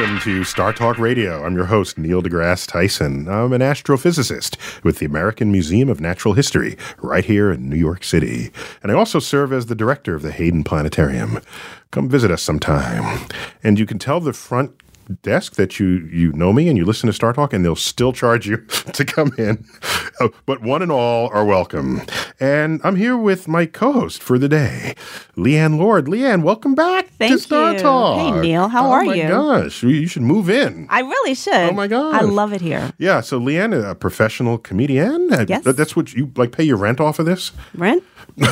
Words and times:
Welcome 0.00 0.20
to 0.20 0.44
Star 0.44 0.72
Talk 0.72 0.98
Radio. 0.98 1.44
I'm 1.44 1.54
your 1.54 1.66
host, 1.66 1.98
Neil 1.98 2.22
deGrasse 2.22 2.66
Tyson. 2.66 3.28
I'm 3.28 3.52
an 3.52 3.60
astrophysicist 3.60 4.56
with 4.82 4.98
the 4.98 5.04
American 5.04 5.52
Museum 5.52 5.90
of 5.90 6.00
Natural 6.00 6.32
History 6.32 6.78
right 7.02 7.22
here 7.22 7.52
in 7.52 7.68
New 7.68 7.76
York 7.76 8.02
City. 8.02 8.50
And 8.82 8.90
I 8.90 8.94
also 8.94 9.18
serve 9.18 9.52
as 9.52 9.66
the 9.66 9.74
director 9.74 10.14
of 10.14 10.22
the 10.22 10.32
Hayden 10.32 10.64
Planetarium. 10.64 11.40
Come 11.90 12.08
visit 12.08 12.30
us 12.30 12.40
sometime. 12.40 13.28
And 13.62 13.78
you 13.78 13.84
can 13.84 13.98
tell 13.98 14.20
the 14.20 14.32
front 14.32 14.72
desk 15.22 15.54
that 15.56 15.78
you 15.80 16.08
you 16.12 16.32
know 16.32 16.52
me 16.52 16.68
and 16.68 16.76
you 16.78 16.84
listen 16.84 17.06
to 17.08 17.12
Star 17.12 17.32
Talk, 17.32 17.52
and 17.52 17.64
they'll 17.64 17.76
still 17.76 18.12
charge 18.12 18.46
you 18.46 18.56
to 18.92 19.04
come 19.04 19.32
in. 19.38 19.64
Uh, 20.20 20.28
but 20.46 20.62
one 20.62 20.82
and 20.82 20.92
all 20.92 21.28
are 21.28 21.44
welcome. 21.44 22.02
And 22.38 22.80
I'm 22.84 22.96
here 22.96 23.16
with 23.16 23.48
my 23.48 23.66
co-host 23.66 24.22
for 24.22 24.38
the 24.38 24.48
day, 24.48 24.94
Leighann 25.36 25.78
Lord. 25.78 26.08
Leighann, 26.08 26.42
welcome 26.42 26.74
back 26.74 27.08
Thank 27.18 27.32
to 27.32 27.38
Star 27.38 27.72
you. 27.74 27.78
Talk. 27.80 28.34
Hey, 28.36 28.40
Neil, 28.40 28.68
how 28.68 28.88
oh 28.88 28.92
are 28.92 29.04
you? 29.04 29.22
Oh 29.24 29.52
my 29.52 29.60
gosh, 29.62 29.82
you 29.82 30.06
should 30.06 30.22
move 30.22 30.48
in. 30.50 30.86
I 30.90 31.00
really 31.00 31.34
should. 31.34 31.54
Oh 31.54 31.72
my 31.72 31.86
God. 31.86 32.14
I 32.14 32.20
love 32.20 32.52
it 32.52 32.60
here. 32.60 32.92
yeah, 32.98 33.20
so 33.20 33.38
Leighann, 33.38 33.72
a 33.72 33.94
professional 33.94 34.58
comedian. 34.58 35.32
Uh, 35.32 35.44
Yes. 35.48 35.64
that's 35.64 35.96
what 35.96 36.12
you 36.14 36.30
like. 36.36 36.52
Pay 36.52 36.64
your 36.64 36.76
rent 36.76 37.00
off 37.00 37.18
of 37.18 37.26
this. 37.26 37.52
Rent? 37.74 38.04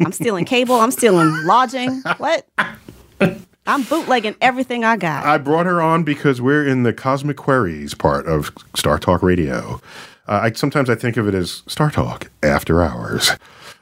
I'm 0.00 0.12
stealing 0.12 0.44
cable. 0.44 0.76
I'm 0.76 0.90
stealing 0.90 1.30
lodging. 1.44 2.00
What? 2.18 2.48
I'm 3.66 3.82
bootlegging 3.82 4.36
everything 4.40 4.84
I 4.84 4.96
got. 4.96 5.24
I 5.24 5.38
brought 5.38 5.66
her 5.66 5.80
on 5.80 6.04
because 6.04 6.40
we're 6.40 6.66
in 6.66 6.82
the 6.82 6.92
Cosmic 6.92 7.36
Queries 7.36 7.94
part 7.94 8.26
of 8.26 8.52
Star 8.74 8.98
Talk 8.98 9.22
Radio. 9.22 9.80
Uh, 10.26 10.40
I 10.44 10.52
sometimes 10.52 10.90
I 10.90 10.94
think 10.94 11.16
of 11.16 11.26
it 11.28 11.34
as 11.34 11.62
Star 11.66 11.90
Talk 11.90 12.30
after 12.42 12.82
hours 12.82 13.30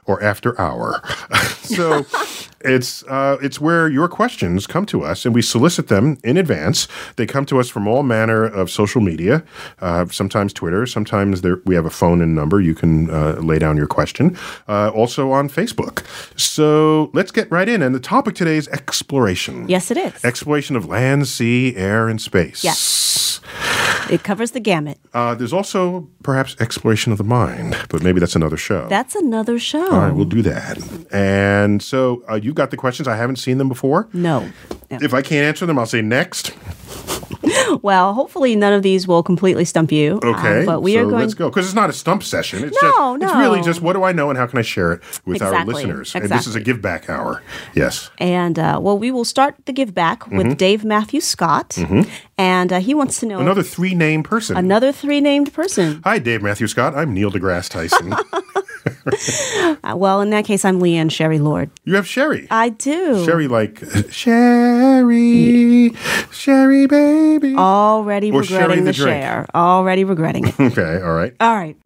or 0.07 0.23
after 0.23 0.59
hour. 0.61 1.03
so 1.63 2.05
it's 2.61 3.03
uh, 3.05 3.39
it's 3.43 3.61
where 3.61 3.89
your 3.89 4.09
questions 4.09 4.67
come 4.67 4.87
to 4.87 5.03
us 5.03 5.25
and 5.25 5.35
we 5.35 5.43
solicit 5.43 5.89
them 5.89 6.19
in 6.25 6.37
advance. 6.37 6.89
They 7.17 7.27
come 7.27 7.47
to 7.47 7.61
us 7.61 7.69
from 7.69 7.87
all 7.87 8.03
manner 8.03 8.45
of 8.45 8.71
social 8.71 9.01
media, 9.01 9.45
uh, 9.81 10.07
sometimes 10.07 10.53
Twitter, 10.53 10.87
sometimes 10.87 11.43
we 11.65 11.75
have 11.75 11.87
a 11.87 11.91
phone 11.91 12.21
and 12.21 12.35
number. 12.35 12.61
You 12.61 12.75
can 12.75 13.11
uh, 13.11 13.35
lay 13.41 13.59
down 13.59 13.77
your 13.77 13.87
question. 13.87 14.37
Uh, 14.69 14.91
also 14.91 15.31
on 15.31 15.49
Facebook. 15.49 16.05
So 16.39 17.11
let's 17.13 17.31
get 17.31 17.51
right 17.51 17.69
in. 17.69 17.83
And 17.83 17.95
the 17.95 18.01
topic 18.01 18.35
today 18.35 18.57
is 18.57 18.69
exploration. 18.69 19.69
yes, 19.69 19.91
it 19.91 19.97
is. 19.97 20.25
Exploration 20.25 20.77
of 20.77 20.87
land, 20.87 21.29
sea, 21.29 21.75
air, 21.77 22.09
and 22.09 22.21
space. 22.21 22.65
Yes. 22.65 23.41
It 24.13 24.23
covers 24.23 24.51
the 24.53 24.61
gamut. 24.61 24.99
Uh, 25.15 25.35
there's 25.35 25.53
also 25.53 26.09
perhaps 26.23 26.55
exploration 26.61 27.11
of 27.13 27.19
the 27.19 27.25
mind, 27.25 27.77
but 27.89 28.03
maybe 28.03 28.21
that's 28.21 28.37
another 28.37 28.57
show. 28.57 28.87
That's 28.89 29.15
another 29.15 29.59
show. 29.59 29.85
All 29.91 29.99
right, 30.01 30.15
we'll 30.15 30.25
do 30.27 30.43
that. 30.43 30.79
And 31.13 31.83
so 31.83 32.23
uh, 32.31 32.35
you 32.35 32.53
got 32.53 32.71
the 32.71 32.77
questions. 32.77 33.09
I 33.09 33.17
haven't 33.17 33.37
seen 33.37 33.59
them 33.59 33.69
before. 33.69 34.09
no. 34.13 34.49
If 34.91 35.15
I 35.15 35.23
can't 35.23 35.47
answer 35.47 35.65
them, 35.65 35.79
I'll 35.79 35.87
say 35.87 36.03
next. 36.03 36.53
Well, 37.83 38.13
hopefully 38.15 38.55
none 38.55 38.73
of 38.73 38.83
these 38.83 39.09
will 39.09 39.23
completely 39.23 39.65
stump 39.65 39.91
you. 39.91 40.21
um, 40.23 40.35
Okay. 40.35 40.65
but 40.65 40.81
we 40.83 40.93
so 40.95 41.01
are 41.01 41.05
going. 41.05 41.21
let's 41.23 41.35
go 41.35 41.49
because 41.49 41.65
it's 41.67 41.75
not 41.75 41.91
a 41.91 41.93
stump 41.93 42.23
session. 42.23 42.63
It's 42.65 42.81
No, 42.83 43.17
just, 43.19 43.33
It's 43.33 43.39
really 43.41 43.63
just 43.63 43.81
what 43.81 43.95
do 43.95 44.05
I 44.05 44.13
know 44.13 44.29
and 44.31 44.39
how 44.39 44.47
can 44.47 44.59
I 44.59 44.63
share 44.63 44.93
it 44.93 45.01
with 45.25 45.43
our 45.43 45.65
listeners. 45.65 46.09
Exactly? 46.11 46.31
And 46.31 46.39
this 46.39 46.47
is 46.47 46.55
a 46.55 46.61
give 46.61 46.81
back 46.81 47.09
hour. 47.11 47.43
Yes. 47.75 48.11
And 48.19 48.59
uh, 48.59 48.79
well, 48.83 48.97
we 48.99 49.11
will 49.11 49.25
start 49.25 49.57
the 49.65 49.73
give 49.73 49.95
back 49.95 50.27
with 50.29 50.47
Mm-hmm. 50.47 50.53
Dave 50.55 50.85
Matthew 50.85 51.21
Scott, 51.21 51.77
and 52.43 52.73
uh, 52.73 52.81
he 52.81 52.93
wants 52.93 53.21
to 53.21 53.27
know 53.27 53.39
Another 53.39 53.63
three 53.63 53.95
named 53.95 54.25
person. 54.25 54.57
another 54.57 54.91
three 54.91 55.21
named 55.21 55.53
person. 55.55 56.01
Hi, 56.05 56.19
Dave 56.19 56.43
Matthew 56.43 56.67
Scott. 56.67 56.95
I'm 56.97 57.15
Neil 57.15 57.31
deGrasse 57.31 57.69
Tyson. 57.71 58.15
Uh, 59.85 59.95
well, 59.97 60.21
in 60.21 60.31
that 60.31 60.45
case, 60.45 60.65
I'm 60.65 60.81
Leighann 60.81 61.09
Sherry 61.09 61.39
Lord. 61.39 61.71
you 61.85 61.95
have 61.97 62.07
Sherry. 62.07 62.47
I 62.51 62.69
do. 62.69 63.25
Sherry, 63.25 63.49
like 63.49 63.81
Sherry, 64.11 65.93
Sherry, 66.31 66.87
baby. 66.87 67.55
Already 67.57 68.31
Or 68.31 68.41
regretting 68.41 68.85
the 68.85 68.93
the, 68.93 68.93
share. 68.93 69.47
Already 69.55 70.05
regretting 70.05 70.47
it. 70.49 70.55
Okay, 70.61 71.01
all 71.03 71.15
right. 71.15 71.35
All 71.41 71.55
right. 71.55 71.77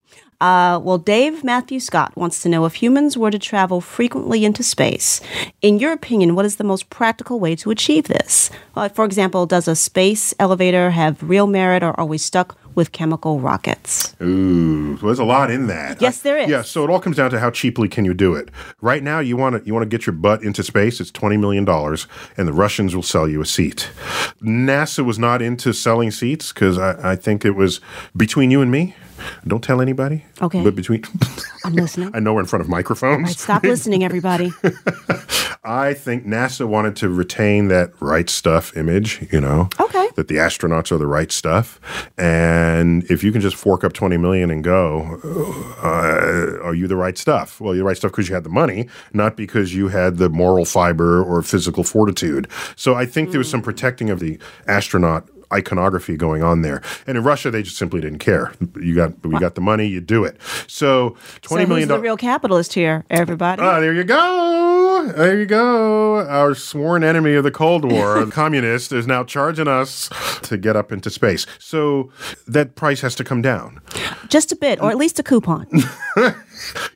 Uh, 0.41 0.79
well, 0.83 0.99
Dave 0.99 1.43
Matthew 1.43 1.81
Scott 1.81 2.15
wants 2.17 2.43
to 2.43 2.49
know 2.49 2.65
if 2.65 2.75
humans 2.75 3.17
were 3.17 3.31
to 3.31 3.39
travel 3.39 3.81
frequently 3.81 4.45
into 4.45 4.63
space, 4.63 5.21
in 5.63 5.79
your 5.79 5.93
opinion, 5.93 6.35
what 6.35 6.45
is 6.45 6.57
the 6.57 6.65
most 6.65 6.91
practical 6.91 7.41
way 7.41 7.57
to 7.57 7.71
achieve 7.71 8.09
this? 8.09 8.51
Uh, 8.75 8.89
for 8.89 9.05
example, 9.05 9.47
does 9.47 9.67
a 9.67 9.75
space 9.75 10.35
elevator 10.39 10.91
have 10.91 11.23
real 11.23 11.47
merit 11.47 11.83
or 11.83 11.99
are 11.99 12.07
we 12.07 12.19
stuck 12.19 12.57
with 12.75 12.93
chemical 12.93 13.41
rockets? 13.41 14.15
Ooh, 14.21 14.99
so 14.99 15.07
there's 15.07 15.19
a 15.19 15.25
lot 15.25 15.51
in 15.51 15.67
that. 15.69 16.01
Yes, 16.01 16.21
there 16.21 16.37
is. 16.37 16.49
Yeah, 16.49 16.63
so 16.63 16.85
it 16.85 16.91
all 16.91 17.01
comes 17.01 17.17
down 17.17 17.31
to 17.31 17.41
how 17.41 17.51
cheaply 17.51 17.89
can 17.89 18.05
you 18.05 18.15
do 18.15 18.35
it. 18.35 18.51
Right 18.81 19.03
now, 19.03 19.19
you 19.19 19.37
want 19.37 19.57
to 19.57 19.67
you 19.67 19.73
want 19.73 19.85
to 19.85 19.89
get 19.89 20.07
your 20.07 20.13
butt 20.13 20.43
into 20.43 20.63
space. 20.63 21.01
It's 21.01 21.11
twenty 21.11 21.39
million 21.39 21.65
dollars, 21.65 22.07
and 22.37 22.47
the 22.47 22.53
Russians 22.53 22.95
will 22.95 23.03
sell 23.03 23.27
you 23.27 23.41
a 23.41 23.47
seat. 23.47 23.91
NASA 24.43 25.05
was 25.05 25.19
not 25.19 25.41
into 25.41 25.73
selling 25.73 26.11
seats 26.11 26.53
because 26.53 26.79
I, 26.79 27.13
I 27.13 27.17
think 27.17 27.45
it 27.45 27.53
was 27.53 27.81
between 28.15 28.51
you 28.51 28.61
and 28.61 28.71
me. 28.71 28.95
Don't 29.47 29.63
tell 29.63 29.81
anybody. 29.81 30.25
Okay. 30.41 30.63
But 30.63 30.75
between, 30.75 31.05
I'm 31.65 31.75
listening. 31.75 32.11
I 32.15 32.21
know 32.21 32.35
we're 32.35 32.41
in 32.41 32.47
front 32.47 32.63
of 32.63 32.69
microphones. 32.69 33.25
Right, 33.25 33.37
stop 33.37 33.63
listening, 33.63 34.05
everybody. 34.05 34.53
I 35.67 35.95
think 35.95 36.25
NASA 36.25 36.65
wanted 36.65 36.95
to 36.97 37.09
retain 37.09 37.67
that 37.69 37.91
right 38.01 38.31
stuff 38.31 38.77
image, 38.77 39.27
you 39.33 39.41
know. 39.41 39.69
Okay. 39.81 40.09
That 40.15 40.29
the 40.29 40.37
astronauts 40.37 40.93
are 40.93 40.97
the 40.97 41.09
right 41.09 41.33
stuff. 41.33 41.81
And 42.17 43.03
if 43.11 43.25
you 43.25 43.33
can 43.33 43.41
just 43.41 43.57
fork 43.57 43.83
up 43.83 43.93
20 43.93 44.17
million 44.17 44.51
and 44.51 44.63
go, 44.63 45.21
uh, 45.83 46.65
are 46.65 46.75
you 46.75 46.87
the 46.87 46.95
right 46.95 47.19
stuff? 47.19 47.61
Well, 47.61 47.75
you're 47.75 47.83
the 47.83 47.89
right 47.89 47.97
stuff 47.97 48.13
because 48.13 48.29
you 48.29 48.35
had 48.37 48.45
the 48.45 48.51
money, 48.51 48.89
not 49.13 49.37
because 49.37 49.75
you 49.75 49.89
had 49.89 50.19
the 50.19 50.29
moral 50.29 50.65
fiber 50.65 51.23
or 51.23 51.43
physical 51.43 51.83
fortitude. 51.83 52.49
So 52.77 52.95
I 52.95 53.05
think 53.05 53.33
there 53.33 53.39
was 53.39 53.51
some 53.51 53.63
protecting 53.63 54.09
of 54.09 54.21
the 54.21 54.39
astronaut 54.69 55.29
iconography 55.53 56.17
going 56.17 56.43
on 56.43 56.63
there. 56.63 56.83
And 57.07 57.17
in 57.17 57.25
Russia, 57.25 57.51
they 57.51 57.63
just 57.63 57.77
simply 57.77 58.01
didn't 58.01 58.19
care. 58.19 58.53
You 58.81 58.95
got 58.95 59.25
we 59.25 59.39
got 59.39 59.55
the 59.55 59.61
money, 59.61 59.87
you 59.87 60.01
do 60.01 60.25
it. 60.25 60.41
So 60.67 61.17
twenty 61.43 61.65
so 61.65 61.69
million 61.69 61.89
dollars. 61.89 62.03
real 62.03 62.17
capitalist 62.17 62.73
here, 62.73 63.05
everybody? 63.11 63.63
Ah, 63.63 63.81
there 63.81 63.93
you 63.93 64.05
go. 64.05 65.13
There 65.17 65.39
you 65.39 65.47
go. 65.47 66.27
Our 66.27 66.55
sworn 66.55 67.05
enemy 67.05 67.35
of 67.35 67.45
the 67.45 67.51
Cold 67.51 67.91
War, 67.91 68.25
the 68.25 68.31
communist, 68.31 68.93
is 68.93 69.07
now 69.07 69.25
charging 69.25 69.69
us 69.69 70.11
to 70.43 70.57
get 70.57 70.77
up 70.77 70.93
into 70.93 71.11
space. 71.11 71.47
So 71.59 72.11
that 72.47 72.75
price 72.75 73.01
has 73.03 73.15
to 73.17 73.25
come 73.25 73.43
down. 73.43 73.81
Just 74.29 74.53
a 74.53 74.57
bit, 74.57 74.81
or 74.81 74.91
at 74.91 74.97
least 74.97 75.19
a 75.19 75.23
coupon. 75.23 75.67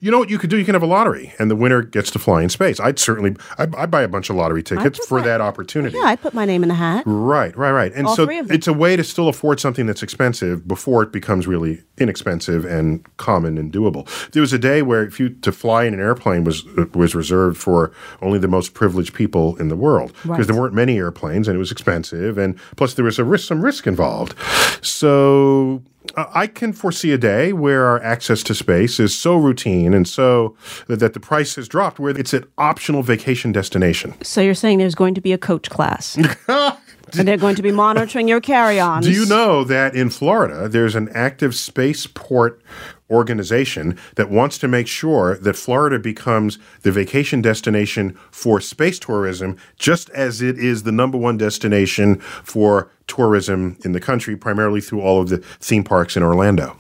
You 0.01 0.11
know 0.11 0.19
what 0.19 0.31
you 0.31 0.39
could 0.39 0.51
do? 0.51 0.57
You 0.59 0.65
can 0.65 0.75
have 0.75 0.83
a 0.83 0.87
lottery, 0.87 1.35
and 1.39 1.51
the 1.51 1.57
winner 1.57 1.83
gets 1.83 2.11
to 2.13 2.19
fly 2.19 2.43
in 2.43 2.49
space. 2.49 2.81
I'd 2.81 2.99
certainly, 2.99 3.37
I'd, 3.59 3.75
I'd 3.75 3.91
buy 3.91 4.03
a 4.03 4.09
bunch 4.09 4.31
of 4.31 4.37
lottery 4.37 4.63
tickets 4.63 5.05
for 5.07 5.19
my- 5.19 5.25
that 5.27 5.41
opportunity. 5.41 5.97
Yeah, 5.99 6.05
I 6.05 6.17
put 6.17 6.33
my 6.35 6.45
name 6.45 6.63
in 6.63 6.69
the 6.69 6.75
hat. 6.75 7.03
Right, 7.07 7.57
right, 7.57 7.73
right. 7.73 7.93
And 7.95 8.07
All 8.07 8.17
so 8.17 8.25
three 8.27 8.39
of 8.39 8.49
them. 8.49 8.55
it's 8.57 8.67
a 8.69 8.73
way 8.73 8.97
to 8.97 9.05
still 9.05 9.29
afford 9.29 9.61
something 9.61 9.87
that's 9.87 10.03
expensive 10.03 10.67
before 10.67 11.03
it 11.03 11.13
becomes 11.13 11.47
really 11.47 11.83
inexpensive 12.01 12.65
and 12.65 13.05
common 13.19 13.59
and 13.59 13.73
doable. 13.73 14.07
There 14.33 14.41
was 14.41 14.53
a 14.53 14.59
day 14.59 14.83
where 14.83 15.05
if 15.05 15.21
you 15.21 15.29
to 15.31 15.53
fly 15.53 15.85
in 15.85 15.95
an 15.95 16.01
airplane 16.01 16.45
was 16.45 16.65
was 16.95 17.15
reserved 17.15 17.57
for 17.59 17.93
only 18.23 18.39
the 18.39 18.49
most 18.49 18.75
privileged 18.75 19.15
people 19.15 19.57
in 19.57 19.69
the 19.69 19.77
world 19.77 20.13
because 20.23 20.29
Right. 20.29 20.47
there 20.47 20.57
weren't 20.57 20.75
many 20.75 20.97
airplanes 20.99 21.47
and 21.49 21.55
it 21.57 21.59
was 21.59 21.71
expensive 21.71 22.39
and 22.39 22.57
plus 22.77 22.95
there 22.95 23.05
was 23.05 23.19
a 23.19 23.25
risk 23.25 23.47
some 23.49 23.61
risk 23.63 23.87
involved. 23.87 24.35
So 24.83 25.83
uh, 26.17 26.25
I 26.35 26.47
can 26.47 26.73
foresee 26.73 27.13
a 27.13 27.19
day 27.19 27.53
where 27.53 27.85
our 27.87 28.03
access 28.03 28.43
to 28.45 28.55
space 28.55 28.99
is 28.99 29.17
so 29.17 29.37
routine 29.37 29.95
and 29.95 30.09
so 30.09 30.57
that, 30.89 30.97
that 31.01 31.13
the 31.15 31.21
price 31.21 31.55
has 31.57 31.69
dropped 31.69 31.99
where 31.99 32.17
it's 32.19 32.33
an 32.33 32.45
optional 32.59 33.03
vacation 33.03 33.53
destination. 33.53 34.15
So 34.23 34.41
you're 34.41 34.55
saying 34.55 34.79
there's 34.79 34.95
going 34.95 35.15
to 35.15 35.21
be 35.21 35.33
a 35.33 35.39
coach 35.39 35.69
class. 35.71 36.17
and 37.19 37.27
they're 37.27 37.37
going 37.37 37.57
to 37.57 37.63
be 37.63 37.73
monitoring 37.73 38.29
your 38.29 38.41
carry-ons. 38.41 39.07
Do 39.07 39.13
you 39.13 39.27
know 39.27 39.65
that 39.65 39.95
in 39.95 40.11
Florida, 40.11 40.69
there's 40.69 40.95
an 40.95 41.09
active 41.11 41.55
spaceport 41.55 42.63
organization 43.11 43.99
that 44.17 44.31
wants 44.31 44.59
to 44.59 44.69
make 44.69 44.87
sure 44.87 45.37
that 45.39 45.57
Florida 45.57 45.99
becomes 45.99 46.59
the 46.83 46.93
vacation 46.93 47.43
destination 47.43 48.17
for 48.31 48.61
space 48.61 48.99
tourism, 48.99 49.57
just 49.77 50.11
as 50.11 50.41
it 50.41 50.59
is 50.59 50.85
the 50.85 50.93
number 50.93 51.19
one 51.19 51.37
destination 51.37 52.17
for 52.21 52.91
tourism 53.07 53.77
in 53.85 53.93
the 53.93 54.01
country, 54.01 54.37
primarily 54.37 54.81
through 54.81 55.01
all 55.01 55.21
of 55.21 55.29
the 55.29 55.39
theme 55.39 55.83
parks 55.83 56.17
in 56.17 56.23
Orlando. 56.23 56.77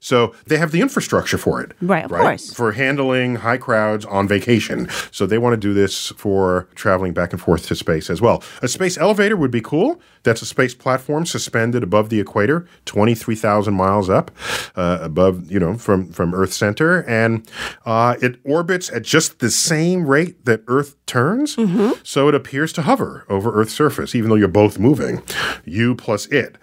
So 0.00 0.34
they 0.46 0.56
have 0.56 0.72
the 0.72 0.80
infrastructure 0.80 1.38
for 1.38 1.62
it. 1.62 1.72
Right, 1.80 2.04
of 2.04 2.10
course. 2.10 2.52
For 2.52 2.72
handling 2.72 3.36
high 3.36 3.58
crowds 3.58 4.04
on 4.04 4.26
vacation. 4.26 4.88
So 5.12 5.24
they 5.24 5.38
want 5.38 5.52
to 5.52 5.56
do 5.56 5.72
this 5.72 6.08
for 6.16 6.66
traveling 6.74 7.12
back 7.12 7.32
and 7.32 7.40
forth 7.40 7.66
to 7.68 7.76
space 7.76 8.10
as 8.10 8.20
well. 8.20 8.42
A 8.60 8.68
space 8.68 8.98
elevator 8.98 9.36
would 9.36 9.52
be 9.52 9.60
cool. 9.60 10.00
That's 10.28 10.42
a 10.42 10.46
space 10.46 10.74
platform 10.74 11.24
suspended 11.24 11.82
above 11.82 12.10
the 12.10 12.20
equator, 12.20 12.66
23,000 12.84 13.72
miles 13.72 14.10
up 14.10 14.30
uh, 14.76 14.98
above, 15.00 15.50
you 15.50 15.58
know, 15.58 15.78
from, 15.78 16.12
from 16.12 16.34
Earth 16.34 16.52
center. 16.52 17.00
And 17.08 17.50
uh, 17.86 18.16
it 18.20 18.38
orbits 18.44 18.90
at 18.92 19.04
just 19.04 19.38
the 19.38 19.50
same 19.50 20.06
rate 20.06 20.44
that 20.44 20.62
Earth 20.66 20.96
turns. 21.06 21.56
So 22.02 22.28
it 22.28 22.34
appears 22.34 22.74
to 22.74 22.82
hover 22.82 23.24
over 23.30 23.50
Earth's 23.58 23.72
surface, 23.72 24.14
even 24.14 24.28
though 24.28 24.36
you're 24.36 24.48
both 24.48 24.78
moving, 24.78 25.22
you 25.64 25.94
plus 25.94 26.26
it. 26.26 26.56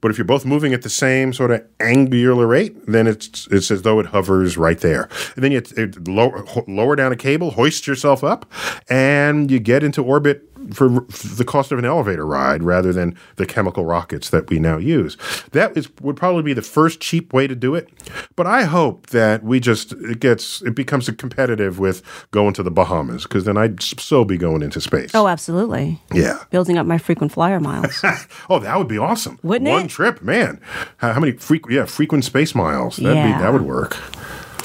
But 0.00 0.10
if 0.10 0.16
you're 0.16 0.24
both 0.24 0.46
moving 0.46 0.72
at 0.72 0.80
the 0.80 0.88
same 0.88 1.34
sort 1.34 1.50
of 1.50 1.62
angular 1.78 2.46
rate, 2.46 2.86
then 2.86 3.06
it's 3.06 3.46
it's 3.50 3.70
as 3.70 3.82
though 3.82 4.00
it 4.00 4.06
hovers 4.06 4.56
right 4.56 4.78
there. 4.80 5.10
And 5.34 5.44
then 5.44 5.52
you 5.52 5.62
it 5.76 6.08
lower, 6.08 6.42
ho- 6.46 6.64
lower 6.66 6.96
down 6.96 7.12
a 7.12 7.16
cable, 7.16 7.50
hoist 7.50 7.86
yourself 7.86 8.24
up, 8.24 8.50
and 8.88 9.50
you 9.50 9.58
get 9.58 9.82
into 9.82 10.02
orbit 10.02 10.49
for 10.72 10.88
the 11.36 11.44
cost 11.46 11.72
of 11.72 11.78
an 11.78 11.84
elevator 11.84 12.26
ride 12.26 12.62
rather 12.62 12.92
than 12.92 13.16
the 13.36 13.46
chemical 13.46 13.84
rockets 13.84 14.30
that 14.30 14.48
we 14.50 14.58
now 14.58 14.76
use. 14.78 15.16
That 15.52 15.76
is 15.76 15.88
would 16.00 16.16
probably 16.16 16.42
be 16.42 16.52
the 16.52 16.62
first 16.62 17.00
cheap 17.00 17.32
way 17.32 17.46
to 17.46 17.54
do 17.54 17.74
it. 17.74 17.88
But 18.36 18.46
I 18.46 18.62
hope 18.64 19.08
that 19.08 19.42
we 19.44 19.60
just 19.60 19.92
it 19.92 20.20
gets 20.20 20.62
it 20.62 20.74
becomes 20.74 21.08
a 21.08 21.12
competitive 21.12 21.78
with 21.78 22.02
going 22.30 22.54
to 22.54 22.62
the 22.62 22.70
Bahamas 22.70 23.24
because 23.24 23.44
then 23.44 23.56
I'd 23.56 23.82
so 23.82 24.24
be 24.24 24.36
going 24.38 24.62
into 24.62 24.80
space. 24.80 25.10
Oh, 25.14 25.28
absolutely. 25.28 26.00
yeah. 26.12 26.44
Building 26.50 26.78
up 26.78 26.86
my 26.86 26.98
frequent 26.98 27.32
flyer 27.32 27.60
miles. 27.60 28.02
Oh, 28.48 28.58
that 28.58 28.76
would 28.78 28.88
be 28.88 28.98
awesome. 28.98 29.38
Wouldn't 29.42 29.70
One 29.70 29.84
it? 29.86 29.88
trip, 29.90 30.22
man. 30.22 30.60
How, 30.98 31.12
how 31.12 31.20
many 31.20 31.32
frequent? 31.32 31.74
Yeah, 31.74 31.84
frequent 31.84 32.24
space 32.24 32.54
miles. 32.54 32.96
That'd 32.96 33.16
Yeah. 33.16 33.36
be 33.36 33.42
that 33.42 33.52
would 33.52 33.62
work. 33.62 33.96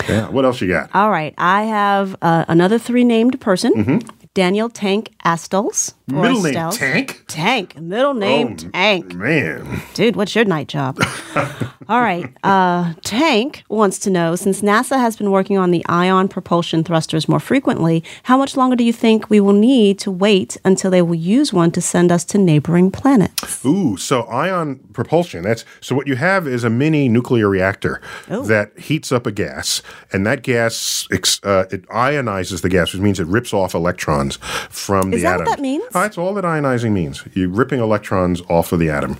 Yeah. 0.09 0.27
What 0.29 0.45
else 0.45 0.59
you 0.61 0.67
got? 0.67 0.89
All 0.93 1.09
right. 1.09 1.33
I 1.37 1.63
have 1.63 2.15
uh, 2.21 2.45
another 2.47 2.77
three 2.77 3.03
named 3.03 3.39
person. 3.41 3.73
Mm-hmm. 3.73 4.09
Daniel 4.35 4.69
Tank 4.69 5.11
Astols. 5.23 5.95
Middle 6.07 6.43
name 6.43 6.45
Estelle. 6.47 6.71
Tank. 6.71 7.23
Tank. 7.27 7.79
Middle 7.79 8.13
name 8.13 8.49
Oh, 8.51 8.69
Tank. 8.71 9.13
Man, 9.15 9.81
Dude, 9.95 10.15
what's 10.15 10.35
your 10.35 10.45
night 10.45 10.67
job? 10.67 10.99
All 11.89 12.01
right. 12.01 12.31
Uh, 12.43 12.93
Tank 13.03 13.63
wants 13.69 13.99
to 13.99 14.09
know 14.09 14.35
since 14.35 14.61
NASA 14.61 14.97
has 14.99 15.15
been 15.15 15.29
working 15.31 15.57
on 15.57 15.71
the 15.71 15.83
ion 15.87 16.27
propulsion 16.27 16.83
thrusters 16.83 17.27
more 17.27 17.39
frequently, 17.39 18.03
how 18.23 18.37
much 18.37 18.55
longer 18.57 18.75
do 18.75 18.83
you 18.83 18.93
think 18.93 19.29
we 19.29 19.39
will 19.39 19.53
need 19.53 19.97
to 19.99 20.11
wait 20.11 20.57
until 20.65 20.89
they 20.91 21.01
will 21.01 21.15
use 21.15 21.51
one 21.53 21.71
to 21.71 21.81
send 21.81 22.11
us 22.11 22.23
to 22.25 22.37
neighboring 22.37 22.91
planets? 22.91 23.63
Ooh, 23.65 23.97
so 23.97 24.23
ion 24.23 24.77
propulsion. 24.93 25.43
That's 25.43 25.65
so 25.81 25.95
what 25.95 26.07
you 26.07 26.15
have 26.15 26.47
is 26.47 26.63
a 26.63 26.69
mini 26.69 27.07
nuclear 27.09 27.49
reactor 27.49 27.99
Oh. 28.29 28.43
that 28.43 28.77
heats 28.79 29.11
up 29.11 29.25
a 29.27 29.31
gas, 29.31 29.81
and 30.11 30.25
that 30.25 30.41
gas 30.43 31.07
uh, 31.43 31.65
it 31.71 31.87
ionizes 31.89 32.61
the 32.61 32.69
gas, 32.69 32.93
which 32.93 33.01
means 33.01 33.19
it 33.19 33.27
rips 33.27 33.53
off 33.53 33.73
electrons 33.75 34.37
from 34.69 35.13
Is 35.13 35.21
the 35.21 35.23
that 35.27 35.33
atom. 35.35 35.45
what 35.45 35.55
that 35.57 35.61
means? 35.61 35.83
That's 36.01 36.17
all 36.17 36.33
that 36.33 36.43
ionizing 36.43 36.91
means. 36.91 37.23
You're 37.33 37.49
ripping 37.49 37.79
electrons 37.79 38.41
off 38.49 38.71
of 38.73 38.79
the 38.79 38.89
atom. 38.89 39.17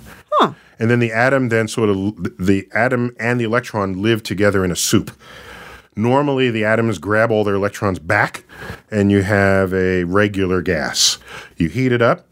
And 0.78 0.90
then 0.90 0.98
the 0.98 1.10
atom 1.10 1.48
then 1.48 1.68
sort 1.68 1.88
of 1.88 2.38
the 2.38 2.68
atom 2.74 3.16
and 3.18 3.40
the 3.40 3.44
electron 3.44 4.02
live 4.02 4.22
together 4.22 4.62
in 4.62 4.70
a 4.70 4.76
soup. 4.76 5.10
Normally, 5.96 6.50
the 6.50 6.66
atoms 6.66 6.98
grab 6.98 7.30
all 7.30 7.44
their 7.44 7.54
electrons 7.54 7.98
back, 7.98 8.44
and 8.90 9.10
you 9.10 9.22
have 9.22 9.72
a 9.72 10.04
regular 10.04 10.60
gas. 10.60 11.16
You 11.56 11.70
heat 11.70 11.92
it 11.92 12.02
up, 12.02 12.26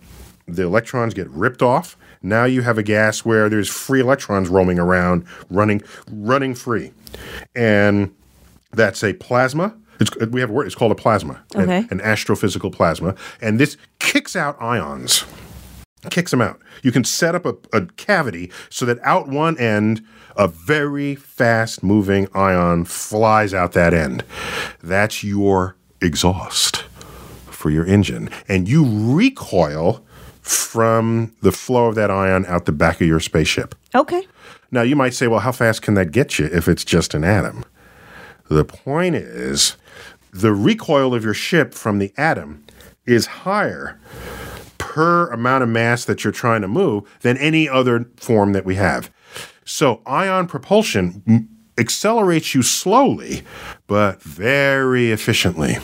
the 0.46 0.64
electrons 0.64 1.14
get 1.14 1.30
ripped 1.30 1.62
off. 1.62 1.96
Now 2.22 2.44
you 2.44 2.60
have 2.60 2.76
a 2.76 2.82
gas 2.82 3.24
where 3.24 3.48
there's 3.48 3.70
free 3.70 4.00
electrons 4.00 4.50
roaming 4.50 4.78
around, 4.78 5.24
running, 5.48 5.80
running 6.10 6.54
free, 6.54 6.92
and 7.56 8.14
that's 8.72 9.02
a 9.02 9.14
plasma. 9.14 9.74
It's, 10.00 10.10
uh, 10.20 10.26
we 10.30 10.40
have 10.40 10.50
a 10.50 10.52
word. 10.52 10.66
It's 10.66 10.74
called 10.74 10.92
a 10.92 10.96
plasma, 10.96 11.42
an- 11.54 11.68
an 11.90 12.00
astrophysical 12.00 12.72
plasma, 12.72 13.14
and 13.40 13.58
this 13.60 13.76
kicks 13.98 14.36
out 14.36 14.60
ions 14.60 15.24
kicks 16.10 16.30
them 16.30 16.42
out. 16.42 16.60
You 16.82 16.92
can 16.92 17.02
set 17.04 17.34
up 17.34 17.46
a, 17.46 17.54
a 17.72 17.86
cavity 17.96 18.52
so 18.68 18.84
that 18.86 18.98
out 19.02 19.28
one 19.28 19.58
end, 19.58 20.04
a 20.36 20.48
very 20.48 21.14
fast 21.14 21.82
moving 21.82 22.28
ion 22.34 22.84
flies 22.84 23.54
out 23.54 23.72
that 23.72 23.94
end. 23.94 24.24
That's 24.82 25.24
your 25.24 25.76
exhaust 26.02 26.84
for 27.46 27.70
your 27.70 27.86
engine. 27.86 28.28
And 28.48 28.68
you 28.68 28.84
recoil 28.86 30.04
from 30.42 31.34
the 31.40 31.52
flow 31.52 31.86
of 31.86 31.94
that 31.94 32.10
ion 32.10 32.44
out 32.46 32.66
the 32.66 32.72
back 32.72 33.00
of 33.00 33.06
your 33.06 33.20
spaceship. 33.20 33.74
Okay. 33.94 34.26
Now, 34.70 34.82
you 34.82 34.96
might 34.96 35.14
say, 35.14 35.26
well, 35.26 35.40
how 35.40 35.52
fast 35.52 35.82
can 35.82 35.94
that 35.94 36.10
get 36.10 36.38
you 36.38 36.46
if 36.52 36.68
it's 36.68 36.84
just 36.84 37.14
an 37.14 37.24
atom? 37.24 37.64
The 38.48 38.64
point 38.64 39.14
is, 39.14 39.76
the 40.32 40.52
recoil 40.52 41.14
of 41.14 41.24
your 41.24 41.34
ship 41.34 41.74
from 41.74 41.98
the 41.98 42.12
atom 42.16 42.64
is 43.06 43.26
higher 43.26 43.98
per 44.78 45.30
amount 45.30 45.62
of 45.62 45.68
mass 45.68 46.04
that 46.04 46.24
you're 46.24 46.32
trying 46.32 46.62
to 46.62 46.68
move 46.68 47.04
than 47.20 47.36
any 47.38 47.68
other 47.68 48.08
form 48.16 48.52
that 48.52 48.64
we 48.64 48.74
have. 48.76 49.10
So, 49.64 50.02
ion 50.06 50.46
propulsion 50.46 51.48
accelerates 51.78 52.54
you 52.54 52.62
slowly, 52.62 53.42
but 53.86 54.22
very 54.22 55.10
efficiently. 55.10 55.78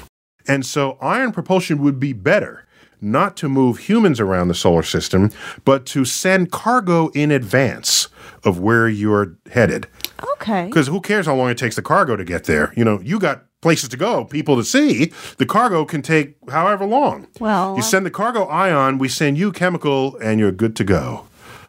And 0.46 0.64
so, 0.66 0.98
ion 1.00 1.32
propulsion 1.32 1.78
would 1.82 1.98
be 1.98 2.12
better 2.12 2.66
not 3.00 3.36
to 3.38 3.48
move 3.48 3.78
humans 3.78 4.20
around 4.20 4.48
the 4.48 4.54
solar 4.54 4.82
system, 4.82 5.30
but 5.64 5.86
to 5.86 6.04
send 6.04 6.50
cargo 6.50 7.08
in 7.08 7.30
advance 7.30 8.08
of 8.44 8.58
where 8.58 8.88
you're 8.88 9.36
headed. 9.52 9.86
Okay. 10.34 10.66
Because 10.66 10.86
who 10.86 11.00
cares 11.00 11.26
how 11.26 11.34
long 11.34 11.50
it 11.50 11.58
takes 11.58 11.76
the 11.76 11.82
cargo 11.82 12.16
to 12.16 12.24
get 12.24 12.44
there? 12.44 12.72
You 12.76 12.84
know, 12.84 13.00
you 13.00 13.18
got 13.18 13.44
places 13.60 13.88
to 13.90 13.96
go, 13.96 14.24
people 14.24 14.56
to 14.56 14.64
see. 14.64 15.12
The 15.38 15.46
cargo 15.46 15.84
can 15.84 16.02
take 16.02 16.36
however 16.50 16.84
long. 16.86 17.28
Well, 17.38 17.76
you 17.76 17.82
send 17.82 18.06
the 18.06 18.10
cargo 18.10 18.44
ion, 18.46 18.98
we 18.98 19.08
send 19.08 19.38
you 19.38 19.52
chemical, 19.52 20.16
and 20.18 20.40
you're 20.40 20.52
good 20.52 20.76
to 20.76 20.84
go. 20.84 21.26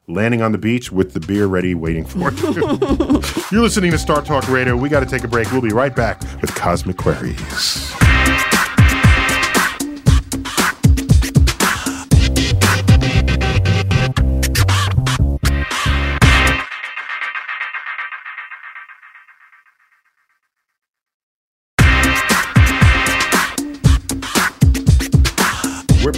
Landing 0.07 0.41
on 0.41 0.51
the 0.51 0.57
beach 0.57 0.91
with 0.91 1.13
the 1.13 1.19
beer 1.19 1.45
ready 1.45 1.75
waiting 1.75 2.05
for 2.05 2.31
you. 2.31 3.21
you're 3.51 3.61
listening 3.61 3.91
to 3.91 3.97
Star 3.97 4.21
Talk 4.21 4.47
Radio. 4.49 4.75
We 4.75 4.89
got 4.89 5.01
to 5.01 5.05
take 5.05 5.23
a 5.23 5.27
break. 5.27 5.51
We'll 5.51 5.61
be 5.61 5.69
right 5.69 5.95
back 5.95 6.21
with 6.41 6.53
Cosmic 6.55 6.97
Queries. 6.97 7.93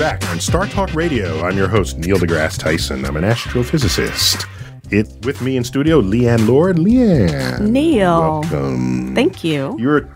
Back 0.03 0.29
on 0.31 0.41
Star 0.41 0.67
Talk 0.67 0.93
Radio. 0.93 1.39
I'm 1.45 1.55
your 1.55 1.69
host, 1.69 1.97
Neil 1.97 2.17
deGrasse 2.17 2.59
Tyson. 2.59 3.05
I'm 3.05 3.15
an 3.15 3.23
astrophysicist. 3.23 4.45
It 4.91 5.07
with 5.25 5.41
me 5.41 5.55
in 5.55 5.63
studio, 5.63 6.01
Leighann 6.01 6.45
Lord. 6.45 6.77
Leighann. 6.77 7.71
Neil. 7.71 8.41
Welcome. 8.41 9.15
Thank 9.15 9.45
you. 9.45 9.77
You're 9.79 9.97
a 9.99 10.15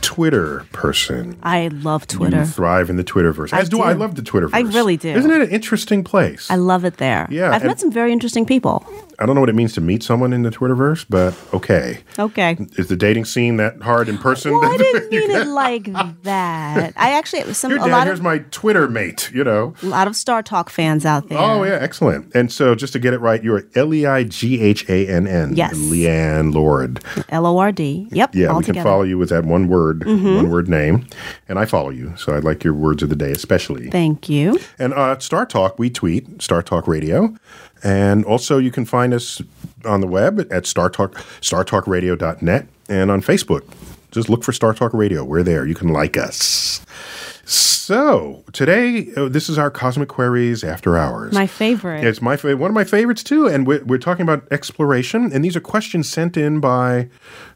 Twitter 0.00 0.66
person. 0.72 1.38
I 1.44 1.68
love 1.68 2.06
You 2.10 2.16
Twitter. 2.18 2.44
thrive 2.44 2.90
in 2.90 2.96
the 2.96 3.04
Twitterverse. 3.04 3.52
As 3.52 3.68
do. 3.68 3.76
do. 3.76 3.82
I 3.84 3.92
love 3.92 4.16
the 4.16 4.22
Twitterverse. 4.22 4.54
I 4.54 4.62
really 4.62 4.96
do. 4.96 5.10
Isn't 5.10 5.30
it 5.30 5.42
an 5.42 5.50
interesting 5.50 6.02
place? 6.02 6.50
I 6.50 6.56
love 6.56 6.84
it 6.84 6.96
there. 6.96 7.28
Yeah, 7.30 7.52
I've 7.52 7.64
met 7.64 7.78
some 7.78 7.92
very 7.92 8.12
interesting 8.12 8.46
people. 8.46 8.84
I 9.20 9.26
don't 9.26 9.34
know 9.34 9.40
what 9.40 9.50
it 9.50 9.54
means 9.56 9.72
to 9.74 9.80
meet 9.80 10.02
someone 10.02 10.32
in 10.32 10.42
the 10.42 10.50
Twitterverse, 10.50 11.04
but 11.08 11.36
okay. 11.52 11.98
Okay. 12.18 12.56
Is 12.76 12.86
the 12.86 12.96
dating 12.96 13.24
scene 13.24 13.56
that 13.56 13.82
hard 13.82 14.08
in 14.08 14.16
person? 14.16 14.52
Well, 14.52 14.64
I 14.72 14.76
didn't 14.78 15.10
mean 15.10 15.30
it 15.32 15.46
like 15.48 15.90
that. 16.22 16.92
I 16.96 17.10
actually, 17.12 17.40
it 17.40 17.46
was 17.46 17.58
some 17.58 17.72
a 17.72 17.76
Dad, 17.78 17.90
lot 17.90 18.06
here's 18.06 18.20
of 18.20 18.24
my 18.24 18.38
Twitter 18.50 18.86
mate, 18.88 19.30
you 19.34 19.42
know. 19.42 19.74
a 19.82 19.86
lot 19.86 20.06
of 20.06 20.14
Star 20.14 20.42
Talk 20.42 20.70
fans 20.70 21.04
out 21.04 21.28
there. 21.28 21.38
Oh, 21.38 21.64
yeah, 21.64 21.78
excellent. 21.80 22.32
And 22.34 22.52
so 22.52 22.74
just 22.76 22.92
to 22.92 22.98
get 23.00 23.12
it 23.12 23.18
right, 23.18 23.42
you're 23.42 23.64
L 23.74 23.92
E 23.92 24.06
I 24.06 24.22
G 24.24 24.60
H 24.60 24.88
A 24.88 25.06
N 25.08 25.26
N. 25.26 25.56
Yes. 25.56 25.74
Leighann 25.76 26.52
Lord. 26.52 27.00
L 27.30 27.44
O 27.46 27.58
R 27.58 27.72
D. 27.72 28.06
Yep. 28.12 28.34
Yeah, 28.36 28.56
we 28.56 28.62
can 28.64 28.76
follow 28.82 29.02
you 29.02 29.18
with 29.18 29.30
that 29.30 29.44
one 29.44 29.66
word, 29.68 30.00
Mm-hmm. 30.00 30.36
one 30.36 30.50
word 30.50 30.68
name. 30.68 31.06
And 31.48 31.58
I 31.58 31.64
follow 31.64 31.90
you. 31.90 32.14
So 32.16 32.36
I'd 32.36 32.44
like 32.44 32.62
your 32.62 32.74
words 32.74 33.02
of 33.02 33.08
the 33.08 33.16
day, 33.16 33.32
especially. 33.32 33.90
Thank 33.90 34.28
you. 34.28 34.58
And 34.78 34.94
uh, 34.94 35.18
Star 35.18 35.44
Talk, 35.44 35.78
we 35.78 35.90
tweet 35.90 36.40
Star 36.40 36.62
Talk 36.62 36.86
Radio. 36.86 37.34
And 37.82 38.24
also, 38.24 38.58
you 38.58 38.70
can 38.70 38.84
find 38.84 39.14
us 39.14 39.40
on 39.84 40.00
the 40.00 40.06
web 40.06 40.46
at 40.50 40.66
Star 40.66 40.90
Talk, 40.90 41.14
startalkradio.net 41.40 42.66
and 42.88 43.10
on 43.10 43.22
Facebook. 43.22 43.62
Just 44.10 44.28
look 44.28 44.42
for 44.42 44.52
Star 44.52 44.74
Talk 44.74 44.92
Radio. 44.94 45.24
We're 45.24 45.42
there. 45.42 45.66
You 45.66 45.74
can 45.74 45.88
like 45.88 46.16
us. 46.16 46.80
So 47.88 48.44
today, 48.52 49.08
uh, 49.16 49.30
this 49.30 49.48
is 49.48 49.56
our 49.56 49.70
Cosmic 49.70 50.10
Queries 50.10 50.62
After 50.62 50.98
Hours. 50.98 51.32
My 51.32 51.46
favorite. 51.46 52.04
It's 52.04 52.20
my 52.20 52.36
fa- 52.36 52.54
one 52.54 52.70
of 52.70 52.74
my 52.74 52.84
favorites 52.84 53.22
too, 53.22 53.46
and 53.46 53.66
we're, 53.66 53.82
we're 53.82 53.96
talking 53.96 54.24
about 54.24 54.46
exploration. 54.50 55.32
And 55.32 55.42
these 55.42 55.56
are 55.56 55.60
questions 55.60 56.06
sent 56.06 56.36
in 56.36 56.60
by 56.60 57.08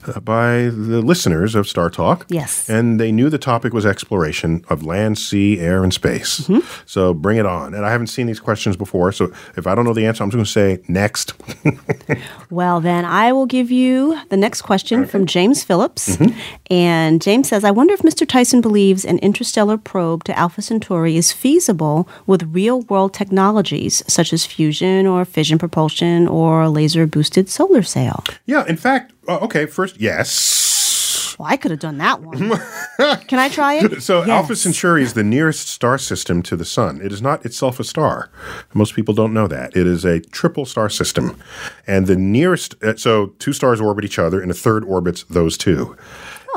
uh, 0.07 0.21
by 0.21 0.71
the 0.71 1.03
listeners 1.03 1.55
of 1.55 1.69
Star 1.69 1.91
Talk. 1.91 2.25
Yes. 2.31 2.71
and 2.71 2.99
they 2.99 3.13
knew 3.13 3.29
the 3.29 3.37
topic 3.37 3.75
was 3.75 3.85
exploration 3.85 4.65
of 4.71 4.87
land, 4.87 5.19
sea, 5.19 5.61
air, 5.61 5.85
and 5.85 5.93
space. 5.93 6.41
Mm-hmm. 6.41 6.67
So 6.87 7.13
bring 7.13 7.37
it 7.37 7.45
on. 7.45 7.75
And 7.75 7.85
I 7.85 7.91
haven't 7.91 8.07
seen 8.07 8.27
these 8.27 8.41
questions 8.41 8.75
before, 8.75 9.13
so 9.13 9.31
if 9.59 9.67
I 9.67 9.75
don't 9.75 9.85
know 9.85 9.93
the 9.93 10.07
answer, 10.07 10.25
I'm 10.25 10.31
just 10.31 10.37
going 10.57 10.77
to 10.77 10.79
say 10.79 10.83
next. 10.91 11.35
Well, 12.53 12.83
then 12.83 13.07
I 13.07 13.33
will 13.33 13.47
give 13.47 13.71
you 13.71 14.21
the 14.29 14.37
next 14.37 14.61
question 14.61 15.07
from 15.07 15.25
James 15.25 15.65
Phillips. 15.65 16.17
Mm-hmm. 16.17 16.39
And 16.71 17.23
James 17.23 17.49
says, 17.49 17.65
I 17.65 17.71
wonder 17.71 17.95
if 17.95 18.03
Mr. 18.03 18.29
Tyson 18.29 18.61
believes 18.61 19.07
an 19.07 19.19
interstellar 19.21 19.79
probe 19.79 20.22
to 20.25 20.39
Alpha 20.39 20.63
Centauri 20.63 21.17
is 21.17 21.33
feasible 21.33 22.09
with 22.27 22.43
real 22.55 22.83
world 22.83 23.15
technologies 23.15 24.03
such 24.07 24.33
as 24.33 24.47
fusion 24.47 25.07
or 25.07 25.25
fission 25.25 25.59
propulsion 25.59 26.29
or 26.29 26.69
laser 26.69 27.07
boosted 27.07 27.49
solar 27.49 27.83
sail. 27.83 28.25
yeah, 28.47 28.65
in 28.67 28.77
fact, 28.77 29.13
uh, 29.29 29.39
okay. 29.39 29.67
First, 29.67 30.01
yes. 30.01 31.37
Well, 31.39 31.49
I 31.49 31.57
could 31.57 31.71
have 31.71 31.81
done 31.81 31.99
that 31.99 32.21
one. 32.21 32.39
Can 33.27 33.39
I 33.39 33.49
try 33.49 33.75
it? 33.75 34.03
So 34.03 34.21
Yes. 34.21 34.29
Alpha 34.29 34.55
Centauri 34.55 35.03
is 35.03 35.15
the 35.15 35.25
nearest 35.25 35.67
star 35.69 35.97
system 35.99 36.43
to 36.43 36.57
the 36.57 36.65
sun. 36.65 37.01
It 37.01 37.11
is 37.11 37.23
not 37.23 37.45
itself 37.47 37.81
a 37.81 37.85
star. 37.85 38.31
Most 38.75 38.95
people 38.95 39.15
don't 39.15 39.33
know 39.33 39.49
that. 39.49 39.75
It 39.77 39.87
is 39.87 40.05
a 40.05 40.21
triple 40.21 40.67
star 40.67 40.89
system. 40.91 41.41
And 41.87 42.07
the 42.07 42.17
nearest 42.17 42.75
uh, 42.85 42.97
so 42.97 43.29
two 43.39 43.53
stars 43.53 43.81
orbit 43.81 44.05
each 44.05 44.19
other 44.19 44.41
and 44.41 44.51
a 44.51 44.55
third 44.55 44.85
orbits 44.85 45.25
those 45.25 45.57
two. 45.57 45.97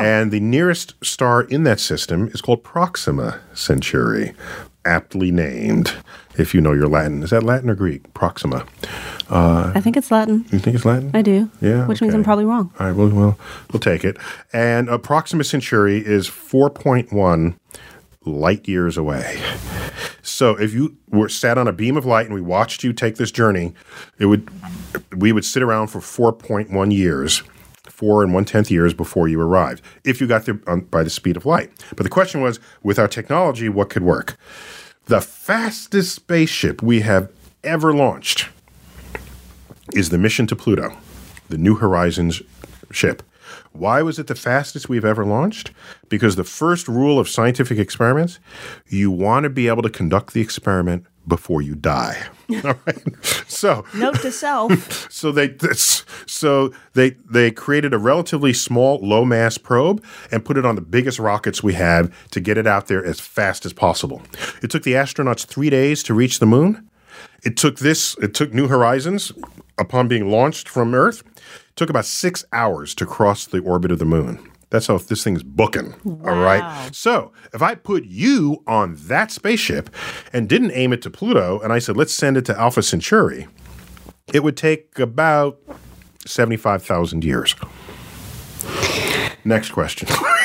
And 0.01 0.31
the 0.31 0.39
nearest 0.39 0.93
star 1.03 1.41
in 1.43 1.63
that 1.63 1.79
system 1.79 2.27
is 2.27 2.41
called 2.41 2.63
Proxima 2.63 3.39
Centauri, 3.53 4.33
aptly 4.83 5.31
named. 5.31 5.93
If 6.37 6.53
you 6.53 6.59
know 6.59 6.73
your 6.73 6.87
Latin. 6.89 7.23
Is 7.23 7.29
that 7.29 7.43
Latin 7.43 7.69
or 7.69 7.75
Greek? 7.75 8.13
Proxima. 8.13 8.65
I 9.29 9.79
think 9.79 9.95
it's 9.95 10.11
Latin. 10.11 10.45
You 10.51 10.59
think 10.59 10.75
it's 10.75 10.83
Latin? 10.83 11.11
I 11.13 11.21
do. 11.21 11.49
Yeah. 11.61 11.87
Which 11.87 12.01
means. 12.01 12.13
I'm 12.13 12.25
probably 12.25 12.43
wrong. 12.43 12.73
All 12.77 12.87
right. 12.87 12.95
Well, 12.95 13.07
we'll, 13.07 13.39
we'll 13.71 13.79
take 13.79 14.03
it. 14.03 14.17
And 14.51 14.89
uh, 14.89 14.97
Proxima 14.97 15.45
Centauri 15.45 16.05
is 16.05 16.29
4.1 16.29 17.55
light 18.25 18.67
years 18.67 18.97
away. 18.97 19.41
So 20.21 20.59
if 20.59 20.73
you 20.73 20.97
were 21.09 21.29
sat 21.29 21.57
on 21.57 21.67
a 21.67 21.71
beam 21.71 21.95
of 21.95 22.05
light 22.05 22.25
and 22.25 22.35
we 22.35 22.41
watched 22.41 22.83
you 22.83 22.91
take 22.91 23.15
this 23.15 23.31
journey, 23.31 23.73
it 24.19 24.25
would 24.25 24.49
we 25.15 25.31
would 25.31 25.45
sit 25.45 25.63
around 25.63 25.87
for 25.87 25.99
4.1 25.99 26.93
years. 26.93 27.43
Four 27.95 28.23
and 28.23 28.33
one 28.33 28.43
tenth 28.43 28.69
years 28.69 28.93
before 28.93 29.29
you 29.29 29.39
arrived, 29.39 29.81
if 30.03 30.19
you 30.19 30.27
got 30.27 30.45
there 30.45 30.59
um, 30.67 30.81
by 30.81 31.01
the 31.01 31.09
speed 31.09 31.37
of 31.37 31.45
light. 31.45 31.71
But 31.95 32.03
the 32.03 32.09
question 32.09 32.41
was, 32.41 32.59
with 32.83 32.99
our 32.99 33.07
technology, 33.07 33.69
what 33.69 33.89
could 33.89 34.03
work? 34.03 34.37
The 35.05 35.21
fastest 35.21 36.13
spaceship 36.13 36.83
we 36.83 37.01
have 37.01 37.31
ever 37.63 37.93
launched 37.93 38.49
is 39.93 40.09
the 40.09 40.17
mission 40.17 40.45
to 40.47 40.57
Pluto, 40.57 40.97
the 41.47 41.57
New 41.57 41.75
Horizons 41.75 42.41
ship. 42.91 43.23
Why 43.77 44.01
was 44.01 44.19
it 44.19 44.27
the 44.27 44.35
fastest 44.35 44.89
we've 44.89 45.05
ever 45.05 45.25
launched? 45.25 45.71
Because 46.09 46.35
the 46.35 46.43
first 46.43 46.87
rule 46.87 47.19
of 47.19 47.29
scientific 47.29 47.77
experiments, 47.77 48.39
you 48.87 49.11
want 49.11 49.43
to 49.43 49.49
be 49.49 49.67
able 49.67 49.81
to 49.83 49.89
conduct 49.89 50.33
the 50.33 50.41
experiment 50.41 51.05
before 51.27 51.61
you 51.61 51.75
die. 51.75 52.21
All 52.63 52.75
right. 52.85 53.25
So, 53.47 53.83
Note 53.95 54.21
to 54.21 54.31
self. 54.31 55.11
so 55.11 55.31
they 55.31 55.55
so 56.27 56.71
they 56.93 57.11
they 57.29 57.51
created 57.51 57.93
a 57.93 57.97
relatively 57.97 58.53
small 58.53 58.99
low 59.01 59.25
mass 59.25 59.57
probe 59.57 60.03
and 60.31 60.45
put 60.45 60.57
it 60.57 60.65
on 60.65 60.75
the 60.75 60.81
biggest 60.81 61.19
rockets 61.19 61.63
we 61.63 61.73
have 61.73 62.13
to 62.31 62.39
get 62.39 62.57
it 62.57 62.67
out 62.67 62.87
there 62.87 63.03
as 63.03 63.19
fast 63.19 63.65
as 63.65 63.73
possible. 63.73 64.21
It 64.61 64.69
took 64.69 64.83
the 64.83 64.93
astronauts 64.93 65.45
3 65.45 65.69
days 65.69 66.03
to 66.03 66.13
reach 66.13 66.39
the 66.39 66.45
moon. 66.45 66.89
It 67.45 67.57
took 67.57 67.79
this 67.79 68.17
it 68.21 68.33
took 68.33 68.53
New 68.53 68.67
Horizons 68.67 69.31
upon 69.77 70.07
being 70.07 70.29
launched 70.29 70.67
from 70.67 70.93
Earth. 70.93 71.23
It 71.37 71.75
took 71.75 71.89
about 71.89 72.05
6 72.05 72.45
hours 72.51 72.95
to 72.95 73.05
cross 73.05 73.45
the 73.45 73.59
orbit 73.59 73.91
of 73.91 73.99
the 73.99 74.05
moon. 74.05 74.39
That's 74.69 74.87
how 74.87 74.97
this 74.97 75.23
thing's 75.23 75.43
booking. 75.43 75.93
All 76.05 76.35
right. 76.37 76.93
So 76.93 77.31
if 77.53 77.61
I 77.61 77.75
put 77.75 78.05
you 78.05 78.63
on 78.67 78.95
that 79.07 79.31
spaceship 79.31 79.89
and 80.33 80.49
didn't 80.49 80.71
aim 80.71 80.91
it 80.91 81.01
to 81.03 81.09
Pluto, 81.09 81.59
and 81.59 81.71
I 81.71 81.79
said, 81.79 81.95
let's 81.95 82.13
send 82.13 82.35
it 82.35 82.45
to 82.45 82.59
Alpha 82.59 82.81
Centauri, 82.81 83.47
it 84.33 84.43
would 84.43 84.57
take 84.57 84.97
about 84.99 85.59
75,000 86.25 87.23
years. 87.23 87.55
Next 89.45 89.69
question. 89.69 90.09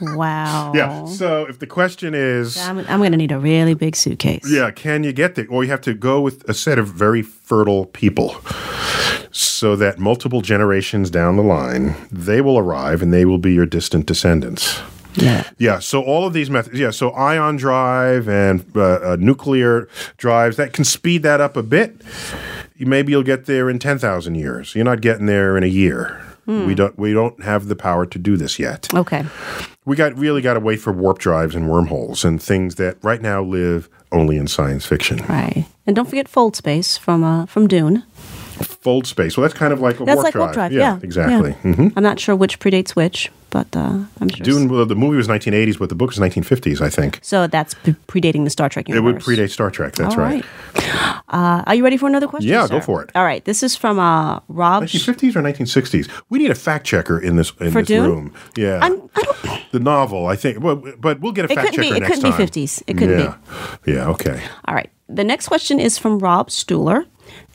Wow. 0.00 0.72
yeah. 0.74 1.04
So 1.04 1.44
if 1.46 1.58
the 1.58 1.66
question 1.66 2.14
is, 2.14 2.56
I'm, 2.58 2.78
I'm 2.80 3.00
going 3.00 3.12
to 3.12 3.18
need 3.18 3.32
a 3.32 3.38
really 3.38 3.74
big 3.74 3.96
suitcase. 3.96 4.50
yeah, 4.50 4.70
can 4.70 5.04
you 5.04 5.12
get 5.12 5.34
there? 5.34 5.46
Or 5.50 5.62
you 5.62 5.70
have 5.70 5.82
to 5.82 5.94
go 5.94 6.20
with 6.20 6.48
a 6.48 6.54
set 6.54 6.78
of 6.78 6.88
very 6.88 7.22
fertile 7.22 7.86
people 7.86 8.36
so 9.30 9.76
that 9.76 9.98
multiple 9.98 10.40
generations 10.40 11.10
down 11.10 11.36
the 11.36 11.42
line, 11.42 11.94
they 12.10 12.40
will 12.40 12.58
arrive 12.58 13.02
and 13.02 13.12
they 13.12 13.24
will 13.24 13.38
be 13.38 13.52
your 13.52 13.66
distant 13.66 14.06
descendants. 14.06 14.80
Yeah. 15.14 15.48
Yeah, 15.58 15.78
so 15.80 16.02
all 16.02 16.26
of 16.26 16.32
these 16.32 16.50
methods, 16.50 16.78
yeah, 16.78 16.90
so 16.90 17.10
ion 17.10 17.56
drive 17.56 18.28
and 18.28 18.64
uh, 18.74 18.80
uh, 19.12 19.16
nuclear 19.18 19.88
drives, 20.16 20.56
that 20.56 20.72
can 20.72 20.84
speed 20.84 21.22
that 21.24 21.40
up 21.40 21.56
a 21.56 21.62
bit. 21.62 22.00
Maybe 22.78 23.12
you'll 23.12 23.22
get 23.22 23.46
there 23.46 23.68
in 23.68 23.78
10,000 23.78 24.34
years. 24.36 24.74
You're 24.74 24.84
not 24.84 25.00
getting 25.00 25.26
there 25.26 25.56
in 25.56 25.62
a 25.64 25.68
year. 25.68 26.24
We 26.46 26.74
don't 26.74 26.98
we 26.98 27.12
don't 27.12 27.42
have 27.42 27.68
the 27.68 27.76
power 27.76 28.06
to 28.06 28.18
do 28.18 28.36
this 28.36 28.58
yet. 28.58 28.92
Okay. 28.94 29.24
We 29.84 29.96
got 29.96 30.16
really 30.16 30.42
got 30.42 30.54
to 30.54 30.60
wait 30.60 30.80
for 30.80 30.92
warp 30.92 31.18
drives 31.18 31.54
and 31.54 31.68
wormholes 31.68 32.24
and 32.24 32.42
things 32.42 32.74
that 32.76 32.96
right 33.02 33.22
now 33.22 33.42
live 33.42 33.88
only 34.12 34.36
in 34.36 34.48
science 34.48 34.84
fiction. 34.84 35.18
Right. 35.28 35.66
And 35.86 35.96
don't 35.96 36.08
forget 36.08 36.28
Fold 36.28 36.56
Space 36.56 36.96
from 36.96 37.24
uh, 37.24 37.46
from 37.46 37.66
Dune. 37.66 38.04
Fold 38.64 39.06
space. 39.06 39.36
Well, 39.36 39.42
that's 39.42 39.58
kind 39.58 39.72
of 39.72 39.80
like 39.80 40.00
a 40.00 40.04
That's 40.04 40.16
warp 40.16 40.24
like 40.24 40.32
drive. 40.32 40.42
Warp 40.42 40.54
Drive. 40.54 40.72
Yeah. 40.72 40.98
exactly. 41.02 41.50
Yeah. 41.64 41.74
hmm 41.74 41.88
I'm 41.96 42.02
not 42.02 42.18
sure 42.18 42.34
which 42.36 42.58
predates 42.60 42.90
which, 42.90 43.30
but 43.50 43.74
uh, 43.76 43.98
I'm 44.20 44.28
sure. 44.28 44.44
Dune. 44.44 44.68
Well, 44.68 44.86
the 44.86 44.94
movie 44.94 45.16
was 45.16 45.28
1980s, 45.28 45.78
but 45.78 45.88
the 45.90 45.94
book 45.94 46.10
was 46.10 46.18
1950s. 46.18 46.80
I 46.80 46.88
think 46.90 47.18
So 47.22 47.46
that's 47.46 47.74
pre- 47.74 47.94
predating 48.08 48.44
the 48.44 48.50
Star 48.50 48.68
Trek 48.68 48.88
universe. 48.88 49.10
it 49.10 49.26
would 49.26 49.38
predate 49.38 49.50
Star 49.50 49.70
Trek. 49.70 49.94
That's 49.94 50.14
All 50.14 50.20
right. 50.22 50.44
Uh, 51.28 51.62
are 51.66 51.74
you 51.74 51.84
ready 51.84 51.96
for 51.96 52.06
another 52.08 52.26
question? 52.26 52.50
Yeah, 52.50 52.66
go 52.68 52.80
for 52.80 53.02
it. 53.02 53.10
All 53.14 53.24
right. 53.24 53.44
This 53.44 53.62
is 53.62 53.76
from 53.76 53.98
uh, 53.98 54.40
Rob. 54.48 54.84
1950s 54.84 55.36
or 55.36 55.42
1960s. 55.42 56.10
We 56.28 56.38
need 56.38 56.50
a 56.50 56.54
fact 56.54 56.86
checker 56.86 57.18
in 57.18 57.36
this 57.36 57.52
in 57.60 57.70
For 57.70 57.80
this 57.82 57.88
Dune? 57.88 58.06
room. 58.06 58.34
Yeah, 58.56 58.78
I'm, 58.82 59.08
I 59.14 59.22
don't. 59.22 59.60
the 59.72 59.80
novel. 59.80 60.26
I 60.26 60.36
think. 60.36 60.60
Well, 60.62 60.76
but 60.98 61.20
we'll 61.20 61.32
get 61.32 61.44
a 61.44 61.52
It 61.52 61.54
fact 61.56 61.70
couldn't 61.70 61.80
be. 61.82 61.88
checker 61.88 61.96
It 61.96 62.00
next 62.00 62.14
couldn't 62.16 62.30
be 62.32 62.36
time. 62.36 62.46
50s. 62.48 62.82
It 62.86 62.94
couldn't 62.98 63.18
yeah. 63.20 63.36
be. 63.84 63.92
Yeah. 63.92 64.08
Okay. 64.10 64.42
All 64.66 64.74
right. 64.74 64.90
The 65.08 65.24
next 65.24 65.48
question 65.48 65.80
is 65.80 65.98
from 65.98 66.18
Rob 66.20 66.48
Stuhler. 66.50 67.06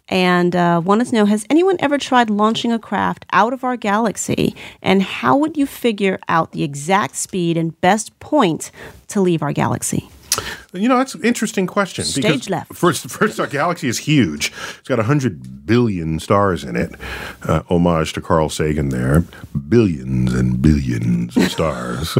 And 0.07 0.55
uh, 0.55 0.81
wanted 0.83 1.07
to 1.07 1.15
know 1.15 1.25
Has 1.25 1.45
anyone 1.49 1.77
ever 1.79 1.97
tried 1.97 2.29
launching 2.29 2.71
a 2.71 2.79
craft 2.79 3.25
out 3.31 3.53
of 3.53 3.63
our 3.63 3.77
galaxy? 3.77 4.55
And 4.81 5.01
how 5.01 5.35
would 5.37 5.57
you 5.57 5.65
figure 5.65 6.19
out 6.27 6.51
the 6.51 6.63
exact 6.63 7.15
speed 7.15 7.57
and 7.57 7.79
best 7.81 8.17
point 8.19 8.71
to 9.07 9.21
leave 9.21 9.41
our 9.41 9.53
galaxy? 9.53 10.09
You 10.73 10.89
know, 10.89 10.97
that's 10.97 11.15
an 11.15 11.23
interesting 11.23 11.67
question. 11.67 12.03
Stage 12.03 12.23
because 12.23 12.49
left. 12.49 12.73
First, 12.73 13.09
first, 13.09 13.39
our 13.39 13.47
galaxy 13.47 13.87
is 13.87 13.99
huge. 13.99 14.51
It's 14.79 14.87
got 14.87 14.97
100 14.97 15.65
billion 15.65 16.19
stars 16.19 16.63
in 16.63 16.75
it. 16.75 16.91
Uh, 17.43 17.63
homage 17.69 18.13
to 18.13 18.21
Carl 18.21 18.49
Sagan 18.49 18.89
there. 18.89 19.23
Billions 19.69 20.33
and 20.33 20.61
billions 20.61 21.37
of 21.37 21.49
stars. 21.49 22.17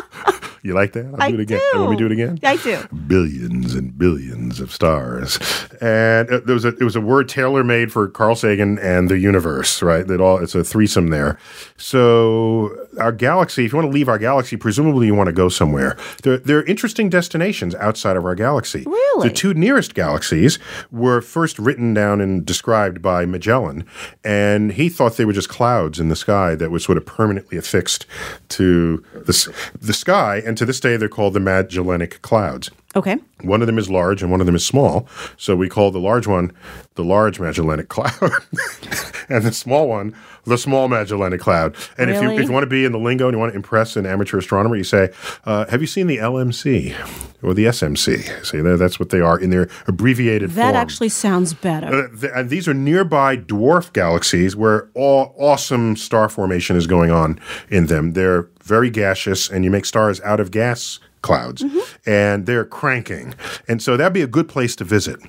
you 0.62 0.74
like 0.74 0.92
that? 0.92 1.06
I'll 1.06 1.22
I 1.22 1.30
do 1.30 1.34
it 1.34 1.40
again. 1.40 1.60
do. 1.72 1.80
Let 1.80 1.90
me 1.90 1.96
do 1.96 2.06
it 2.06 2.12
again. 2.12 2.38
I 2.42 2.56
do. 2.56 2.82
billions 3.06 3.74
and 3.74 3.96
billions 3.96 4.60
of 4.60 4.72
stars. 4.72 5.38
And 5.80 6.30
uh, 6.30 6.40
there 6.40 6.54
was 6.54 6.64
a 6.64 6.68
it 6.76 6.82
was 6.84 6.96
a 6.96 7.00
word 7.00 7.28
tailor 7.28 7.62
made 7.64 7.92
for 7.92 8.08
Carl 8.08 8.36
Sagan 8.36 8.78
and 8.78 9.10
the 9.10 9.18
universe, 9.18 9.82
right? 9.82 10.06
That 10.06 10.20
all 10.20 10.38
it's 10.38 10.54
a 10.54 10.64
threesome 10.64 11.08
there. 11.08 11.38
So 11.76 12.86
our 12.98 13.12
galaxy, 13.12 13.64
if 13.64 13.72
you 13.72 13.76
want 13.76 13.90
to 13.90 13.92
leave 13.92 14.08
our 14.08 14.18
galaxy, 14.18 14.56
presumably 14.56 15.06
you 15.06 15.14
want 15.14 15.26
to 15.28 15.32
go 15.32 15.48
somewhere. 15.48 15.96
There, 16.22 16.38
there 16.38 16.58
are 16.58 16.64
interesting 16.64 17.10
destinations 17.10 17.41
outside 17.74 18.16
of 18.16 18.24
our 18.24 18.34
galaxy. 18.34 18.84
Really? 18.86 19.28
The 19.28 19.34
two 19.34 19.54
nearest 19.54 19.94
galaxies 19.94 20.58
were 20.90 21.20
first 21.20 21.58
written 21.58 21.94
down 21.94 22.20
and 22.20 22.44
described 22.44 23.02
by 23.02 23.26
Magellan, 23.26 23.86
and 24.24 24.72
he 24.72 24.88
thought 24.88 25.16
they 25.16 25.24
were 25.24 25.32
just 25.32 25.48
clouds 25.48 25.98
in 25.98 26.08
the 26.08 26.16
sky 26.16 26.54
that 26.54 26.70
were 26.70 26.78
sort 26.78 26.98
of 26.98 27.06
permanently 27.06 27.58
affixed 27.58 28.06
to 28.50 29.04
the, 29.12 29.54
the 29.80 29.92
sky, 29.92 30.42
and 30.44 30.56
to 30.58 30.64
this 30.64 30.80
day 30.80 30.96
they're 30.96 31.08
called 31.08 31.34
the 31.34 31.40
Magellanic 31.40 32.22
Clouds. 32.22 32.70
Okay. 32.94 33.16
One 33.42 33.62
of 33.62 33.66
them 33.66 33.78
is 33.78 33.90
large 33.90 34.22
and 34.22 34.30
one 34.30 34.40
of 34.40 34.46
them 34.46 34.54
is 34.54 34.64
small. 34.64 35.06
So 35.36 35.56
we 35.56 35.68
call 35.68 35.90
the 35.90 35.98
large 35.98 36.26
one 36.26 36.52
the 36.94 37.04
large 37.04 37.40
Magellanic 37.40 37.88
Cloud, 37.88 38.12
and 39.30 39.44
the 39.44 39.52
small 39.52 39.88
one 39.88 40.14
the 40.44 40.58
small 40.58 40.88
Magellanic 40.88 41.40
Cloud. 41.40 41.76
And 41.96 42.10
if 42.10 42.20
you 42.20 42.30
if 42.30 42.42
you 42.46 42.52
want 42.52 42.64
to 42.64 42.68
be 42.68 42.84
in 42.84 42.92
the 42.92 42.98
lingo 42.98 43.28
and 43.28 43.34
you 43.34 43.38
want 43.38 43.52
to 43.52 43.56
impress 43.56 43.96
an 43.96 44.06
amateur 44.06 44.38
astronomer, 44.38 44.76
you 44.76 44.84
say, 44.84 45.10
uh, 45.44 45.66
"Have 45.66 45.80
you 45.80 45.86
seen 45.86 46.06
the 46.06 46.18
LMC 46.18 46.94
or 47.42 47.54
the 47.54 47.64
SMC?" 47.66 48.44
See, 48.44 48.60
there, 48.60 48.76
that's 48.76 48.98
what 48.98 49.10
they 49.10 49.20
are 49.20 49.38
in 49.38 49.50
their 49.50 49.68
abbreviated 49.86 50.50
That 50.50 50.72
form. 50.72 50.76
actually 50.76 51.08
sounds 51.10 51.54
better. 51.54 51.86
Uh, 51.86 52.08
th- 52.20 52.32
and 52.34 52.50
these 52.50 52.66
are 52.68 52.74
nearby 52.74 53.36
dwarf 53.36 53.92
galaxies 53.92 54.56
where 54.56 54.90
all 54.94 55.34
awesome 55.38 55.96
star 55.96 56.28
formation 56.28 56.76
is 56.76 56.86
going 56.86 57.10
on 57.10 57.40
in 57.70 57.86
them. 57.86 58.12
They're 58.12 58.48
very 58.62 58.90
gaseous, 58.90 59.48
and 59.48 59.64
you 59.64 59.70
make 59.70 59.84
stars 59.84 60.20
out 60.22 60.40
of 60.40 60.50
gas 60.50 60.98
clouds, 61.22 61.62
mm-hmm. 61.62 61.78
and 62.08 62.46
they're 62.46 62.64
cranking. 62.64 63.34
And 63.68 63.82
so 63.82 63.96
that'd 63.96 64.12
be 64.12 64.22
a 64.22 64.26
good 64.26 64.48
place 64.48 64.76
to 64.76 64.84
visit. 64.84 65.20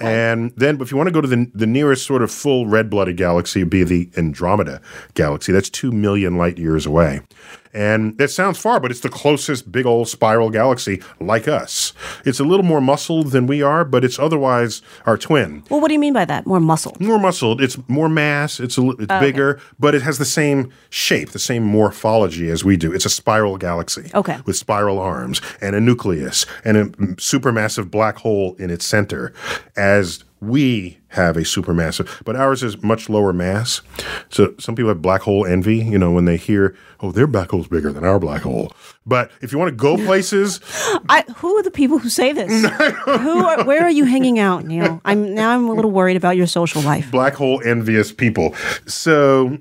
And 0.00 0.52
then, 0.56 0.80
if 0.80 0.90
you 0.90 0.96
want 0.96 1.08
to 1.08 1.12
go 1.12 1.20
to 1.20 1.28
the, 1.28 1.50
the 1.54 1.66
nearest 1.66 2.06
sort 2.06 2.22
of 2.22 2.30
full 2.30 2.66
red 2.66 2.90
blooded 2.90 3.16
galaxy, 3.16 3.62
would 3.62 3.70
be 3.70 3.84
the 3.84 4.10
Andromeda 4.16 4.80
galaxy. 5.14 5.52
That's 5.52 5.70
two 5.70 5.92
million 5.92 6.36
light 6.36 6.58
years 6.58 6.86
away. 6.86 7.20
And 7.74 8.16
that 8.18 8.28
sounds 8.28 8.58
far, 8.58 8.80
but 8.80 8.90
it's 8.90 9.00
the 9.00 9.08
closest 9.08 9.70
big 9.70 9.84
old 9.84 10.08
spiral 10.08 10.48
galaxy 10.48 11.02
like 11.20 11.48
us. 11.48 11.92
It's 12.24 12.40
a 12.40 12.44
little 12.44 12.64
more 12.64 12.80
muscled 12.80 13.32
than 13.32 13.46
we 13.46 13.62
are, 13.62 13.84
but 13.84 14.04
it's 14.04 14.18
otherwise 14.18 14.80
our 15.06 15.18
twin 15.18 15.64
well, 15.70 15.80
what 15.80 15.88
do 15.88 15.94
you 15.94 16.00
mean 16.00 16.12
by 16.12 16.24
that? 16.24 16.46
More 16.46 16.60
muscled? 16.60 17.00
more 17.00 17.18
muscled. 17.18 17.60
It's 17.60 17.76
more 17.88 18.08
mass. 18.08 18.60
It's 18.60 18.78
a, 18.78 18.90
it's 18.90 19.06
oh, 19.10 19.20
bigger, 19.20 19.60
but 19.78 19.94
it 19.94 20.02
has 20.02 20.18
the 20.18 20.24
same 20.24 20.72
shape, 20.90 21.30
the 21.30 21.38
same 21.38 21.64
morphology 21.64 22.48
as 22.48 22.64
we 22.64 22.76
do. 22.76 22.92
It's 22.92 23.06
a 23.06 23.10
spiral 23.10 23.56
galaxy. 23.56 24.10
Okay. 24.14 24.38
With 24.46 24.56
spiral 24.56 24.98
arms 24.98 25.40
and 25.60 25.74
a 25.74 25.80
nucleus 25.80 26.46
and 26.64 26.76
a 26.76 26.84
supermassive 27.16 27.90
black 27.90 28.18
hole 28.18 28.54
in 28.58 28.70
its 28.70 28.84
center, 28.84 29.32
as 29.76 30.24
we 30.40 30.98
have 31.14 31.36
a 31.36 31.40
supermassive, 31.40 32.22
but 32.24 32.36
ours 32.36 32.62
is 32.62 32.82
much 32.82 33.08
lower 33.08 33.32
mass. 33.32 33.80
So 34.28 34.54
some 34.58 34.74
people 34.74 34.88
have 34.88 35.02
black 35.02 35.22
hole 35.22 35.46
envy, 35.46 35.78
you 35.78 35.98
know, 35.98 36.10
when 36.12 36.24
they 36.24 36.36
hear, 36.36 36.76
oh, 37.00 37.10
their 37.12 37.26
black 37.26 37.50
hole's 37.50 37.68
bigger 37.68 37.92
than 37.92 38.04
our 38.04 38.18
black 38.18 38.42
hole. 38.42 38.72
But 39.06 39.30
if 39.40 39.52
you 39.52 39.58
want 39.58 39.70
to 39.70 39.76
go 39.76 39.96
places, 40.06 40.60
I, 41.08 41.22
who 41.36 41.56
are 41.56 41.62
the 41.62 41.70
people 41.70 41.98
who 41.98 42.08
say 42.08 42.32
this? 42.32 42.50
who 43.04 43.44
are, 43.44 43.64
where 43.64 43.82
are 43.82 43.90
you 43.90 44.04
hanging 44.04 44.38
out, 44.38 44.64
Neil? 44.64 45.00
I'm 45.04 45.34
now 45.34 45.50
I'm 45.50 45.68
a 45.68 45.72
little 45.72 45.90
worried 45.90 46.16
about 46.16 46.36
your 46.36 46.46
social 46.46 46.82
life. 46.82 47.10
black 47.10 47.34
hole 47.34 47.62
envious 47.64 48.12
people. 48.12 48.54
So 48.86 49.58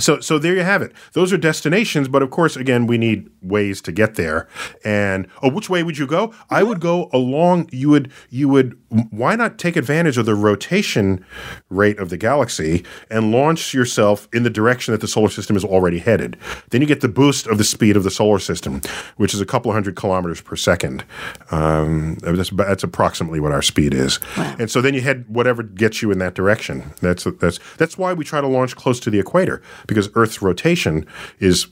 so 0.00 0.20
so 0.20 0.38
there 0.38 0.54
you 0.54 0.62
have 0.62 0.82
it. 0.82 0.92
Those 1.12 1.32
are 1.32 1.38
destinations, 1.38 2.08
but 2.08 2.22
of 2.22 2.30
course 2.30 2.56
again 2.56 2.86
we 2.86 2.98
need 2.98 3.30
ways 3.42 3.80
to 3.82 3.92
get 3.92 4.14
there. 4.14 4.48
And 4.84 5.28
oh 5.42 5.50
which 5.50 5.70
way 5.70 5.82
would 5.82 5.98
you 5.98 6.06
go? 6.06 6.34
I 6.50 6.62
would 6.62 6.80
go 6.80 7.08
along 7.12 7.68
you 7.72 7.90
would 7.90 8.12
you 8.28 8.48
would 8.48 8.78
why 9.10 9.36
not 9.36 9.58
take 9.58 9.76
advantage 9.76 10.18
of 10.18 10.26
the 10.26 10.34
rotation 10.34 11.24
rate 11.68 11.98
of 11.98 12.10
the 12.10 12.16
galaxy 12.16 12.84
and 13.10 13.30
launch 13.30 13.72
yourself 13.72 14.28
in 14.32 14.42
the 14.42 14.50
direction 14.50 14.92
that 14.92 15.00
the 15.00 15.08
solar 15.08 15.28
system 15.28 15.56
is 15.56 15.64
already 15.64 15.98
headed. 15.98 16.36
Then 16.70 16.80
you 16.80 16.86
get 16.86 17.00
the 17.00 17.08
boost 17.08 17.46
of 17.46 17.58
the 17.58 17.64
speed 17.64 17.96
of 17.96 18.02
the 18.02 18.10
solar 18.10 18.38
system, 18.38 18.80
which 19.16 19.34
is 19.34 19.40
a 19.40 19.46
couple 19.46 19.70
of 19.70 19.74
hundred 19.74 19.96
kilometers 19.96 20.40
per 20.40 20.56
second. 20.56 21.04
Um, 21.50 22.16
that's, 22.16 22.50
that's 22.50 22.82
approximately 22.82 23.40
what 23.40 23.52
our 23.52 23.62
speed 23.62 23.94
is. 23.94 24.18
And 24.36 24.70
so 24.70 24.80
then 24.80 24.94
you 24.94 25.00
head 25.00 25.24
whatever 25.28 25.62
gets 25.62 26.02
you 26.02 26.10
in 26.10 26.18
that 26.18 26.34
direction. 26.34 26.92
That's 27.00 27.24
that's 27.40 27.58
that's 27.76 27.96
why 27.96 28.12
we 28.12 28.24
try 28.24 28.40
to 28.40 28.46
launch 28.46 28.76
close 28.76 29.00
to 29.00 29.10
the 29.10 29.18
equator 29.18 29.62
because 29.90 30.08
Earth's 30.14 30.40
rotation 30.40 31.06
is 31.38 31.66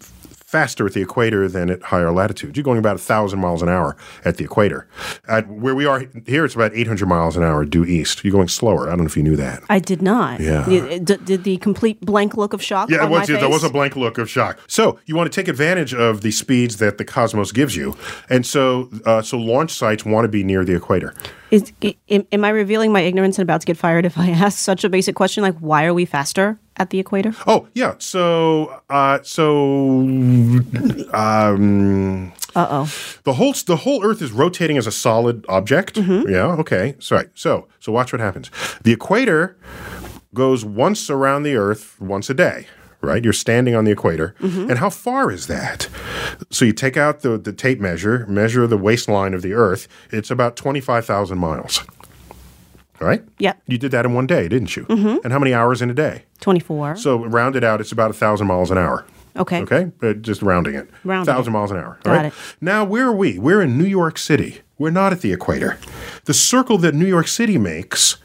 faster 0.49 0.87
at 0.87 0.95
the 0.95 1.03
equator 1.03 1.47
than 1.47 1.69
at 1.69 1.83
higher 1.83 2.11
latitudes. 2.11 2.57
You're 2.57 2.65
going 2.65 2.79
about 2.79 2.97
a 2.97 2.99
thousand 2.99 3.39
miles 3.39 3.61
an 3.61 3.69
hour 3.69 3.99
at 4.25 4.39
the 4.39 4.45
equator. 4.45 4.89
At 5.29 5.47
where 5.47 5.75
we 5.75 5.85
are 5.85 6.07
here, 6.25 6.47
it's 6.47 6.55
about 6.55 6.73
800 6.73 7.07
miles 7.07 7.37
an 7.37 7.43
hour 7.43 7.67
due 7.67 7.85
east. 7.85 8.25
You're 8.25 8.33
going 8.33 8.49
slower. 8.49 8.87
I 8.87 8.93
don't 8.93 9.01
know 9.01 9.05
if 9.05 9.17
you 9.17 9.23
knew 9.23 9.37
that. 9.37 9.63
I 9.69 9.79
did 9.79 10.01
not. 10.01 10.41
Yeah. 10.41 10.67
Y- 10.67 11.01
d- 11.01 11.19
did 11.23 11.45
the 11.45 11.59
complete 11.59 12.01
blank 12.01 12.39
look 12.39 12.55
of 12.55 12.63
shock 12.63 12.89
Yeah, 12.89 13.05
was, 13.05 13.27
there 13.29 13.47
was 13.47 13.63
a 13.63 13.69
blank 13.69 13.95
look 13.95 14.17
of 14.17 14.31
shock. 14.31 14.59
So 14.69 14.99
you 15.05 15.17
want 15.17 15.31
to 15.31 15.39
take 15.39 15.49
advantage 15.49 15.93
of 15.93 16.23
the 16.23 16.31
speeds 16.31 16.79
that 16.79 16.97
the 16.97 17.05
cosmos 17.05 17.53
gives 17.53 17.77
you, 17.77 17.95
and 18.31 18.47
so 18.47 18.89
uh, 19.05 19.21
so 19.21 19.37
launch 19.37 19.71
sites 19.71 20.07
want 20.07 20.25
to 20.25 20.29
be 20.29 20.45
near 20.45 20.65
the 20.65 20.75
equator. 20.75 21.13
Is, 21.51 21.73
am, 22.11 22.27
am 22.33 22.45
I 22.45 22.51
revealing 22.51 22.93
my 22.93 23.01
ignorance 23.01 23.39
and 23.39 23.43
about 23.43 23.61
to 23.63 23.67
get 23.67 23.77
fired 23.77 24.07
if 24.07 24.17
I 24.19 24.31
ask 24.47 24.59
such 24.59 24.83
a 24.85 24.89
basic 24.89 25.15
question 25.15 25.43
like 25.43 25.57
why 25.59 25.85
are 25.85 25.95
we 25.95 26.07
faster 26.07 26.59
at 26.79 26.91
the 26.91 26.99
equator? 26.99 27.35
Oh 27.47 27.69
yeah, 27.75 27.95
so 27.99 28.81
uh, 28.91 29.19
so 29.23 30.01
um, 31.13 32.33
Uh 32.55 32.67
oh. 32.71 32.93
the 33.25 33.35
whole 33.35 33.53
the 33.67 33.77
whole 33.77 34.05
Earth 34.05 34.23
is 34.23 34.33
rotating 34.33 34.77
as 34.79 34.87
a 34.87 34.93
solid 34.93 35.45
object. 35.49 35.95
Mm-hmm. 35.95 36.29
Yeah. 36.31 36.47
Okay. 36.61 36.95
Sorry. 36.99 37.27
So 37.35 37.69
so 37.81 37.93
watch 37.93 38.13
what 38.13 38.21
happens. 38.21 38.51
The 38.83 38.93
equator 38.93 39.57
goes 40.35 40.65
once 40.65 41.11
around 41.11 41.43
the 41.45 41.57
Earth 41.57 42.01
once 42.01 42.31
a 42.31 42.35
day. 42.35 42.67
Right, 43.01 43.23
you're 43.23 43.33
standing 43.33 43.77
on 43.77 43.85
the 43.85 43.93
equator, 43.93 44.35
Mm-hmm. 44.41 44.71
and 44.71 44.79
how 44.81 44.91
far 44.91 45.31
is 45.31 45.47
that? 45.47 45.89
So 46.51 46.65
you 46.65 46.73
take 46.73 46.97
out 46.97 47.21
the, 47.21 47.39
the 47.39 47.53
tape 47.53 47.79
measure, 47.79 48.27
measure 48.27 48.67
the 48.67 48.77
waistline 48.77 49.35
of 49.35 49.43
the 49.43 49.53
Earth. 49.53 49.87
It's 50.11 50.33
about 50.33 50.57
twenty 50.57 50.81
five 50.81 51.07
thousand 51.07 51.39
miles. 51.39 51.81
Right? 53.01 53.25
Yep. 53.39 53.63
You 53.67 53.79
did 53.79 53.91
that 53.93 54.05
in 54.05 54.15
one 54.15 54.27
day, 54.27 54.49
didn't 54.49 54.77
you? 54.77 54.85
Mm-hmm. 54.87 55.19
And 55.25 55.33
how 55.33 55.39
many 55.39 55.55
hours 55.55 55.81
in 55.83 55.91
a 55.91 55.95
day? 55.95 56.25
24. 56.41 56.97
So 56.97 57.25
round 57.25 57.57
it 57.57 57.65
out, 57.65 57.81
it's 57.81 57.93
about 57.93 58.11
a 58.11 58.15
thousand 58.15 58.47
miles 58.47 58.71
an 58.71 58.79
hour. 58.79 59.05
okay. 59.37 59.63
Okay, 59.63 59.91
uh, 60.03 60.15
just 60.15 60.43
rounding 60.43 60.75
it. 60.75 60.89
Rounding 61.05 61.33
thousand 61.33 61.53
miles 61.53 61.71
an 61.71 61.77
hour. 61.77 61.99
Got 62.03 62.13
right? 62.13 62.27
it. 62.27 62.33
Now 62.61 62.85
where 62.85 63.07
are 63.07 63.15
we? 63.15 63.39
We're 63.39 63.63
in 63.63 63.79
New 63.79 63.87
York 63.87 64.19
City. 64.19 64.61
We're 64.79 64.91
not 64.91 65.13
at 65.13 65.21
the 65.21 65.33
equator. 65.33 65.79
The 66.25 66.35
circle 66.35 66.79
that 66.79 66.95
New 66.95 67.07
York 67.07 67.29
City 67.29 67.59
makes 67.59 68.17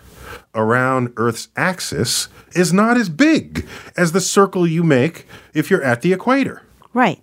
around 0.55 1.11
Earth's 1.17 1.49
axis 1.55 2.27
is 2.53 2.71
not 2.71 2.97
as 2.97 3.09
big 3.09 3.65
as 3.97 4.11
the 4.11 4.21
circle 4.21 4.67
you 4.67 4.83
make 4.83 5.25
if 5.53 5.69
you're 5.71 5.83
at 5.83 6.01
the 6.01 6.13
equator. 6.13 6.61
Right. 6.93 7.19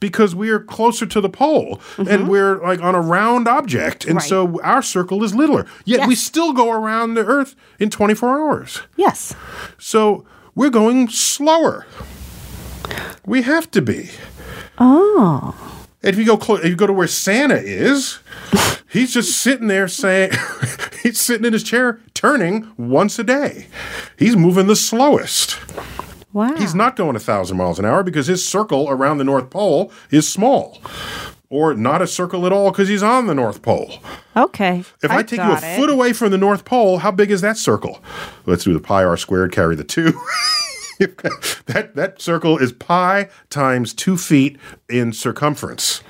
Because 0.00 0.34
we're 0.34 0.60
closer 0.60 1.06
to 1.06 1.20
the 1.20 1.28
pole 1.28 1.80
and 1.98 2.28
we're 2.28 2.62
like 2.62 2.80
on 2.80 2.94
a 2.94 3.00
round 3.00 3.48
object. 3.48 4.04
And 4.04 4.18
Mm-hmm. 4.18 4.34
Right. 4.34 4.54
so 4.56 4.60
our 4.62 4.82
circle 4.82 5.24
is 5.24 5.34
littler. 5.34 5.66
Yet 5.84 6.06
we 6.06 6.14
still 6.14 6.52
go 6.52 6.70
around 6.70 7.14
the 7.14 7.24
Earth 7.24 7.56
in 7.80 7.90
24 7.90 8.38
hours. 8.38 8.82
Yes. 8.96 9.34
So 9.78 10.24
we're 10.54 10.70
going 10.70 11.08
slower. 11.08 11.86
We 13.26 13.42
have 13.42 13.70
to 13.72 13.82
be. 13.82 14.10
Oh. 14.78 15.54
If 16.02 16.16
you 16.16 16.24
go 16.24 16.36
clo- 16.36 16.56
if 16.56 16.64
you 16.66 16.76
go 16.76 16.86
to 16.86 16.92
where 16.92 17.08
Santa 17.08 17.56
is, 17.56 18.20
he's 18.88 19.12
just 19.12 19.36
sitting 19.40 19.66
there 19.66 19.88
saying 19.88 20.30
he's 21.02 21.20
sitting 21.20 21.44
in 21.44 21.52
his 21.52 21.64
chair 21.64 21.98
turning 22.14 22.72
once 22.76 23.18
a 23.18 23.24
day. 23.24 23.66
He's 24.16 24.36
moving 24.36 24.68
the 24.68 24.76
slowest. 24.76 25.58
Wow. 26.38 26.54
He's 26.54 26.72
not 26.72 26.94
going 26.94 27.16
a 27.16 27.18
thousand 27.18 27.56
miles 27.56 27.80
an 27.80 27.84
hour 27.84 28.04
because 28.04 28.28
his 28.28 28.46
circle 28.46 28.88
around 28.88 29.18
the 29.18 29.24
North 29.24 29.50
Pole 29.50 29.90
is 30.12 30.28
small. 30.28 30.78
Or 31.50 31.74
not 31.74 32.00
a 32.00 32.06
circle 32.06 32.46
at 32.46 32.52
all 32.52 32.70
because 32.70 32.86
he's 32.86 33.02
on 33.02 33.26
the 33.26 33.34
North 33.34 33.60
Pole. 33.60 33.94
Okay. 34.36 34.84
If 35.02 35.10
I, 35.10 35.24
take 35.24 35.40
you 35.40 35.50
a 35.50 35.56
it. 35.60 35.76
foot 35.76 35.90
away 35.90 36.12
from 36.12 36.30
the 36.30 36.38
North 36.38 36.64
Pole, 36.64 36.98
how 36.98 37.10
big 37.10 37.32
is 37.32 37.40
that 37.40 37.56
circle? 37.56 38.00
Let's 38.46 38.62
do 38.62 38.72
the 38.72 38.78
pi 38.78 39.02
r 39.02 39.16
squared, 39.16 39.50
carry 39.50 39.74
the 39.74 39.82
two. 39.82 40.12
that 41.66 41.90
that 41.96 42.22
circle 42.22 42.56
is 42.56 42.70
pi 42.72 43.28
times 43.50 43.92
two 43.92 44.16
feet 44.16 44.58
in 44.88 45.12
circumference. 45.12 46.04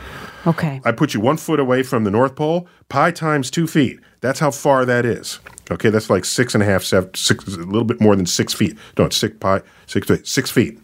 Okay. 0.46 0.82
I 0.84 0.92
put 0.92 1.14
you 1.14 1.20
one 1.20 1.38
foot 1.38 1.58
away 1.58 1.82
from 1.82 2.04
the 2.04 2.10
North 2.10 2.36
Pole, 2.36 2.68
pi 2.90 3.12
times 3.12 3.50
two 3.50 3.66
feet. 3.66 3.98
That's 4.20 4.40
how 4.40 4.50
far 4.50 4.84
that 4.84 5.04
is. 5.04 5.40
Okay, 5.70 5.90
that's 5.90 6.10
like 6.10 6.24
six 6.24 6.54
and 6.54 6.62
a 6.62 6.66
half, 6.66 6.82
seven, 6.82 7.14
six, 7.14 7.46
a 7.46 7.58
little 7.58 7.84
bit 7.84 8.00
more 8.00 8.16
than 8.16 8.26
six 8.26 8.54
feet. 8.54 8.76
No, 8.96 9.08
six 9.10 9.36
pi, 9.38 9.62
six 9.86 10.06
feet, 10.06 10.26
six 10.26 10.50
feet. 10.50 10.78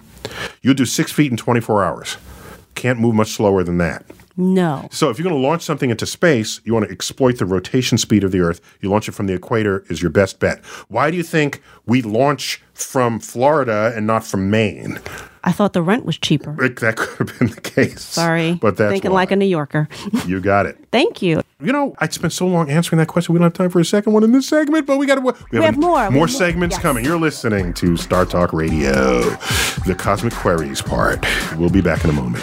You 0.63 0.75
do 0.75 0.85
six 0.85 1.11
feet 1.11 1.31
in 1.31 1.37
24 1.37 1.85
hours. 1.85 2.17
Can't 2.75 2.99
move 2.99 3.15
much 3.15 3.33
slower 3.33 3.63
than 3.63 3.79
that. 3.79 4.05
No. 4.37 4.89
So 4.91 5.11
if 5.11 5.19
you're 5.19 5.29
going 5.29 5.41
to 5.41 5.47
launch 5.47 5.63
something 5.63 5.91
into 5.91 6.07
space, 6.07 6.61
you 6.65 6.75
want 6.75 6.87
to 6.87 6.93
exploit 6.93 7.39
the 7.39 7.47
rotation 7.47 7.99
speed 7.99 8.25
of 8.25 8.33
the 8.33 8.41
Earth. 8.41 8.61
You 8.81 8.91
launch 8.91 9.09
it 9.09 9.13
from 9.13 9.27
the 9.27 9.35
equator 9.35 9.85
is 9.89 10.03
your 10.03 10.11
best 10.11 10.41
bet. 10.41 10.65
Why 10.89 11.11
do 11.11 11.17
you 11.17 11.23
think 11.23 11.63
we 11.87 12.03
launch 12.03 12.61
from 12.73 13.21
Florida 13.21 13.93
and 13.95 14.07
not 14.07 14.25
from 14.25 14.51
Maine? 14.51 14.99
I 15.47 15.53
thought 15.53 15.75
the 15.75 15.83
rent 15.83 16.05
was 16.07 16.17
cheaper. 16.19 16.63
It- 16.65 16.81
that 16.81 16.97
could 16.99 17.29
have 17.29 17.39
been 17.39 17.49
the 17.51 17.61
case. 17.61 18.01
Sorry. 18.03 18.55
but 18.55 18.77
that's 18.77 18.91
Thinking 18.93 19.11
why. 19.13 19.17
like 19.21 19.31
a 19.31 19.37
New 19.37 19.45
Yorker. 19.45 19.89
you 20.27 20.41
got 20.41 20.67
it. 20.67 20.79
Thank 20.91 21.21
you. 21.23 21.43
You 21.63 21.73
know, 21.73 21.95
I 21.99 22.09
spent 22.09 22.33
so 22.33 22.47
long 22.47 22.69
answering 22.71 22.99
that 22.99 23.07
question. 23.09 23.33
We 23.33 23.39
don't 23.39 23.47
have 23.47 23.53
time 23.55 23.71
for 23.71 23.79
a 23.81 23.85
second 23.85 24.13
one 24.13 24.25
in 24.25 24.33
this 24.33 24.49
segment, 24.49 24.87
but 24.87 24.97
we 24.99 25.07
got 25.07 25.15
to. 25.17 25.21
We, 25.21 25.61
have 25.63 25.79
more. 25.79 25.93
We 25.95 25.99
have 26.01 26.13
More 26.13 26.21
more. 26.21 26.29
segments 26.29 26.75
Yes. 26.77 26.83
coming. 26.83 27.05
You're 27.05 27.19
listening 27.19 27.73
to 27.75 27.97
Star 27.97 28.27
Talk 28.27 28.53
Radio, 28.53 29.21
the 29.87 29.95
Cosmic 29.97 30.33
Queries 30.35 30.83
part. 30.83 31.25
We'll 31.57 31.71
be 31.71 31.81
back 31.81 32.05
in 32.05 32.11
a 32.11 32.13
moment. 32.15 32.43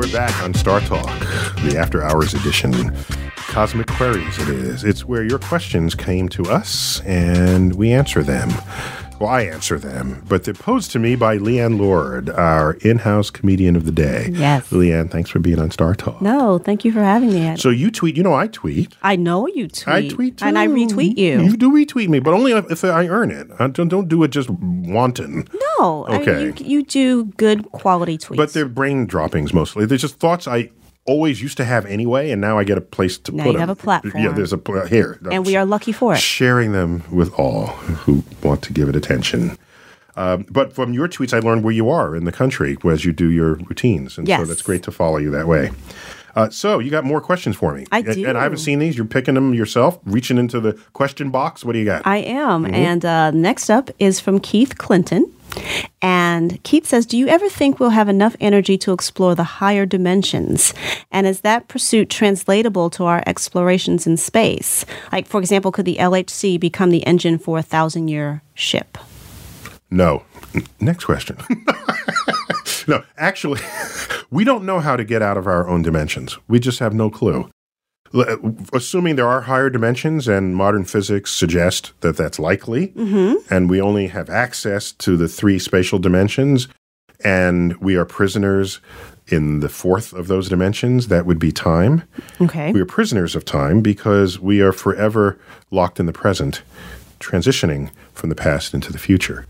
We're 0.00 0.12
back 0.12 0.42
on 0.42 0.54
Star 0.54 0.80
Talk, 0.80 1.20
the 1.62 1.76
After 1.78 2.02
Hours 2.02 2.32
edition. 2.32 2.96
Cosmic 3.36 3.86
Queries, 3.86 4.38
it 4.38 4.48
is. 4.48 4.82
It's 4.82 5.04
where 5.04 5.22
your 5.22 5.38
questions 5.38 5.94
came 5.94 6.26
to 6.30 6.44
us 6.44 7.02
and 7.04 7.74
we 7.74 7.92
answer 7.92 8.22
them. 8.22 8.48
Well, 9.20 9.28
I 9.28 9.42
answer 9.42 9.78
them, 9.78 10.24
but 10.26 10.44
they're 10.44 10.54
posed 10.54 10.92
to 10.92 10.98
me 10.98 11.14
by 11.14 11.36
Leighann 11.36 11.78
Lord, 11.78 12.30
our 12.30 12.72
in 12.80 12.96
house 13.00 13.28
comedian 13.28 13.76
of 13.76 13.84
the 13.84 13.92
day. 13.92 14.30
Yes. 14.32 14.72
Leighann, 14.72 15.08
thanks 15.08 15.28
for 15.28 15.38
being 15.38 15.58
on 15.58 15.70
Star 15.70 15.94
Talk. 15.94 16.22
No, 16.22 16.56
thank 16.56 16.86
you 16.86 16.90
for 16.92 17.00
having 17.00 17.30
me. 17.30 17.46
I, 17.46 17.56
So 17.56 17.68
you 17.68 17.90
tweet, 17.90 18.16
you 18.16 18.22
know, 18.22 18.32
I 18.32 18.46
tweet. 18.46 18.94
I 19.02 19.16
know 19.16 19.46
you 19.46 19.68
tweet. 19.68 19.88
I 19.88 20.08
tweet 20.08 20.38
too. 20.38 20.46
And 20.46 20.58
I 20.58 20.66
retweet 20.68 21.18
you. 21.18 21.42
You 21.42 21.56
do 21.58 21.70
retweet 21.70 22.08
me, 22.08 22.18
but 22.18 22.32
only 22.32 22.52
if 22.52 22.82
I 22.82 23.08
earn 23.08 23.30
it. 23.30 23.48
I 23.58 23.68
don't, 23.68 23.88
don't 23.88 24.08
do 24.08 24.22
it 24.22 24.28
just 24.28 24.48
wanton. 24.48 25.46
no, 25.78 26.06
I 26.06 26.20
Okay. 26.22 26.36
mean, 26.46 26.56
you, 26.56 26.78
you 26.78 26.82
do 26.82 27.24
good 27.36 27.70
quality 27.72 28.16
tweets. 28.16 28.38
But 28.38 28.54
they're 28.54 28.64
brain 28.66 29.04
droppings 29.04 29.52
mostly. 29.52 29.84
They're 29.84 29.98
just 29.98 30.18
thoughts 30.18 30.48
I 30.48 30.70
always 31.06 31.42
used 31.42 31.56
to 31.56 31.64
have 31.64 31.86
anyway, 31.86 32.30
and 32.30 32.40
now 32.40 32.58
I 32.58 32.64
get 32.64 32.78
a 32.78 32.80
place 32.80 33.18
to 33.18 33.34
Now 33.34 33.44
put 33.44 33.52
you 33.54 33.58
have 33.58 33.70
a 33.70 33.76
platform. 33.76 34.22
Yeah, 34.22 34.32
there's 34.32 34.52
a 34.52 34.58
pl- 34.58 34.86
here, 34.86 35.18
and 35.30 35.44
we 35.44 35.56
are 35.56 35.64
lucky 35.64 35.92
for 35.92 36.14
it. 36.14 36.20
sharing 36.20 36.72
them 36.72 37.02
with 37.10 37.32
all 37.38 37.66
who 37.66 38.22
want 38.42 38.62
to 38.62 38.72
give 38.72 38.88
it 38.88 38.96
attention. 38.96 39.58
Um, 40.16 40.44
but 40.50 40.72
from 40.72 40.92
your 40.92 41.08
tweets, 41.08 41.32
I 41.32 41.38
learned 41.38 41.64
where 41.64 41.72
you 41.72 41.88
are 41.88 42.14
in 42.14 42.24
the 42.24 42.32
country 42.32 42.76
as 42.84 43.04
you 43.04 43.12
do 43.12 43.30
your 43.30 43.54
routines, 43.54 44.18
and 44.18 44.28
so 44.28 44.44
that's 44.44 44.62
great 44.62 44.82
to 44.84 44.90
follow 44.90 45.18
you 45.18 45.30
that 45.30 45.46
way. 45.46 45.70
Uh, 46.34 46.50
so 46.50 46.78
you 46.78 46.90
got 46.90 47.04
more 47.04 47.20
questions 47.20 47.56
for 47.56 47.74
me? 47.74 47.86
I 47.92 47.98
And- 47.98 48.08
and, 48.08 48.38
I 48.38 48.42
haven't 48.42 48.58
seen 48.58 48.78
these. 48.78 48.96
You're 48.96 49.06
picking 49.06 49.34
them 49.34 49.54
yourself, 49.54 49.98
reaching 50.04 50.38
into 50.38 50.60
the 50.60 50.74
question 50.92 51.30
box. 51.30 51.64
What 51.64 51.72
do 51.72 51.78
you 51.78 51.84
got? 51.84 52.06
I 52.06 52.18
am. 52.18 52.64
Mm-hmm. 52.64 52.74
And 52.74 53.04
uh, 53.04 53.30
next 53.32 53.70
up 53.70 53.90
is 53.98 54.20
from 54.20 54.40
Keith 54.40 54.78
Clinton. 54.78 55.32
And 56.00 56.62
Keith 56.62 56.86
says, 56.86 57.06
Do 57.06 57.18
you 57.18 57.28
ever 57.28 57.48
think 57.48 57.80
we'll 57.80 57.90
have 57.90 58.08
enough 58.08 58.36
energy 58.40 58.78
to 58.78 58.92
explore 58.92 59.34
the 59.34 59.42
higher 59.44 59.84
dimensions? 59.84 60.72
And 61.10 61.26
is 61.26 61.40
that 61.40 61.68
pursuit 61.68 62.08
translatable 62.08 62.90
to 62.90 63.04
our 63.04 63.22
explorations 63.26 64.06
in 64.06 64.16
space? 64.16 64.84
Like, 65.12 65.26
for 65.26 65.40
example, 65.40 65.72
could 65.72 65.84
the 65.86 65.96
LHC 65.96 66.58
become 66.58 66.90
the 66.90 67.06
engine 67.06 67.38
for 67.38 67.58
a 67.58 67.62
thousand 67.62 68.08
year 68.08 68.42
ship? 68.54 68.96
No. 69.90 70.24
Next 70.80 71.04
question. 71.04 71.36
no, 72.88 73.02
actually, 73.16 73.60
we 74.30 74.44
don't 74.44 74.64
know 74.64 74.80
how 74.80 74.96
to 74.96 75.04
get 75.04 75.22
out 75.22 75.36
of 75.36 75.46
our 75.46 75.68
own 75.68 75.82
dimensions. 75.82 76.38
We 76.48 76.60
just 76.60 76.78
have 76.78 76.94
no 76.94 77.10
clue. 77.10 77.50
Assuming 78.72 79.14
there 79.14 79.28
are 79.28 79.42
higher 79.42 79.70
dimensions, 79.70 80.26
and 80.26 80.56
modern 80.56 80.84
physics 80.84 81.30
suggest 81.32 81.92
that 82.00 82.16
that's 82.16 82.40
likely, 82.40 82.88
mm-hmm. 82.88 83.34
and 83.54 83.70
we 83.70 83.80
only 83.80 84.08
have 84.08 84.28
access 84.28 84.90
to 84.92 85.16
the 85.16 85.28
three 85.28 85.60
spatial 85.60 86.00
dimensions, 86.00 86.66
and 87.22 87.76
we 87.76 87.94
are 87.94 88.04
prisoners 88.04 88.80
in 89.28 89.60
the 89.60 89.68
fourth 89.68 90.12
of 90.12 90.26
those 90.26 90.48
dimensions. 90.48 91.06
That 91.06 91.24
would 91.24 91.38
be 91.38 91.52
time. 91.52 92.02
Okay. 92.40 92.72
We 92.72 92.80
are 92.80 92.86
prisoners 92.86 93.36
of 93.36 93.44
time 93.44 93.80
because 93.80 94.40
we 94.40 94.60
are 94.60 94.72
forever 94.72 95.38
locked 95.70 96.00
in 96.00 96.06
the 96.06 96.12
present, 96.12 96.62
transitioning 97.20 97.92
from 98.12 98.28
the 98.28 98.34
past 98.34 98.74
into 98.74 98.92
the 98.92 98.98
future. 98.98 99.46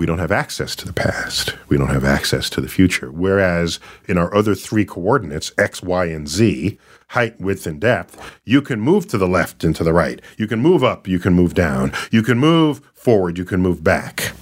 We 0.00 0.06
don't 0.06 0.18
have 0.18 0.32
access 0.32 0.74
to 0.76 0.86
the 0.86 0.94
past. 0.94 1.54
We 1.68 1.76
don't 1.76 1.90
have 1.90 2.06
access 2.06 2.48
to 2.50 2.62
the 2.62 2.70
future. 2.70 3.12
Whereas 3.12 3.78
in 4.08 4.16
our 4.16 4.34
other 4.34 4.54
three 4.54 4.86
coordinates, 4.86 5.52
x, 5.58 5.82
y, 5.82 6.06
and 6.06 6.26
z, 6.26 6.78
height, 7.08 7.38
width, 7.38 7.66
and 7.66 7.78
depth, 7.78 8.18
you 8.46 8.62
can 8.62 8.80
move 8.80 9.06
to 9.08 9.18
the 9.18 9.28
left 9.28 9.62
and 9.62 9.76
to 9.76 9.84
the 9.84 9.92
right. 9.92 10.22
You 10.38 10.46
can 10.46 10.60
move 10.60 10.82
up, 10.82 11.06
you 11.06 11.18
can 11.18 11.34
move 11.34 11.52
down. 11.52 11.92
You 12.10 12.22
can 12.22 12.38
move 12.38 12.80
forward, 12.94 13.36
you 13.36 13.44
can 13.44 13.60
move 13.60 13.84
back. 13.84 14.32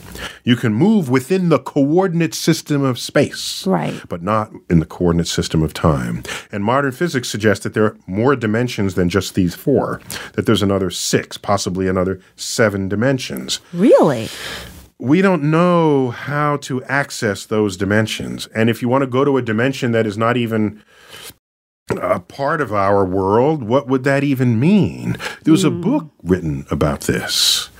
You 0.44 0.55
can 0.55 0.73
move 0.75 1.11
within 1.11 1.49
the 1.49 1.59
coordinate 1.59 2.35
system 2.35 2.85
of 2.85 2.97
space 2.97 3.66
Right. 3.66 4.01
but 4.09 4.23
not 4.23 4.53
in 4.71 4.79
the 4.79 4.87
coordinate 4.87 5.27
system 5.27 5.64
of 5.64 5.75
time. 5.75 6.23
And 6.53 6.62
modern 6.62 6.92
physics 6.92 7.29
suggests 7.29 7.64
that 7.64 7.75
there 7.75 7.85
are 7.85 7.97
more 8.07 8.37
dimensions 8.37 8.94
than 8.94 9.09
just 9.09 9.35
these 9.35 9.57
four, 9.57 10.01
that 10.35 10.47
there's 10.47 10.62
another 10.62 10.90
six, 10.90 11.37
possibly 11.37 11.88
another 11.88 12.21
seven 12.37 12.88
dimensions. 12.88 13.59
Really? 13.73 14.29
We 15.00 15.22
don't 15.22 15.44
know 15.44 16.11
how 16.11 16.56
to 16.58 16.82
access 16.84 17.46
those 17.46 17.76
dimensions. 17.76 18.48
And 18.48 18.68
if 18.68 18.82
you 18.82 18.88
want 18.88 19.02
to 19.02 19.06
go 19.06 19.24
to 19.24 19.37
a 19.37 19.42
dimension 19.42 19.92
that 19.92 20.06
is 20.06 20.18
not 20.18 20.37
even 20.37 20.82
a 21.90 22.20
part 22.20 22.61
of 22.61 22.72
our 22.72 23.04
world, 23.04 23.62
what 23.62 23.87
would 23.87 24.04
that 24.04 24.24
even 24.24 24.58
mean? 24.58 25.16
There 25.44 25.52
was 25.52 25.64
a 25.64 25.70
book 25.70 26.11
written 26.22 26.66
about 26.70 27.02
this. 27.02 27.70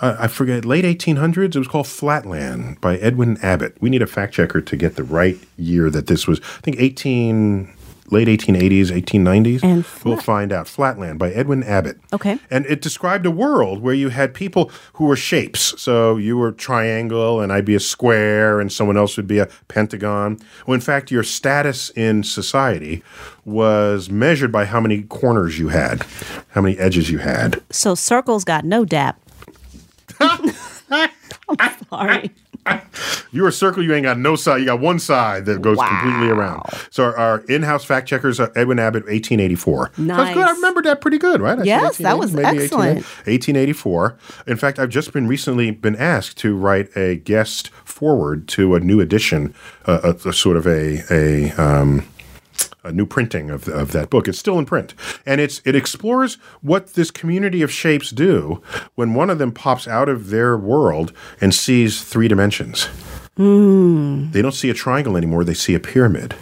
Uh, 0.00 0.16
I 0.18 0.28
forget, 0.28 0.64
late 0.64 0.84
1800s. 0.84 1.54
It 1.54 1.58
was 1.58 1.68
called 1.68 1.86
Flatland 1.86 2.80
by 2.80 2.96
Edwin 2.98 3.36
Abbott. 3.42 3.76
We 3.80 3.90
need 3.90 4.02
a 4.02 4.06
fact 4.06 4.32
checker 4.32 4.60
to 4.60 4.76
get 4.76 4.96
the 4.96 5.04
right 5.04 5.38
year 5.56 5.90
that 5.90 6.06
this 6.06 6.26
was. 6.26 6.40
I 6.40 6.60
think 6.62 6.80
18, 6.80 7.72
late 8.10 8.28
1880s, 8.28 8.86
1890s. 8.86 9.62
And 9.62 9.84
we'll 10.04 10.16
find 10.16 10.52
out. 10.52 10.68
Flatland 10.68 11.18
by 11.18 11.30
Edwin 11.30 11.62
Abbott. 11.62 11.98
Okay. 12.12 12.38
And 12.50 12.66
it 12.66 12.80
described 12.80 13.26
a 13.26 13.30
world 13.30 13.82
where 13.82 13.94
you 13.94 14.08
had 14.08 14.34
people 14.34 14.70
who 14.94 15.06
were 15.06 15.16
shapes. 15.16 15.80
So 15.80 16.16
you 16.16 16.36
were 16.36 16.52
triangle, 16.52 17.40
and 17.40 17.52
I'd 17.52 17.64
be 17.64 17.74
a 17.74 17.80
square, 17.80 18.60
and 18.60 18.72
someone 18.72 18.96
else 18.96 19.16
would 19.16 19.26
be 19.26 19.38
a 19.38 19.48
pentagon. 19.68 20.38
Well, 20.66 20.74
in 20.74 20.80
fact, 20.80 21.10
your 21.10 21.22
status 21.22 21.90
in 21.90 22.22
society 22.22 23.02
was 23.44 24.10
measured 24.10 24.52
by 24.52 24.64
how 24.66 24.80
many 24.80 25.02
corners 25.02 25.58
you 25.58 25.68
had, 25.68 26.04
how 26.50 26.60
many 26.60 26.78
edges 26.78 27.10
you 27.10 27.18
had. 27.18 27.62
So 27.70 27.94
circles 27.94 28.44
got 28.44 28.64
no 28.64 28.84
dap. 28.84 29.20
I'm 31.58 31.84
sorry. 31.88 32.30
You're 33.32 33.48
a 33.48 33.52
circle, 33.52 33.82
you 33.82 33.94
ain't 33.94 34.04
got 34.04 34.18
no 34.18 34.34
side. 34.36 34.58
You 34.58 34.66
got 34.66 34.80
one 34.80 34.98
side 34.98 35.46
that 35.46 35.62
goes 35.62 35.78
completely 35.78 36.28
around. 36.30 36.62
So 36.90 37.04
our, 37.04 37.16
our 37.16 37.38
in-house 37.48 37.84
fact 37.84 38.08
checkers 38.08 38.40
are 38.40 38.50
Edwin 38.56 38.78
Abbott, 38.78 39.04
1884. 39.04 39.92
So 39.96 40.02
that's 40.02 40.34
good. 40.34 40.42
I 40.42 40.46
Nice. 40.46 40.56
remembered 40.56 40.84
that 40.86 41.00
pretty 41.00 41.18
good, 41.18 41.40
right? 41.40 41.58
I 41.58 41.62
Yes, 41.62 41.98
that 41.98 42.18
was 42.18 42.34
excellent. 42.34 43.04
1884. 43.26 44.16
In 44.46 44.56
fact, 44.56 44.78
I've 44.78 44.88
just 44.88 45.12
been 45.12 45.26
recently 45.28 45.70
been 45.70 45.96
asked 45.96 46.38
to 46.38 46.56
write 46.56 46.88
a 46.96 47.16
guest 47.16 47.68
foreword 47.84 48.48
to 48.48 48.74
a 48.74 48.80
new 48.80 49.00
edition, 49.00 49.54
uh, 49.86 50.00
a, 50.24 50.28
a 50.28 50.32
sort 50.32 50.56
of 50.56 50.66
a 50.66 51.02
a 51.10 51.50
um, 51.52 52.06
a 52.82 52.92
new 52.92 53.06
printing 53.06 53.50
of, 53.50 53.68
of 53.68 53.92
that 53.92 54.10
book. 54.10 54.28
It's 54.28 54.38
still 54.38 54.58
in 54.58 54.66
print, 54.66 54.94
and 55.26 55.40
it's 55.40 55.60
it 55.64 55.76
explores 55.76 56.34
what 56.60 56.94
this 56.94 57.10
community 57.10 57.62
of 57.62 57.70
shapes 57.70 58.10
do 58.10 58.62
when 58.94 59.14
one 59.14 59.30
of 59.30 59.38
them 59.38 59.52
pops 59.52 59.86
out 59.86 60.08
of 60.08 60.30
their 60.30 60.56
world 60.56 61.12
and 61.40 61.54
sees 61.54 62.02
three 62.02 62.28
dimensions. 62.28 62.84
Hmm. 63.36 64.30
They 64.30 64.42
don't 64.42 64.52
see 64.52 64.70
a 64.70 64.74
triangle 64.74 65.16
anymore; 65.16 65.44
they 65.44 65.54
see 65.54 65.74
a 65.74 65.80
pyramid. 65.80 66.34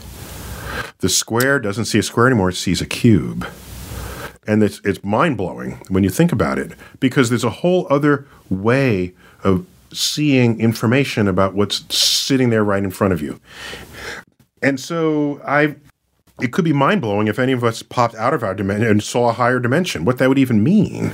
The 0.98 1.09
square 1.09 1.59
doesn't 1.59 1.87
see 1.87 1.98
a 1.98 2.03
square 2.03 2.27
anymore; 2.27 2.51
it 2.51 2.57
sees 2.57 2.81
a 2.81 2.87
cube. 2.87 3.46
And 4.46 4.62
it's, 4.62 4.81
it's 4.83 5.05
mind 5.05 5.37
blowing 5.37 5.79
when 5.88 6.05
you 6.05 6.09
think 6.09 6.33
about 6.33 6.59
it 6.59 6.72
because 7.01 7.29
there's 7.29 7.44
a 7.44 7.51
whole 7.51 7.87
other 7.90 8.27
way 8.48 9.12
of 9.44 9.66
seeing 9.92 10.59
information 10.59 11.29
about 11.29 11.55
what's 11.55 11.94
sitting 11.94 12.48
there 12.48 12.64
right 12.64 12.83
in 12.83 12.90
front 12.90 13.12
of 13.12 13.20
you. 13.20 13.40
And 14.62 14.81
so 14.81 15.40
I 15.46 15.77
it 16.40 16.53
could 16.53 16.64
be 16.64 16.72
mind 16.72 17.01
blowing 17.01 17.29
if 17.29 17.38
any 17.38 17.53
of 17.53 17.64
us 17.64 17.83
popped 17.83 18.14
out 18.14 18.35
of 18.35 18.42
our 18.42 18.55
dimension 18.55 18.88
and 18.88 19.03
saw 19.03 19.31
a 19.31 19.33
higher 19.33 19.59
dimension. 19.59 20.05
What 20.05 20.18
that 20.18 20.29
would 20.29 20.38
even 20.38 20.62
mean. 20.62 21.12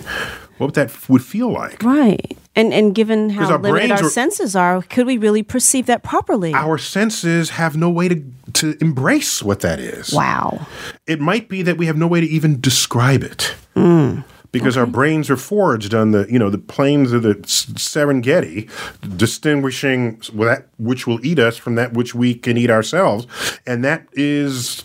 What 0.58 0.74
that 0.74 0.86
f- 0.86 1.08
would 1.08 1.24
feel 1.24 1.50
like. 1.50 1.82
Right. 1.82 2.38
And 2.54 2.72
and 2.72 2.94
given 2.94 3.30
how 3.30 3.50
our 3.50 3.58
limited 3.58 3.90
our 3.90 4.08
senses 4.08 4.54
are, 4.54 4.82
could 4.82 5.06
we 5.06 5.18
really 5.18 5.42
perceive 5.42 5.86
that 5.86 6.04
properly? 6.04 6.54
Our 6.54 6.78
senses 6.78 7.50
have 7.50 7.76
no 7.76 7.90
way 7.90 8.08
to, 8.08 8.24
to 8.54 8.76
embrace 8.80 9.42
what 9.42 9.60
that 9.60 9.80
is. 9.80 10.12
Wow. 10.12 10.66
It 11.06 11.20
might 11.20 11.48
be 11.48 11.62
that 11.62 11.76
we 11.76 11.86
have 11.86 11.96
no 11.96 12.06
way 12.06 12.20
to 12.20 12.26
even 12.26 12.60
describe 12.60 13.24
it. 13.24 13.54
Hmm. 13.74 14.20
Because 14.52 14.76
our 14.76 14.86
brains 14.86 15.28
are 15.30 15.36
forged 15.36 15.94
on 15.94 16.12
the, 16.12 16.28
you 16.30 16.38
know, 16.38 16.48
the 16.48 16.58
plains 16.58 17.10
of 17.12 17.24
the 17.24 17.34
Serengeti, 17.34 18.70
distinguishing 19.16 20.22
that 20.34 20.68
which 20.78 21.08
will 21.08 21.18
eat 21.26 21.40
us 21.40 21.56
from 21.56 21.74
that 21.74 21.94
which 21.94 22.14
we 22.14 22.36
can 22.36 22.56
eat 22.56 22.70
ourselves, 22.70 23.26
and 23.66 23.82
that 23.84 24.06
is 24.12 24.84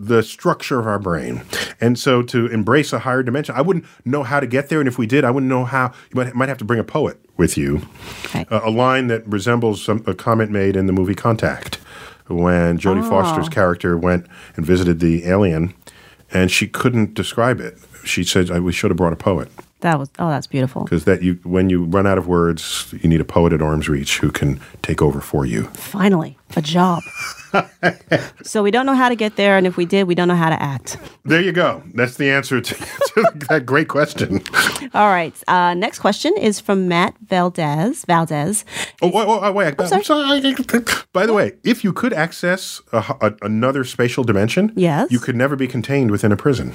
the 0.00 0.22
structure 0.22 0.78
of 0.80 0.86
our 0.86 0.98
brain. 0.98 1.42
And 1.80 1.98
so, 1.98 2.22
to 2.22 2.46
embrace 2.46 2.92
a 2.92 3.00
higher 3.00 3.22
dimension, 3.22 3.54
I 3.54 3.60
wouldn't 3.62 3.84
know 4.04 4.22
how 4.22 4.40
to 4.40 4.46
get 4.46 4.68
there, 4.68 4.80
and 4.80 4.88
if 4.88 4.98
we 4.98 5.06
did, 5.06 5.24
I 5.24 5.30
wouldn't 5.30 5.48
know 5.50 5.64
how. 5.64 5.92
You 6.12 6.16
might, 6.24 6.34
might 6.34 6.48
have 6.48 6.58
to 6.58 6.64
bring 6.64 6.80
a 6.80 6.84
poet 6.84 7.18
with 7.36 7.56
you, 7.56 7.82
Okay. 8.26 8.46
a, 8.50 8.68
a 8.68 8.70
line 8.70 9.08
that 9.08 9.26
resembles 9.26 9.82
some, 9.82 10.02
a 10.06 10.14
comment 10.14 10.50
made 10.50 10.76
in 10.76 10.86
the 10.86 10.92
movie 10.92 11.14
Contact, 11.14 11.76
when 12.28 12.78
Jodie 12.78 13.04
oh. 13.04 13.08
Foster's 13.10 13.48
character 13.48 13.96
went 13.96 14.26
and 14.56 14.64
visited 14.64 15.00
the 15.00 15.26
alien, 15.26 15.74
and 16.32 16.50
she 16.50 16.66
couldn't 16.68 17.14
describe 17.14 17.60
it. 17.60 17.78
She 18.04 18.22
said, 18.24 18.50
"I- 18.50 18.60
"We 18.60 18.72
should 18.72 18.90
have 18.90 18.96
brought 18.98 19.12
a 19.12 19.16
poet." 19.16 19.50
That 19.84 19.98
was 19.98 20.08
oh, 20.18 20.30
that's 20.30 20.46
beautiful. 20.46 20.84
because 20.84 21.04
that 21.04 21.22
you 21.22 21.34
when 21.42 21.68
you 21.68 21.84
run 21.84 22.06
out 22.06 22.16
of 22.16 22.26
words, 22.26 22.94
you 23.02 23.06
need 23.06 23.20
a 23.20 23.24
poet 23.24 23.52
at 23.52 23.60
arm's 23.60 23.86
reach 23.86 24.18
who 24.18 24.30
can 24.30 24.58
take 24.80 25.02
over 25.02 25.20
for 25.20 25.44
you. 25.44 25.64
Finally, 25.74 26.38
a 26.56 26.62
job. 26.62 27.02
so 28.42 28.62
we 28.62 28.70
don't 28.70 28.86
know 28.86 28.94
how 28.94 29.10
to 29.10 29.14
get 29.14 29.36
there, 29.36 29.58
and 29.58 29.66
if 29.66 29.76
we 29.76 29.84
did, 29.84 30.04
we 30.08 30.14
don't 30.14 30.26
know 30.26 30.34
how 30.36 30.48
to 30.48 30.60
act. 30.60 30.96
There 31.26 31.42
you 31.42 31.52
go. 31.52 31.82
That's 31.94 32.16
the 32.16 32.30
answer 32.30 32.62
to, 32.62 32.74
to 32.74 33.32
that 33.50 33.66
great 33.66 33.88
question. 33.88 34.42
All 34.94 35.08
right. 35.08 35.34
Uh, 35.48 35.74
next 35.74 35.98
question 35.98 36.34
is 36.38 36.60
from 36.60 36.88
Matt 36.88 37.14
Valdez. 37.28 38.06
Valdez. 38.06 38.64
Oh, 39.02 39.08
wait, 39.08 39.28
wait, 39.28 39.54
wait, 39.54 39.74
I'm 39.78 39.86
sorry. 40.02 40.02
sorry. 40.40 40.54
By 41.12 41.26
the 41.26 41.34
way, 41.34 41.52
if 41.62 41.84
you 41.84 41.92
could 41.92 42.14
access 42.14 42.80
a, 42.90 42.98
a, 43.20 43.34
another 43.42 43.84
spatial 43.84 44.24
dimension, 44.24 44.72
Yes. 44.76 45.12
you 45.12 45.18
could 45.18 45.36
never 45.36 45.56
be 45.56 45.68
contained 45.68 46.10
within 46.10 46.32
a 46.32 46.36
prison. 46.38 46.72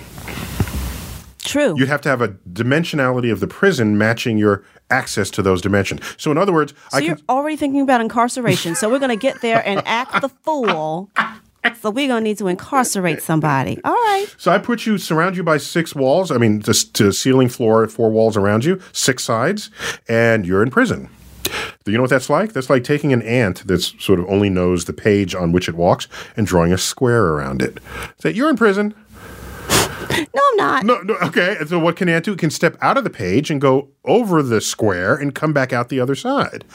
True. 1.50 1.74
You'd 1.78 1.88
have 1.90 2.02
to 2.02 2.10
have 2.10 2.22
a 2.22 2.30
dimensionality 2.54 3.32
of 3.32 3.40
the 3.40 3.48
prison 3.48 3.98
matching 3.98 4.38
your 4.38 4.64
access 4.92 5.30
to 5.32 5.42
those 5.42 5.62
dimensions. 5.62 6.02
So, 6.18 6.30
in 6.32 6.38
other 6.38 6.54
words, 6.54 6.74
so 6.90 6.98
I 6.98 7.02
you're 7.02 7.16
can. 7.16 7.26
already 7.28 7.56
thinking 7.56 7.82
about 7.82 8.02
incarceration. 8.02 8.76
so 8.76 8.90
we're 8.90 9.00
going 9.00 9.10
to 9.10 9.16
get 9.16 9.42
there 9.42 9.66
and 9.68 9.82
act 9.86 10.22
the 10.22 10.30
fool. 10.44 11.10
So 11.82 11.90
we're 11.92 12.08
going 12.08 12.24
to 12.24 12.30
need 12.30 12.38
to 12.38 12.48
incarcerate 12.48 13.22
somebody. 13.22 13.80
All 13.84 13.92
right. 13.94 14.28
So 14.38 14.52
I 14.52 14.60
put 14.60 14.86
you, 14.86 14.98
surround 14.98 15.36
you 15.36 15.44
by 15.44 15.58
six 15.58 15.94
walls. 15.96 16.32
I 16.32 16.38
mean, 16.38 16.62
just 16.62 16.94
to 16.96 17.12
ceiling, 17.12 17.50
floor, 17.50 17.88
four 17.88 18.12
walls 18.12 18.38
around 18.38 18.64
you, 18.66 18.80
six 18.92 19.24
sides, 19.24 19.70
and 20.08 20.46
you're 20.46 20.64
in 20.64 20.72
prison. 20.72 21.10
Do 21.84 21.92
you 21.92 21.98
know 21.98 22.04
what 22.04 22.10
that's 22.12 22.30
like? 22.30 22.54
That's 22.54 22.70
like 22.70 22.84
taking 22.84 23.12
an 23.12 23.22
ant 23.24 23.66
that's 23.68 23.94
sort 24.04 24.20
of 24.20 24.26
only 24.30 24.50
knows 24.50 24.86
the 24.86 24.94
page 24.94 25.34
on 25.36 25.52
which 25.52 25.68
it 25.68 25.76
walks 25.76 26.08
and 26.38 26.46
drawing 26.46 26.72
a 26.72 26.78
square 26.78 27.26
around 27.26 27.62
it. 27.62 27.80
Say, 28.20 28.32
you're 28.32 28.50
in 28.50 28.58
prison. 28.58 28.94
No, 30.34 30.42
I'm 30.44 30.58
not. 30.58 30.86
No, 30.86 31.02
no, 31.02 31.16
okay. 31.24 31.58
So 31.66 31.80
what 31.80 31.96
can 31.96 32.10
ant 32.10 32.26
do? 32.26 32.34
It 32.34 32.40
can 32.40 32.50
step 32.50 32.78
out 32.82 32.98
of 32.98 33.04
the 33.04 33.10
page 33.10 33.50
and 33.50 33.62
go 33.62 33.90
over 34.06 34.42
the 34.42 34.60
square 34.62 35.16
and 35.16 35.34
come 35.34 35.54
back 35.54 35.72
out 35.72 35.90
the 35.90 36.00
other 36.00 36.16
side. 36.16 36.66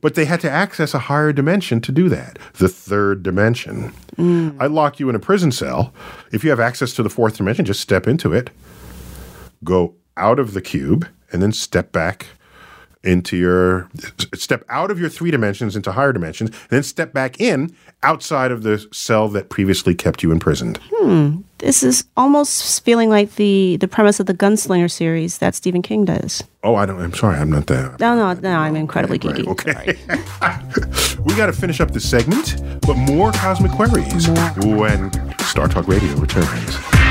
But 0.00 0.14
they 0.14 0.24
had 0.24 0.40
to 0.40 0.50
access 0.50 0.94
a 0.94 0.98
higher 0.98 1.32
dimension 1.32 1.80
to 1.82 1.92
do 1.92 2.08
that, 2.08 2.38
the 2.54 2.68
third 2.68 3.22
dimension. 3.22 3.92
Mm. 4.16 4.56
I 4.60 4.66
lock 4.66 5.00
you 5.00 5.08
in 5.08 5.14
a 5.14 5.20
prison 5.20 5.52
cell. 5.52 5.92
If 6.32 6.44
you 6.44 6.50
have 6.50 6.60
access 6.60 6.92
to 6.94 7.02
the 7.02 7.10
fourth 7.10 7.36
dimension, 7.36 7.64
just 7.64 7.80
step 7.80 8.06
into 8.06 8.32
it, 8.32 8.50
go 9.64 9.94
out 10.16 10.38
of 10.38 10.52
the 10.52 10.60
cube, 10.62 11.06
and 11.32 11.42
then 11.42 11.52
step 11.52 11.92
back 11.92 12.26
into 13.04 13.36
your 13.36 13.88
step 14.34 14.64
out 14.68 14.90
of 14.90 14.98
your 15.00 15.08
three 15.08 15.30
dimensions 15.30 15.74
into 15.76 15.92
higher 15.92 16.12
dimensions, 16.12 16.50
and 16.50 16.70
then 16.70 16.82
step 16.82 17.12
back 17.12 17.40
in 17.40 17.74
outside 18.04 18.50
of 18.52 18.62
the 18.62 18.84
cell 18.92 19.28
that 19.28 19.48
previously 19.48 19.94
kept 19.94 20.22
you 20.22 20.30
imprisoned. 20.32 20.78
Hmm. 20.94 21.38
This 21.58 21.82
is 21.84 22.04
almost 22.16 22.84
feeling 22.84 23.08
like 23.10 23.36
the 23.36 23.76
the 23.76 23.86
premise 23.88 24.18
of 24.18 24.26
the 24.26 24.34
Gunslinger 24.34 24.90
series 24.90 25.38
that 25.38 25.54
Stephen 25.54 25.82
King 25.82 26.04
does. 26.04 26.42
Oh, 26.64 26.74
I 26.74 26.86
don't. 26.86 27.00
I'm 27.00 27.14
sorry. 27.14 27.36
I'm 27.38 27.50
not 27.50 27.66
that. 27.68 28.00
No, 28.00 28.14
no, 28.16 28.32
no. 28.40 28.50
I'm 28.56 28.74
incredibly 28.76 29.18
Right, 29.18 29.36
geeky. 29.36 29.48
okay. 29.48 31.18
we 31.24 31.34
got 31.36 31.46
to 31.46 31.52
finish 31.52 31.80
up 31.80 31.90
this 31.92 32.08
segment, 32.08 32.60
but 32.82 32.94
more 32.96 33.30
cosmic 33.32 33.70
queries 33.72 34.28
when 34.58 35.10
Star 35.40 35.68
Talk 35.68 35.86
Radio 35.88 36.12
returns. 36.16 37.01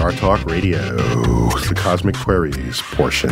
Star 0.00 0.12
Talk 0.12 0.46
Radio, 0.46 0.78
the 0.78 1.74
Cosmic 1.76 2.16
Queries 2.16 2.80
portion. 2.80 3.28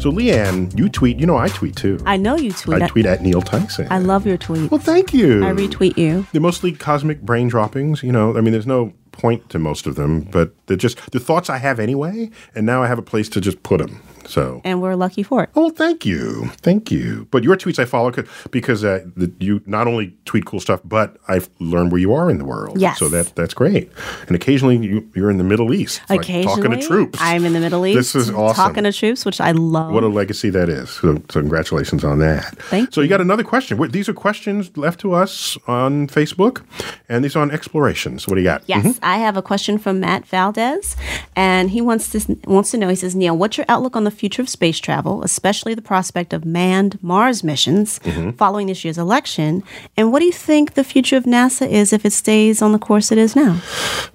So, 0.00 0.10
Leighann, 0.10 0.76
you 0.76 0.88
tweet. 0.88 1.20
You 1.20 1.26
know, 1.26 1.36
I 1.36 1.50
tweet 1.50 1.76
too. 1.76 2.00
I 2.04 2.16
know 2.16 2.34
you 2.34 2.52
tweet. 2.52 2.82
I 2.82 2.88
tweet 2.88 3.06
at 3.06 3.22
Neil 3.22 3.40
Tyson. 3.40 3.86
I 3.88 4.00
love 4.00 4.26
your 4.26 4.36
tweet. 4.36 4.72
Well, 4.72 4.80
thank 4.80 5.14
you. 5.14 5.44
I 5.44 5.52
retweet 5.52 5.96
you. 5.96 6.26
They're 6.32 6.40
mostly 6.40 6.72
cosmic 6.72 7.22
brain 7.22 7.46
droppings. 7.46 8.02
You 8.02 8.10
know, 8.10 8.36
I 8.36 8.40
mean, 8.40 8.50
there's 8.50 8.66
no 8.66 8.92
point 9.12 9.50
to 9.50 9.60
most 9.60 9.86
of 9.86 9.94
them, 9.94 10.22
but 10.22 10.52
they're 10.66 10.76
just 10.76 11.12
the 11.12 11.20
thoughts 11.20 11.48
I 11.48 11.58
have 11.58 11.78
anyway, 11.78 12.30
and 12.56 12.66
now 12.66 12.82
I 12.82 12.88
have 12.88 12.98
a 12.98 13.02
place 13.02 13.28
to 13.28 13.40
just 13.40 13.62
put 13.62 13.78
them. 13.78 14.02
So, 14.26 14.60
And 14.64 14.80
we're 14.82 14.94
lucky 14.94 15.22
for 15.22 15.42
it. 15.42 15.50
oh, 15.56 15.70
thank 15.70 16.04
you, 16.06 16.46
thank 16.62 16.90
you. 16.90 17.26
But 17.30 17.42
your 17.44 17.56
tweets 17.56 17.78
I 17.78 17.84
follow 17.84 18.10
'cause- 18.10 18.26
because 18.50 18.84
uh, 18.84 19.00
the, 19.16 19.32
you 19.40 19.60
not 19.66 19.86
only 19.86 20.14
tweet 20.24 20.44
cool 20.44 20.60
stuff, 20.60 20.80
but 20.84 21.16
I've 21.28 21.48
learned 21.58 21.92
where 21.92 22.00
you 22.00 22.14
are 22.14 22.30
in 22.30 22.38
the 22.38 22.44
world. 22.44 22.80
Yes. 22.80 22.98
So 22.98 23.08
that 23.08 23.34
that's 23.34 23.54
great. 23.54 23.90
And 24.26 24.36
occasionally 24.36 24.76
you, 24.78 25.08
you're 25.14 25.30
in 25.30 25.38
the 25.38 25.44
Middle 25.44 25.72
East, 25.74 26.00
like 26.08 26.20
Occasionally, 26.20 26.62
talking 26.62 26.80
to 26.80 26.86
troops. 26.86 27.18
I'm 27.20 27.44
in 27.44 27.52
the 27.52 27.60
Middle 27.60 27.84
East. 27.86 27.96
This 27.96 28.14
is 28.14 28.30
awesome. 28.30 28.54
Talking 28.64 28.84
to 28.84 28.92
troops, 28.92 29.24
which 29.24 29.40
I 29.40 29.52
love. 29.52 29.92
What 29.92 30.04
a 30.04 30.08
legacy 30.08 30.50
that 30.50 30.68
is. 30.68 30.90
So, 30.90 31.16
so 31.30 31.40
congratulations 31.40 32.04
on 32.04 32.18
that. 32.20 32.56
Thank 32.70 32.92
so 32.94 33.00
you 33.00 33.08
got 33.08 33.20
another 33.20 33.44
question. 33.44 33.78
These 33.90 34.08
are 34.08 34.14
questions 34.14 34.76
left 34.76 35.00
to 35.00 35.12
us 35.12 35.58
on 35.66 36.06
Facebook, 36.08 36.62
and 37.08 37.24
these 37.24 37.34
are 37.36 37.40
on 37.42 37.50
explorations. 37.50 38.26
What 38.28 38.34
do 38.36 38.40
you 38.40 38.46
got? 38.46 38.62
Yes, 38.66 38.98
I 39.02 39.18
have 39.18 39.36
a 39.36 39.42
question 39.42 39.78
from 39.78 40.00
Matt 40.00 40.26
Valdez, 40.26 40.96
and 41.36 41.70
he 41.70 41.80
wants 41.80 42.10
to 42.10 42.36
wants 42.46 42.70
to 42.70 42.78
know. 42.78 42.88
He 42.88 42.94
says, 42.96 43.14
Neil, 43.16 43.36
what's 43.36 43.56
your 43.56 43.66
outlook 43.68 43.96
on 43.96 44.04
the 44.04 44.10
future 44.12 44.42
of 44.42 44.48
space 44.48 44.78
travel, 44.78 45.22
especially 45.22 45.74
the 45.74 45.82
prospect 45.82 46.32
of 46.32 46.44
manned 46.44 47.02
Mars 47.02 47.42
missions 47.42 47.98
mm-hmm. 48.00 48.30
following 48.32 48.68
this 48.68 48.84
year's 48.84 48.98
election? 48.98 49.62
And 49.96 50.12
what 50.12 50.20
do 50.20 50.26
you 50.26 50.32
think 50.32 50.74
the 50.74 50.84
future 50.84 51.16
of 51.16 51.24
NASA 51.24 51.68
is 51.68 51.92
if 51.92 52.04
it 52.04 52.12
stays 52.12 52.62
on 52.62 52.72
the 52.72 52.78
course 52.78 53.10
it 53.10 53.18
is 53.18 53.34
now? 53.34 53.60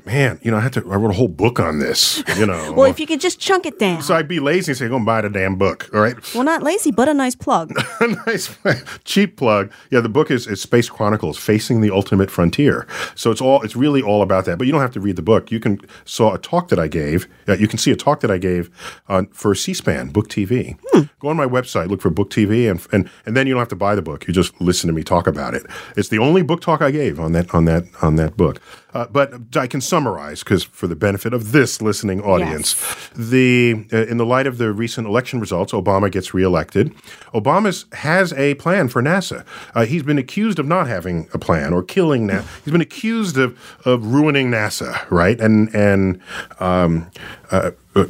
Man, 0.07 0.39
you 0.41 0.51
know, 0.51 0.57
I 0.57 0.61
had 0.61 0.71
to. 0.73 0.79
I 0.91 0.95
wrote 0.95 1.11
a 1.11 1.13
whole 1.15 1.27
book 1.27 1.59
on 1.59 1.79
this. 1.79 2.23
You 2.37 2.45
know. 2.45 2.73
Well, 2.77 2.89
if 2.89 2.99
you 2.99 3.07
could 3.07 3.19
just 3.19 3.39
chunk 3.39 3.65
it 3.65 3.77
down. 3.79 4.01
so 4.01 4.15
I'd 4.15 4.27
be 4.27 4.39
lazy 4.39 4.71
and 4.71 4.77
say, 4.77 4.87
"Go 4.87 4.95
and 4.95 5.05
buy 5.05 5.21
the 5.21 5.29
damn 5.29 5.55
book." 5.57 5.89
All 5.93 5.99
right. 5.99 6.15
well, 6.33 6.43
not 6.43 6.63
lazy, 6.63 6.91
but 6.91 7.09
a 7.09 7.13
nice 7.13 7.35
plug. 7.35 7.71
A 7.99 8.07
nice 8.27 8.55
cheap 9.03 9.35
plug. 9.35 9.71
Yeah, 9.91 10.01
the 10.01 10.09
book 10.09 10.29
is, 10.31 10.47
is 10.47 10.61
Space 10.61 10.89
Chronicles: 10.89 11.37
Facing 11.37 11.81
the 11.81 11.91
Ultimate 11.91 12.29
Frontier. 12.31 12.87
So 13.15 13.31
it's 13.31 13.41
all 13.41 13.61
it's 13.63 13.75
really 13.75 14.01
all 14.01 14.21
about 14.21 14.45
that. 14.45 14.57
But 14.57 14.67
you 14.67 14.71
don't 14.73 14.81
have 14.81 14.93
to 14.93 14.99
read 14.99 15.15
the 15.17 15.21
book. 15.21 15.51
You 15.51 15.59
can 15.59 15.79
saw 16.05 16.33
a 16.33 16.37
talk 16.37 16.69
that 16.69 16.79
I 16.79 16.87
gave. 16.87 17.27
Uh, 17.47 17.53
you 17.53 17.67
can 17.67 17.79
see 17.79 17.91
a 17.91 17.95
talk 17.95 18.21
that 18.21 18.31
I 18.31 18.37
gave 18.37 18.69
on 19.09 19.27
for 19.27 19.53
C-SPAN 19.55 20.09
Book 20.09 20.29
TV. 20.29 20.77
Go 21.19 21.29
on 21.29 21.35
my 21.35 21.47
website, 21.47 21.87
look 21.89 21.99
for 21.99 22.11
Book 22.11 22.29
TV, 22.29 22.69
and 22.69 22.79
and 22.91 23.09
and 23.25 23.35
then 23.35 23.47
you 23.47 23.55
don't 23.55 23.61
have 23.61 23.67
to 23.69 23.75
buy 23.75 23.95
the 23.95 24.03
book. 24.03 24.27
You 24.27 24.33
just 24.35 24.61
listen 24.61 24.87
to 24.87 24.93
me 24.93 25.03
talk 25.03 25.25
about 25.25 25.55
it. 25.55 25.65
It's 25.95 26.09
the 26.09 26.19
only 26.19 26.43
book 26.43 26.61
talk 26.61 26.79
I 26.79 26.91
gave 26.91 27.19
on 27.19 27.31
that 27.31 27.55
on 27.55 27.65
that 27.65 27.85
on 28.03 28.17
that 28.17 28.37
book. 28.37 28.61
Uh, 28.93 29.07
but 29.07 29.33
I 29.55 29.65
can 29.65 29.81
summarize 29.81 30.43
because 30.43 30.63
for 30.63 30.85
the 30.85 30.95
benefit 30.95 31.33
of 31.33 31.53
this 31.53 31.81
listening 31.81 32.21
audience, 32.21 32.75
the 33.15 33.87
uh, 33.91 34.05
in 34.05 34.17
the 34.17 34.27
light 34.27 34.45
of 34.45 34.59
the 34.59 34.71
recent 34.71 35.07
election 35.07 35.39
results, 35.39 35.73
Obama 35.73 36.11
gets 36.11 36.35
reelected. 36.35 36.93
Obama 37.33 37.91
has 37.95 38.31
a 38.33 38.53
plan 38.55 38.87
for 38.87 39.01
NASA. 39.01 39.43
Uh, 39.73 39.85
he's 39.85 40.03
been 40.03 40.19
accused 40.19 40.59
of 40.59 40.67
not 40.67 40.85
having 40.87 41.29
a 41.33 41.39
plan 41.39 41.73
or 41.73 41.81
killing 41.81 42.27
NASA. 42.27 42.45
He's 42.63 42.71
been 42.71 42.79
accused 42.79 43.39
of 43.39 43.57
of 43.85 44.05
ruining 44.05 44.51
NASA, 44.51 45.09
right? 45.09 45.41
And 45.41 45.73
and 45.73 46.21
um, 46.59 47.09
uh, 47.49 47.71
uh, 47.95 48.05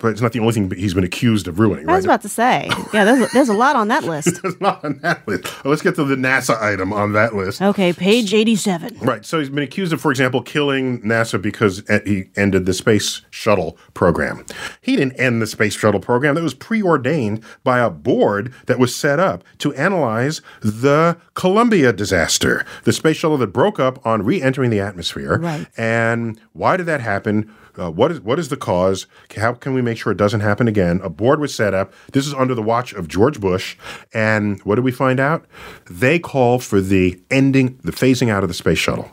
but 0.00 0.08
it's 0.08 0.20
not 0.20 0.32
the 0.32 0.40
only 0.40 0.52
thing 0.52 0.70
he's 0.70 0.94
been 0.94 1.04
accused 1.04 1.46
of 1.46 1.58
ruining. 1.58 1.88
I 1.88 1.94
was 1.94 2.06
right? 2.06 2.14
about 2.14 2.22
to 2.22 2.28
say, 2.28 2.68
yeah, 2.92 3.04
there's, 3.04 3.32
there's 3.34 3.48
a 3.48 3.54
lot 3.54 3.76
on 3.76 3.88
that 3.88 4.04
list. 4.04 4.40
It's 4.42 4.60
not 4.60 4.84
on 4.84 4.98
that 4.98 5.26
list. 5.28 5.64
Let's 5.64 5.82
get 5.82 5.94
to 5.96 6.04
the 6.04 6.16
NASA 6.16 6.60
item 6.60 6.92
on 6.92 7.12
that 7.12 7.34
list. 7.34 7.62
Okay, 7.62 7.92
page 7.92 8.34
87. 8.34 8.98
Right. 9.00 9.24
So 9.24 9.38
he's 9.38 9.50
been 9.50 9.62
accused 9.62 9.92
of, 9.92 10.00
for 10.00 10.10
example, 10.10 10.42
killing 10.42 11.00
NASA 11.02 11.40
because 11.40 11.82
he 12.04 12.24
ended 12.36 12.66
the 12.66 12.74
space 12.74 13.22
shuttle 13.30 13.78
program. 13.94 14.44
He 14.80 14.96
didn't 14.96 15.20
end 15.20 15.40
the 15.40 15.46
space 15.46 15.74
shuttle 15.74 16.00
program. 16.00 16.34
That 16.34 16.42
was 16.42 16.54
preordained 16.54 17.44
by 17.62 17.78
a 17.80 17.90
board 17.90 18.52
that 18.66 18.78
was 18.78 18.94
set 18.94 19.20
up 19.20 19.44
to 19.58 19.74
analyze 19.74 20.40
the 20.60 21.18
Columbia 21.34 21.92
disaster, 21.92 22.64
the 22.84 22.92
space 22.92 23.16
shuttle 23.16 23.38
that 23.38 23.48
broke 23.48 23.78
up 23.78 24.04
on 24.06 24.22
re-entering 24.22 24.70
the 24.70 24.80
atmosphere. 24.80 25.38
Right. 25.38 25.66
And 25.76 26.40
why 26.52 26.76
did 26.76 26.86
that 26.86 27.00
happen? 27.00 27.52
Uh, 27.78 27.90
what 27.90 28.10
is 28.10 28.20
what 28.20 28.38
is 28.38 28.48
the 28.48 28.56
cause? 28.56 29.06
How 29.36 29.52
can 29.52 29.74
we 29.74 29.82
make 29.82 29.98
sure 29.98 30.12
it 30.12 30.18
doesn't 30.18 30.40
happen 30.40 30.68
again? 30.68 31.00
A 31.02 31.10
board 31.10 31.40
was 31.40 31.54
set 31.54 31.74
up. 31.74 31.92
This 32.12 32.26
is 32.26 32.34
under 32.34 32.54
the 32.54 32.62
watch 32.62 32.92
of 32.92 33.08
George 33.08 33.40
Bush, 33.40 33.76
and 34.12 34.60
what 34.62 34.76
did 34.76 34.84
we 34.84 34.92
find 34.92 35.20
out? 35.20 35.46
They 35.88 36.18
called 36.18 36.62
for 36.62 36.80
the 36.80 37.20
ending, 37.30 37.78
the 37.82 37.92
phasing 37.92 38.30
out 38.30 38.42
of 38.42 38.48
the 38.48 38.54
space 38.54 38.78
shuttle, 38.78 39.10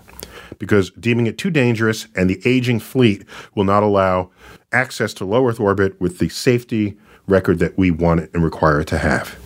because 0.59 0.91
deeming 0.91 1.27
it 1.27 1.37
too 1.37 1.49
dangerous, 1.49 2.07
and 2.15 2.29
the 2.29 2.41
aging 2.45 2.79
fleet 2.79 3.25
will 3.55 3.63
not 3.63 3.83
allow 3.83 4.31
access 4.71 5.13
to 5.15 5.25
low 5.25 5.47
Earth 5.47 5.59
orbit 5.59 5.99
with 6.01 6.19
the 6.19 6.29
safety 6.29 6.97
record 7.27 7.59
that 7.59 7.77
we 7.77 7.91
want 7.91 8.21
it 8.21 8.31
and 8.33 8.43
require 8.43 8.81
it 8.81 8.87
to 8.87 8.97
have. 8.97 9.37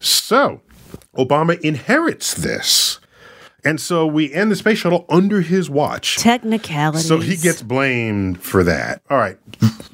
So, 0.00 0.60
Obama 1.16 1.58
inherits 1.60 2.34
this. 2.34 2.98
And 3.64 3.80
so 3.80 4.06
we 4.06 4.32
end 4.32 4.50
the 4.50 4.56
space 4.56 4.78
shuttle 4.78 5.06
under 5.08 5.40
his 5.40 5.70
watch. 5.70 6.18
Technicalities. 6.18 7.08
So 7.08 7.18
he 7.18 7.36
gets 7.36 7.62
blamed 7.62 8.42
for 8.42 8.62
that. 8.62 9.00
All 9.08 9.18
right, 9.18 9.38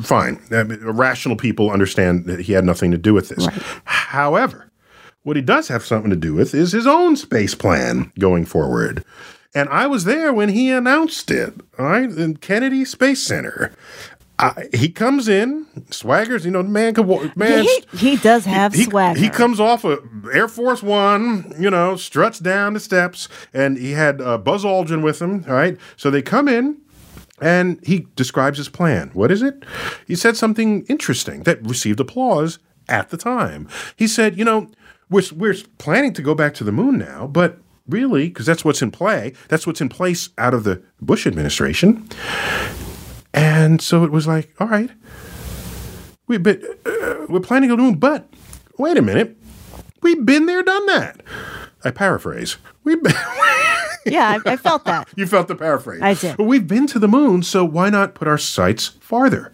fine. 0.02 0.40
I 0.50 0.64
mean, 0.64 0.80
rational 0.84 1.36
people 1.36 1.70
understand 1.70 2.26
that 2.26 2.40
he 2.40 2.52
had 2.52 2.64
nothing 2.64 2.90
to 2.90 2.98
do 2.98 3.14
with 3.14 3.28
this. 3.28 3.46
However, 3.84 4.70
what 5.22 5.36
he 5.36 5.42
does 5.42 5.68
have 5.68 5.84
something 5.84 6.10
to 6.10 6.16
do 6.16 6.34
with 6.34 6.54
is 6.54 6.72
his 6.72 6.86
own 6.86 7.16
space 7.16 7.54
plan 7.54 8.12
going 8.18 8.44
forward. 8.44 9.04
And 9.54 9.68
I 9.68 9.86
was 9.86 10.04
there 10.04 10.32
when 10.32 10.50
he 10.50 10.70
announced 10.70 11.30
it, 11.30 11.54
all 11.78 11.86
right, 11.86 12.10
in 12.10 12.36
Kennedy 12.36 12.84
Space 12.84 13.22
Center. 13.22 13.72
I, 14.40 14.68
he 14.72 14.88
comes 14.88 15.28
in, 15.28 15.66
swaggers, 15.90 16.46
you 16.46 16.50
know, 16.50 16.62
the 16.62 16.70
man 16.70 16.94
could 16.94 17.06
walk, 17.06 17.36
man. 17.36 17.62
he, 17.62 17.84
he 17.94 18.16
does 18.16 18.46
have 18.46 18.72
he, 18.72 18.84
swagger. 18.84 19.20
He 19.20 19.28
comes 19.28 19.60
off 19.60 19.84
of 19.84 20.02
Air 20.32 20.48
Force 20.48 20.82
One, 20.82 21.52
you 21.58 21.68
know, 21.68 21.96
struts 21.96 22.38
down 22.38 22.72
the 22.72 22.80
steps, 22.80 23.28
and 23.52 23.76
he 23.76 23.92
had 23.92 24.22
uh, 24.22 24.38
Buzz 24.38 24.64
Aldrin 24.64 25.02
with 25.02 25.20
him. 25.20 25.44
All 25.46 25.52
right, 25.52 25.76
so 25.96 26.10
they 26.10 26.22
come 26.22 26.48
in, 26.48 26.78
and 27.42 27.78
he 27.82 28.06
describes 28.16 28.56
his 28.56 28.70
plan. 28.70 29.10
What 29.12 29.30
is 29.30 29.42
it? 29.42 29.62
He 30.06 30.16
said 30.16 30.38
something 30.38 30.86
interesting 30.86 31.42
that 31.42 31.62
received 31.66 32.00
applause 32.00 32.58
at 32.88 33.10
the 33.10 33.18
time. 33.18 33.68
He 33.96 34.08
said, 34.08 34.38
you 34.38 34.44
know, 34.46 34.70
we're 35.10 35.22
we're 35.36 35.56
planning 35.76 36.14
to 36.14 36.22
go 36.22 36.34
back 36.34 36.54
to 36.54 36.64
the 36.64 36.72
moon 36.72 36.96
now, 36.96 37.26
but 37.26 37.58
really, 37.86 38.28
because 38.28 38.46
that's 38.46 38.64
what's 38.64 38.80
in 38.80 38.90
play. 38.90 39.34
That's 39.48 39.66
what's 39.66 39.82
in 39.82 39.90
place 39.90 40.30
out 40.38 40.54
of 40.54 40.64
the 40.64 40.82
Bush 41.02 41.26
administration. 41.26 42.08
And 43.32 43.80
so 43.80 44.04
it 44.04 44.10
was 44.10 44.26
like, 44.26 44.52
all 44.60 44.66
right, 44.66 44.90
we 46.26 46.38
but 46.38 46.62
uh, 46.84 47.26
we're 47.28 47.40
planning 47.40 47.68
to 47.68 47.72
go 47.72 47.76
to 47.76 47.82
the 47.82 47.88
moon, 47.90 47.98
but 47.98 48.28
wait 48.78 48.96
a 48.96 49.02
minute, 49.02 49.36
we've 50.02 50.24
been 50.24 50.46
there, 50.46 50.62
done 50.62 50.86
that. 50.86 51.22
I 51.84 51.90
paraphrase. 51.90 52.56
We've 52.84 53.02
been. 53.02 53.12
yeah, 54.06 54.38
I, 54.44 54.52
I 54.52 54.56
felt 54.56 54.84
that. 54.84 55.08
you 55.16 55.26
felt 55.26 55.48
the 55.48 55.54
paraphrase. 55.54 56.02
I 56.02 56.14
did. 56.14 56.36
But 56.36 56.44
we've 56.44 56.66
been 56.66 56.86
to 56.88 56.98
the 56.98 57.08
moon, 57.08 57.42
so 57.42 57.64
why 57.64 57.90
not 57.90 58.14
put 58.14 58.28
our 58.28 58.38
sights 58.38 58.88
farther? 59.00 59.52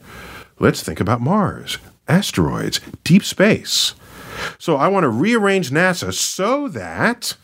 Let's 0.58 0.82
think 0.82 1.00
about 1.00 1.20
Mars, 1.20 1.78
asteroids, 2.08 2.80
deep 3.04 3.24
space. 3.24 3.94
So 4.58 4.76
I 4.76 4.88
want 4.88 5.04
to 5.04 5.08
rearrange 5.08 5.70
NASA 5.70 6.12
so 6.12 6.68
that 6.68 7.36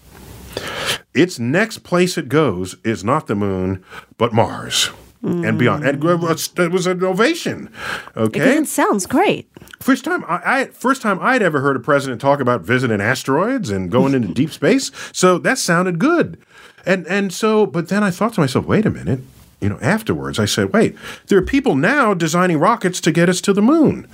its 1.14 1.38
next 1.38 1.79
place 1.79 2.16
it 2.16 2.29
goes 2.29 2.77
is 2.85 3.05
not 3.05 3.27
the 3.27 3.35
moon, 3.35 3.85
but 4.18 4.33
Mars. 4.33 4.90
And 5.24 5.56
beyond, 5.56 5.85
and 5.85 6.02
it 6.02 6.72
was, 6.72 6.87
an 6.88 7.04
ovation. 7.04 7.72
Okay, 8.16 8.56
it 8.56 8.66
sounds 8.66 9.06
great. 9.06 9.48
First 9.78 10.04
time 10.04 10.24
I, 10.26 10.40
I 10.44 10.64
first 10.66 11.00
time 11.00 11.20
I'd 11.20 11.42
ever 11.42 11.61
heard 11.61 11.76
a 11.76 11.80
president 11.80 12.20
talk 12.20 12.40
about 12.40 12.62
visiting 12.62 13.00
asteroids 13.00 13.70
and 13.70 13.88
going 13.88 14.14
into 14.14 14.35
deep 14.35 14.50
space. 14.50 14.90
So 15.12 15.38
that 15.38 15.58
sounded 15.58 16.00
good. 16.00 16.40
And 16.85 17.06
and 17.06 17.32
so 17.32 17.66
but 17.66 17.88
then 17.88 18.02
I 18.02 18.11
thought 18.11 18.35
to 18.35 18.40
myself, 18.40 18.66
wait 18.66 18.85
a 18.85 18.90
minute. 18.90 19.20
You 19.61 19.68
know, 19.68 19.78
afterwards 19.80 20.40
I 20.40 20.44
said, 20.44 20.72
wait, 20.72 20.96
there 21.28 21.38
are 21.38 21.42
people 21.42 21.76
now 21.76 22.14
designing 22.14 22.58
rockets 22.58 23.00
to 23.02 23.12
get 23.12 23.28
us 23.28 23.40
to 23.42 23.52
the 23.52 23.62
moon. 23.62 24.08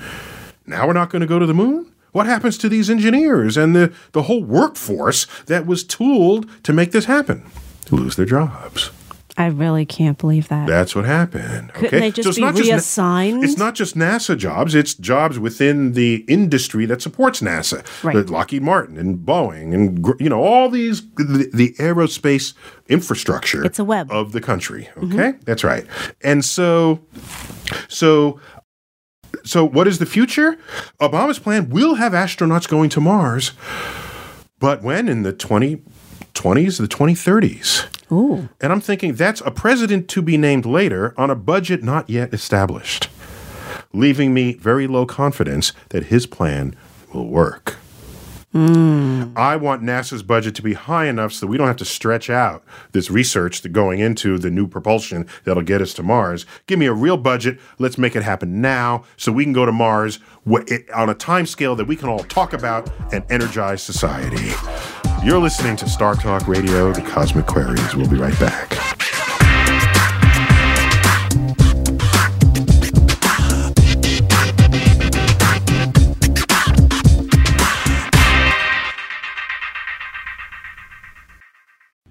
Now 0.67 0.87
we're 0.87 0.93
not 0.93 1.09
going 1.09 1.21
to 1.21 1.27
go 1.27 1.39
to 1.39 1.47
the 1.47 1.55
moon? 1.55 1.91
What 2.13 2.27
happens 2.27 2.59
to 2.59 2.69
these 2.69 2.91
engineers 2.91 3.57
and 3.57 3.75
the, 3.75 3.93
the 4.13 4.25
whole 4.25 4.45
workforce 4.45 5.27
that 5.47 5.67
was 5.67 5.85
tooled 5.85 6.51
to 6.65 6.75
make 6.75 6.93
this 6.93 7.07
happen? 7.07 7.45
Lose 7.91 8.17
their 8.17 8.27
jobs. 8.27 8.91
I 9.39 9.47
really 9.47 9.87
can't 9.87 10.19
believe 10.19 10.49
that. 10.49 10.67
That's 10.67 10.97
what 10.97 11.05
happened. 11.05 11.73
Couldn't 11.73 11.87
okay? 11.87 12.01
they 12.01 12.11
just 12.11 12.27
it's 12.27 12.37
be 12.39 12.43
not 12.43 12.57
just 12.57 12.69
reassigned? 12.69 13.45
it's 13.45 13.57
not 13.57 13.77
just 13.77 13.97
NASA 13.97 14.37
jobs; 14.37 14.75
it's 14.75 14.95
jobs 14.95 15.39
within 15.39 15.93
the 15.93 16.25
industry 16.27 16.87
that 16.87 17.01
supports 17.01 17.41
NASA, 17.41 17.87
Right. 18.03 18.29
Lockheed 18.29 18.63
Martin 18.63 18.99
and 18.99 19.19
Boeing, 19.19 19.73
and 19.73 20.05
you 20.21 20.29
know 20.29 20.43
all 20.43 20.69
these 20.69 21.09
the, 21.15 21.49
the 21.55 21.73
aerospace 21.75 22.53
infrastructure. 22.89 23.65
It's 23.65 23.79
a 23.79 23.85
web. 23.85 24.11
of 24.11 24.33
the 24.33 24.41
country. 24.41 24.89
Mm-hmm. 24.97 25.19
Okay, 25.19 25.39
that's 25.45 25.63
right. 25.63 25.87
And 26.23 26.45
so, 26.45 27.01
so. 27.89 28.41
So, 29.45 29.65
what 29.65 29.87
is 29.87 29.99
the 29.99 30.07
future? 30.07 30.59
Obama's 31.01 31.39
plan 31.39 31.71
will 31.71 31.95
have 31.95 32.13
astronauts 32.13 32.69
going 32.69 32.91
to 32.91 33.01
Mars, 33.01 33.53
but 34.59 34.83
when 34.83 35.09
in 35.09 35.23
the 35.23 35.33
20 35.33 35.83
20s, 36.35 36.79
the 36.79 36.89
2030s. 36.89 38.13
Ooh. 38.13 38.49
And 38.61 38.73
I'm 38.73 38.81
thinking 38.81 39.15
that's 39.15 39.43
a 39.43 39.51
president 39.51 40.09
to 40.09 40.23
be 40.23 40.37
named 40.37 40.65
later 40.65 41.15
on 41.17 41.31
a 41.31 41.35
budget 41.35 41.83
not 41.83 42.09
yet 42.09 42.33
established, 42.33 43.09
leaving 43.93 44.33
me 44.33 44.55
very 44.55 44.87
low 44.87 45.07
confidence 45.07 45.73
that 45.91 46.05
his 46.05 46.27
plan 46.27 46.75
will 47.13 47.29
work. 47.29 47.77
Hmm. 48.53 49.25
I 49.37 49.57
want 49.57 49.83
NASA's 49.83 50.23
budget 50.23 50.55
to 50.55 50.63
be 50.63 50.73
high 50.73 51.07
enough 51.07 51.35
so 51.35 51.45
that 51.45 51.51
we 51.51 51.59
don't 51.59 51.67
have 51.67 51.77
to 51.77 51.85
stretch 51.85 52.31
out 52.31 52.65
this 52.93 53.11
research 53.11 53.61
that 53.61 53.69
going 53.71 53.99
into 53.99 54.39
the 54.39 54.51
new 54.51 54.67
propulsion 54.67 55.27
that'll 55.45 55.63
get 55.63 55.83
us 55.83 55.93
to 55.95 56.03
Mars. 56.03 56.47
Give 56.67 56.79
me 56.79 56.87
a 56.87 56.95
real 56.95 57.19
budget. 57.19 57.61
Let's 57.79 57.99
make 57.99 58.17
it 58.17 58.23
happen 58.23 58.63
now 58.63 59.05
so 59.19 59.33
we 59.33 59.45
can 59.45 59.53
go 59.53 59.67
to 59.67 59.73
Mars 59.73 60.19
on 60.95 61.11
a 61.11 61.15
time 61.15 61.45
scale 61.45 61.77
that 61.77 61.87
we 61.87 61.95
can 61.95 62.09
all 62.09 62.25
talk 62.25 62.55
about 62.55 62.91
and 63.13 63.23
energize 63.31 63.83
society. 63.83 64.53
You're 65.25 65.41
listening 65.41 65.77
to 65.77 65.89
Star 65.89 66.15
Talk 66.15 66.47
Radio, 66.47 66.93
The 66.93 67.03
Cosmic 67.03 67.47
Queries. 67.47 67.95
We'll 67.95 68.09
be 68.09 68.17
right 68.17 68.39
back. 68.39 68.71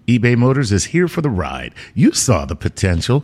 eBay 0.08 0.38
Motors 0.38 0.72
is 0.72 0.86
here 0.86 1.08
for 1.08 1.22
the 1.22 1.30
ride. 1.30 1.74
You 1.93 2.12
saw 2.12 2.45
the 2.45 2.55
potential. 2.55 3.24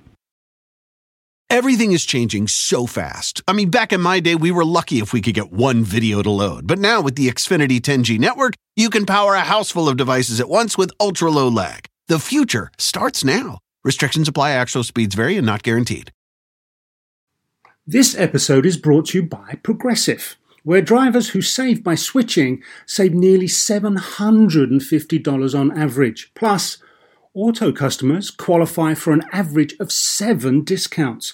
Everything 1.51 1.91
is 1.91 2.03
changing 2.05 2.47
so 2.47 2.87
fast. 2.87 3.43
I 3.45 3.51
mean, 3.51 3.69
back 3.69 3.91
in 3.91 3.99
my 3.99 4.21
day, 4.21 4.35
we 4.35 4.51
were 4.51 4.63
lucky 4.63 5.01
if 5.01 5.11
we 5.11 5.19
could 5.19 5.33
get 5.33 5.51
one 5.51 5.83
video 5.83 6.21
to 6.21 6.31
load. 6.31 6.65
But 6.65 6.79
now 6.79 7.01
with 7.01 7.17
the 7.17 7.27
Xfinity 7.27 7.81
10G 7.81 8.17
network, 8.17 8.53
you 8.77 8.89
can 8.89 9.05
power 9.05 9.33
a 9.33 9.41
house 9.41 9.69
full 9.69 9.89
of 9.89 9.97
devices 9.97 10.39
at 10.39 10.47
once 10.47 10.77
with 10.77 10.93
ultra 10.97 11.29
low 11.29 11.49
lag. 11.49 11.87
The 12.07 12.19
future 12.19 12.71
starts 12.77 13.25
now. 13.25 13.59
Restrictions 13.83 14.29
apply, 14.29 14.51
actual 14.51 14.85
speeds 14.85 15.13
vary 15.13 15.35
and 15.35 15.45
not 15.45 15.61
guaranteed. 15.61 16.13
This 17.85 18.17
episode 18.17 18.65
is 18.65 18.77
brought 18.77 19.07
to 19.07 19.17
you 19.17 19.23
by 19.25 19.59
Progressive, 19.61 20.37
where 20.63 20.81
drivers 20.81 21.31
who 21.31 21.41
save 21.41 21.83
by 21.83 21.95
switching 21.95 22.63
save 22.85 23.13
nearly 23.13 23.47
$750 23.47 25.59
on 25.59 25.77
average. 25.77 26.31
Plus, 26.33 26.77
auto 27.33 27.73
customers 27.73 28.31
qualify 28.31 28.93
for 28.93 29.11
an 29.11 29.23
average 29.33 29.75
of 29.81 29.91
seven 29.91 30.63
discounts. 30.63 31.33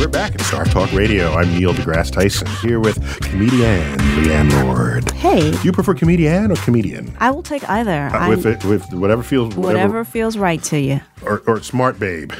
We're 0.00 0.08
back 0.08 0.34
at 0.34 0.40
Star 0.40 0.64
Talk 0.64 0.90
Radio. 0.92 1.34
I'm 1.34 1.52
Neil 1.52 1.74
deGrasse 1.74 2.10
Tyson 2.10 2.46
here 2.66 2.80
with 2.80 2.96
comedian 3.20 3.98
Leighann 4.16 4.48
Lord. 4.64 5.10
Hey, 5.10 5.50
Do 5.50 5.58
you 5.62 5.72
prefer 5.72 5.92
comedian 5.92 6.50
or 6.50 6.56
comedian? 6.56 7.14
I 7.20 7.30
will 7.30 7.42
take 7.42 7.68
either. 7.68 8.06
Uh, 8.06 8.30
with 8.30 8.46
it, 8.46 8.64
with 8.64 8.90
whatever 8.94 9.22
feels 9.22 9.54
whatever 9.54 9.66
whatever, 9.88 10.04
feels 10.06 10.38
right 10.38 10.62
to 10.64 10.80
you. 10.80 11.02
or, 11.22 11.42
or 11.46 11.62
smart 11.62 11.98
babe, 12.00 12.32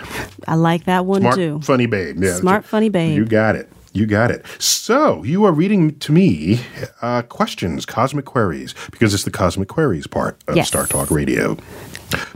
I 0.49 0.55
like 0.55 0.85
that 0.85 1.05
one 1.05 1.21
smart 1.21 1.37
too. 1.37 1.61
funny 1.61 1.85
babe. 1.85 2.17
Yeah, 2.23 2.37
Smart, 2.37 2.65
funny 2.65 2.89
babe. 2.89 3.15
You 3.15 3.27
got 3.27 3.57
it. 3.57 3.71
You 3.93 4.07
got 4.07 4.31
it. 4.31 4.47
So 4.59 5.23
you 5.25 5.45
are 5.45 5.53
reading 5.53 5.99
to 5.99 6.13
me 6.13 6.61
uh, 7.03 7.23
questions, 7.23 7.85
cosmic 7.85 8.25
queries, 8.25 8.73
because 8.93 9.13
it's 9.13 9.25
the 9.25 9.33
cosmic 9.33 9.69
queries 9.69 10.07
part 10.07 10.41
of 10.49 10.57
Yes. 10.57 10.69
Star 10.69 10.87
Talk 10.87 11.11
Radio. 11.11 11.59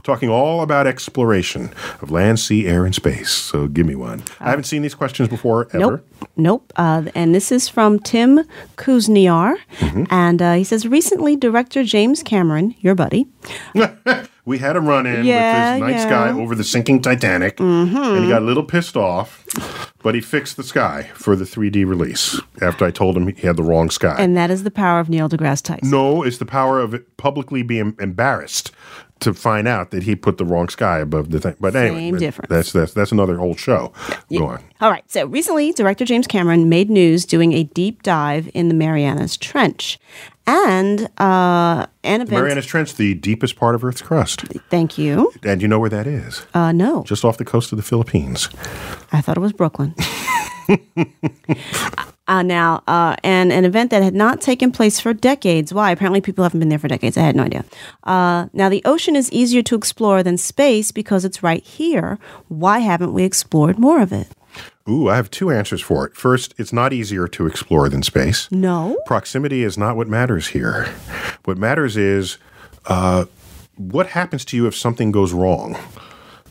Talking 0.02 0.28
all 0.28 0.60
about 0.62 0.86
exploration 0.86 1.70
of 2.02 2.10
land, 2.10 2.38
sea, 2.40 2.66
air, 2.66 2.84
and 2.84 2.94
space. 2.94 3.30
So 3.30 3.66
give 3.68 3.86
me 3.86 3.94
one. 3.94 4.22
I 4.40 4.50
haven't 4.50 4.64
seen 4.64 4.82
these 4.82 4.94
questions 4.94 5.28
before 5.28 5.68
ever. 5.72 5.78
Nope. 5.78 6.06
Nope. 6.36 6.72
Uh, 6.76 7.04
and 7.14 7.34
this 7.34 7.50
is 7.52 7.68
from 7.68 7.98
Tim 7.98 8.40
Kuzniar. 8.76 9.56
Mm-hmm. 9.78 10.04
And 10.10 10.42
uh, 10.42 10.54
he 10.54 10.64
says 10.64 10.86
recently, 10.86 11.36
director 11.36 11.84
James 11.84 12.22
Cameron, 12.22 12.74
your 12.80 12.94
buddy, 12.94 13.26
We 14.46 14.58
had 14.58 14.76
a 14.76 14.80
run 14.80 15.06
in 15.06 15.24
Yeah, 15.24 15.74
with 15.78 15.80
this 15.80 15.90
nice 15.94 16.04
yeah. 16.04 16.10
guy 16.32 16.38
over 16.38 16.54
the 16.54 16.64
sinking 16.64 17.00
Titanic, 17.00 17.58
and 17.60 17.88
he 17.88 18.28
got 18.28 18.42
a 18.42 18.44
little 18.44 18.62
pissed 18.62 18.94
off, 18.94 19.46
but 20.02 20.14
he 20.14 20.20
fixed 20.20 20.58
the 20.58 20.62
sky 20.62 21.10
for 21.14 21.34
the 21.34 21.46
3D 21.46 21.86
release 21.86 22.38
after 22.60 22.84
I 22.84 22.90
told 22.90 23.16
him 23.16 23.26
he 23.28 23.46
had 23.46 23.56
the 23.56 23.62
wrong 23.62 23.88
sky. 23.88 24.16
and 24.18 24.36
that 24.36 24.50
is 24.50 24.62
the 24.62 24.70
power 24.70 25.00
of 25.00 25.08
Neil 25.08 25.30
deGrasse 25.30 25.62
Tyson. 25.62 25.88
no, 25.90 26.22
it's 26.22 26.36
the 26.36 26.44
power 26.44 26.78
of 26.78 26.94
publicly 27.16 27.62
being 27.62 27.96
embarrassed 27.98 28.70
to 29.20 29.32
find 29.32 29.66
out 29.68 29.90
that 29.90 30.02
he 30.02 30.14
put 30.16 30.38
the 30.38 30.44
wrong 30.44 30.68
sky 30.68 30.98
above 30.98 31.30
the 31.30 31.40
thing. 31.40 31.56
But 31.60 31.74
anyway, 31.76 31.98
Same 32.10 32.18
difference. 32.18 32.48
That's 32.50 32.72
that's 32.72 32.92
that's 32.92 33.12
another 33.12 33.40
old 33.40 33.58
show. 33.58 33.92
Go 34.30 34.46
on. 34.46 34.62
All 34.80 34.90
right. 34.90 35.04
So 35.10 35.26
recently, 35.26 35.72
director 35.72 36.04
James 36.04 36.26
Cameron 36.26 36.68
made 36.68 36.90
news 36.90 37.24
doing 37.24 37.52
a 37.52 37.64
deep 37.64 38.02
dive 38.02 38.50
in 38.54 38.68
the 38.68 38.74
Marianas 38.74 39.36
Trench. 39.36 39.98
And 40.46 41.08
uh, 41.18 41.86
an 42.02 42.20
event. 42.20 42.30
Marianas 42.32 42.66
Trench, 42.66 42.96
the 42.96 43.14
deepest 43.14 43.56
part 43.56 43.74
of 43.74 43.82
Earth's 43.82 44.02
crust, 44.02 44.42
Thank 44.68 44.98
you. 44.98 45.32
and 45.42 45.62
you 45.62 45.68
know 45.68 45.78
where 45.78 45.88
that 45.88 46.06
is? 46.06 46.44
Uh, 46.52 46.70
no, 46.70 47.02
Just 47.04 47.24
off 47.24 47.38
the 47.38 47.46
coast 47.46 47.72
of 47.72 47.78
the 47.78 47.82
Philippines. 47.82 48.50
I 49.10 49.22
thought 49.22 49.38
it 49.38 49.40
was 49.40 49.54
Brooklyn. 49.54 49.94
uh, 52.26 52.42
now, 52.42 52.82
uh, 52.86 53.16
and 53.22 53.52
an 53.52 53.64
event 53.64 53.90
that 53.90 54.02
had 54.02 54.14
not 54.14 54.40
taken 54.40 54.72
place 54.72 55.00
for 55.00 55.12
decades. 55.12 55.74
Why? 55.74 55.90
Apparently, 55.90 56.20
people 56.20 56.42
haven't 56.42 56.60
been 56.60 56.68
there 56.68 56.78
for 56.78 56.88
decades. 56.88 57.16
I 57.16 57.22
had 57.22 57.36
no 57.36 57.44
idea. 57.44 57.64
Uh, 58.04 58.46
now, 58.52 58.68
the 58.68 58.82
ocean 58.84 59.16
is 59.16 59.30
easier 59.32 59.62
to 59.62 59.74
explore 59.74 60.22
than 60.22 60.38
space 60.38 60.90
because 60.90 61.24
it's 61.24 61.42
right 61.42 61.62
here. 61.62 62.18
Why 62.48 62.78
haven't 62.78 63.12
we 63.12 63.24
explored 63.24 63.78
more 63.78 64.00
of 64.00 64.12
it? 64.12 64.28
Ooh, 64.88 65.08
I 65.08 65.16
have 65.16 65.30
two 65.30 65.50
answers 65.50 65.80
for 65.80 66.06
it. 66.06 66.14
First, 66.14 66.54
it's 66.58 66.72
not 66.72 66.92
easier 66.92 67.26
to 67.28 67.46
explore 67.46 67.88
than 67.88 68.02
space. 68.02 68.50
No. 68.50 68.98
Proximity 69.06 69.62
is 69.62 69.78
not 69.78 69.96
what 69.96 70.08
matters 70.08 70.48
here. 70.48 70.84
What 71.44 71.56
matters 71.56 71.96
is 71.96 72.36
uh, 72.86 73.24
what 73.76 74.08
happens 74.08 74.44
to 74.46 74.56
you 74.56 74.66
if 74.66 74.76
something 74.76 75.10
goes 75.10 75.32
wrong. 75.32 75.76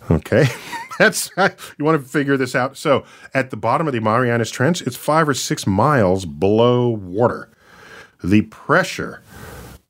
Okay, 0.09 0.47
that's 0.99 1.31
you 1.37 1.85
want 1.85 2.01
to 2.01 2.07
figure 2.07 2.37
this 2.37 2.55
out. 2.55 2.77
So, 2.77 3.05
at 3.33 3.49
the 3.49 3.57
bottom 3.57 3.87
of 3.87 3.93
the 3.93 3.99
Marianas 3.99 4.51
Trench, 4.51 4.81
it's 4.81 4.95
five 4.95 5.27
or 5.27 5.33
six 5.33 5.65
miles 5.65 6.25
below 6.25 6.89
water. 6.89 7.49
The 8.23 8.43
pressure 8.43 9.21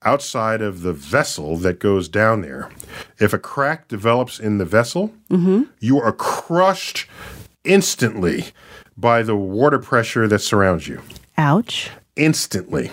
outside 0.04 0.62
of 0.62 0.82
the 0.82 0.93
vessel 0.93 1.58
that 1.58 1.80
goes 1.80 2.10
down 2.10 2.41
there, 2.41 2.70
if 3.20 3.34
a 3.34 3.39
crack 3.39 3.88
develops 3.88 4.39
in 4.39 4.58
the 4.58 4.66
vessel, 4.66 5.14
mm-hmm. 5.30 5.64
you 5.80 5.99
are 5.99 6.12
crushed 6.12 7.08
instantly 7.64 8.47
by 8.97 9.24
the 9.24 9.36
water 9.36 9.80
pressure 9.80 10.28
that 10.28 10.39
surrounds 10.39 10.88
you 10.88 11.01
Ouch. 11.38 11.89
instantly. 12.16 12.91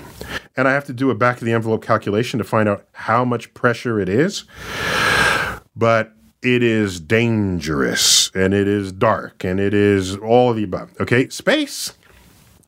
And 0.56 0.68
I 0.68 0.72
have 0.72 0.84
to 0.86 0.92
do 0.92 1.10
a 1.10 1.14
back 1.14 1.38
of 1.38 1.44
the 1.44 1.52
envelope 1.52 1.84
calculation 1.84 2.38
to 2.38 2.44
find 2.44 2.68
out 2.68 2.86
how 2.92 3.24
much 3.24 3.52
pressure 3.54 4.00
it 4.00 4.08
is. 4.08 4.44
But 5.74 6.12
it 6.42 6.62
is 6.62 7.00
dangerous 7.00 8.30
and 8.34 8.54
it 8.54 8.66
is 8.66 8.92
dark 8.92 9.44
and 9.44 9.60
it 9.60 9.74
is 9.74 10.16
all 10.16 10.50
of 10.50 10.56
the 10.56 10.64
above. 10.64 10.90
Okay, 11.00 11.28
space. 11.28 11.92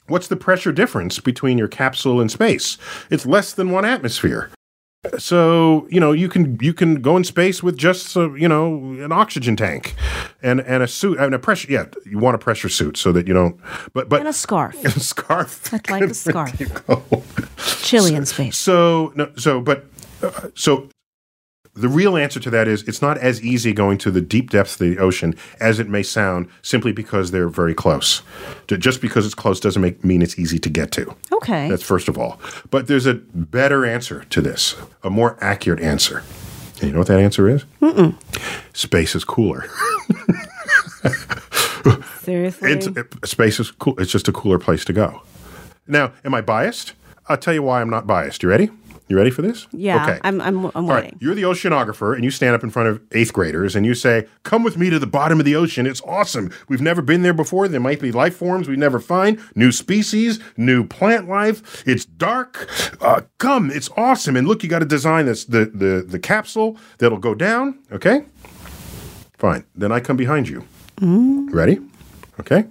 What's 0.09 0.29
the 0.29 0.37
pressure 0.37 0.73
difference 0.73 1.20
between 1.20 1.59
your 1.59 1.68
capsule 1.68 2.20
and 2.20 2.31
space? 2.31 2.77
It's 3.11 3.25
less 3.25 3.53
than 3.53 3.70
one 3.70 3.85
atmosphere. 3.85 4.51
So 5.18 5.89
you 5.91 5.99
know 5.99 6.12
you 6.12 6.29
can 6.29 6.59
you 6.61 6.73
can 6.73 7.03
go 7.03 7.16
in 7.16 7.25
space 7.25 7.61
with 7.61 7.77
just 7.77 8.16
uh, 8.16 8.33
you 8.35 8.47
know 8.49 8.93
an 9.03 9.11
oxygen 9.11 9.57
tank 9.57 9.97
and 10.45 10.61
and 10.61 10.81
a 10.81 10.87
suit 10.87 11.18
and 11.18 11.35
a 11.35 11.41
pressure 11.41 11.73
yeah 11.73 11.87
you 12.07 12.18
want 12.18 12.37
a 12.37 12.39
pressure 12.39 12.68
suit 12.68 12.97
so 12.97 13.11
that 13.11 13.27
you 13.27 13.35
don't 13.35 13.59
but 13.95 14.09
but 14.09 14.20
And 14.20 14.29
a 14.29 14.33
scarf. 14.33 14.77
a 14.85 15.01
scarf 15.01 15.75
I'd 15.75 15.91
like 15.91 16.03
a 16.05 16.14
scarf. 16.14 16.53
Chilly 17.83 18.14
in 18.14 18.27
space. 18.27 18.57
so 18.57 19.12
no, 19.16 19.33
so 19.37 19.61
but 19.61 19.87
uh, 20.23 20.51
so 20.55 20.89
the 21.75 21.89
real 21.89 22.16
answer 22.16 22.39
to 22.39 22.51
that 22.51 22.68
is 22.68 22.83
it's 22.83 23.01
not 23.01 23.16
as 23.18 23.43
easy 23.43 23.73
going 23.73 23.97
to 23.99 24.11
the 24.11 24.20
deep 24.20 24.51
depths 24.51 24.75
of 24.75 24.81
the 24.81 24.99
ocean 24.99 25.35
as 25.59 25.79
it 25.79 25.89
may 25.89 26.03
sound 26.03 26.49
simply 26.61 26.93
because 26.93 27.31
they're 27.31 27.49
very 27.49 27.75
close. 27.75 28.23
Just 28.66 29.01
because 29.01 29.25
it's 29.25 29.35
close 29.35 29.59
doesn't 29.59 29.81
make, 29.81 30.05
mean 30.05 30.20
it's 30.20 30.39
easy 30.39 30.59
to 30.59 30.68
get 30.68 30.93
to. 30.93 31.14
Okay. 31.33 31.68
That's 31.68 31.83
first 31.83 32.09
of 32.09 32.18
all. 32.18 32.39
But 32.70 32.89
there's 32.89 33.07
a 33.07 33.14
better 33.14 33.87
answer 33.87 34.25
to 34.25 34.41
this, 34.43 34.77
a 35.03 35.09
more 35.09 35.39
accurate 35.41 35.81
answer. 35.81 36.23
And 36.75 36.89
you 36.89 36.93
know 36.93 36.99
what 36.99 37.09
that 37.09 37.20
answer 37.20 37.49
is? 37.49 37.64
Mm-mm. 37.81 38.16
Space 38.77 39.14
is 39.14 39.25
cooler. 39.25 39.64
Seriously. 42.20 42.70
It's, 42.70 42.87
it, 42.87 43.07
space 43.25 43.59
is 43.61 43.70
cool. 43.70 43.99
It's 43.99 44.12
just 44.12 44.29
a 44.29 44.33
cooler 44.33 44.59
place 44.59 44.85
to 44.85 44.93
go. 44.93 45.23
Now, 45.87 46.12
am 46.25 46.35
I 46.35 46.43
biased? 46.43 46.93
I'll 47.29 47.39
tell 47.39 47.55
you 47.55 47.62
why 47.62 47.81
I'm 47.81 47.91
not 47.91 48.07
biased. 48.07 48.43
You 48.43 48.49
ready? 48.49 48.70
You 49.13 49.19
ready 49.19 49.31
for 49.31 49.43
this? 49.43 49.67
yeah, 49.73 50.05
Okay. 50.05 50.19
I'm, 50.25 50.41
I'm, 50.41 50.65
I'm 50.65 50.71
All 50.75 50.83
waiting. 50.85 51.11
right, 51.11 51.15
you're 51.21 51.35
the 51.35 51.43
oceanographer, 51.43 52.15
and 52.15 52.25
you 52.25 52.31
stand 52.31 52.55
up 52.55 52.65
in 52.65 52.71
front 52.71 52.89
of 52.89 53.03
eighth 53.13 53.31
graders 53.35 53.77
and 53.77 53.85
you 53.85 53.93
say, 53.95 54.27
Come 54.43 54.65
with 54.65 54.79
me 54.79 54.89
to 54.89 54.99
the 54.99 55.07
bottom 55.07 55.39
of 55.39 55.45
the 55.45 55.55
ocean. 55.55 55.87
It's 55.87 56.01
awesome. 56.07 56.51
We've 56.67 56.81
never 56.81 57.03
been 57.03 57.21
there 57.21 57.35
before. 57.35 57.69
There 57.69 57.79
might 57.79 58.01
be 58.01 58.11
life 58.11 58.35
forms 58.35 58.71
we 58.71 58.77
never 58.77 58.99
find, 58.99 59.39
new 59.55 59.71
species, 59.71 60.41
new 60.57 60.87
plant 60.87 61.29
life. 61.29 61.87
It's 61.87 62.07
dark. 62.07 62.67
Uh, 63.03 63.21
come, 63.37 63.71
it's 63.71 63.91
awesome. 63.99 64.35
And 64.35 64.49
look, 64.49 64.63
you 64.63 64.71
got 64.71 64.79
to 64.79 64.87
design 64.87 65.27
this 65.27 65.45
the, 65.45 65.67
the, 65.67 66.03
the 66.09 66.19
capsule 66.19 66.79
that'll 66.97 67.19
go 67.19 67.35
down. 67.35 67.81
Okay? 67.93 68.25
Fine. 69.37 69.65
Then 69.75 69.93
I 69.93 70.01
come 70.01 70.17
behind 70.17 70.49
you. 70.49 70.65
Ready? 71.03 71.81
Okay? 72.41 72.65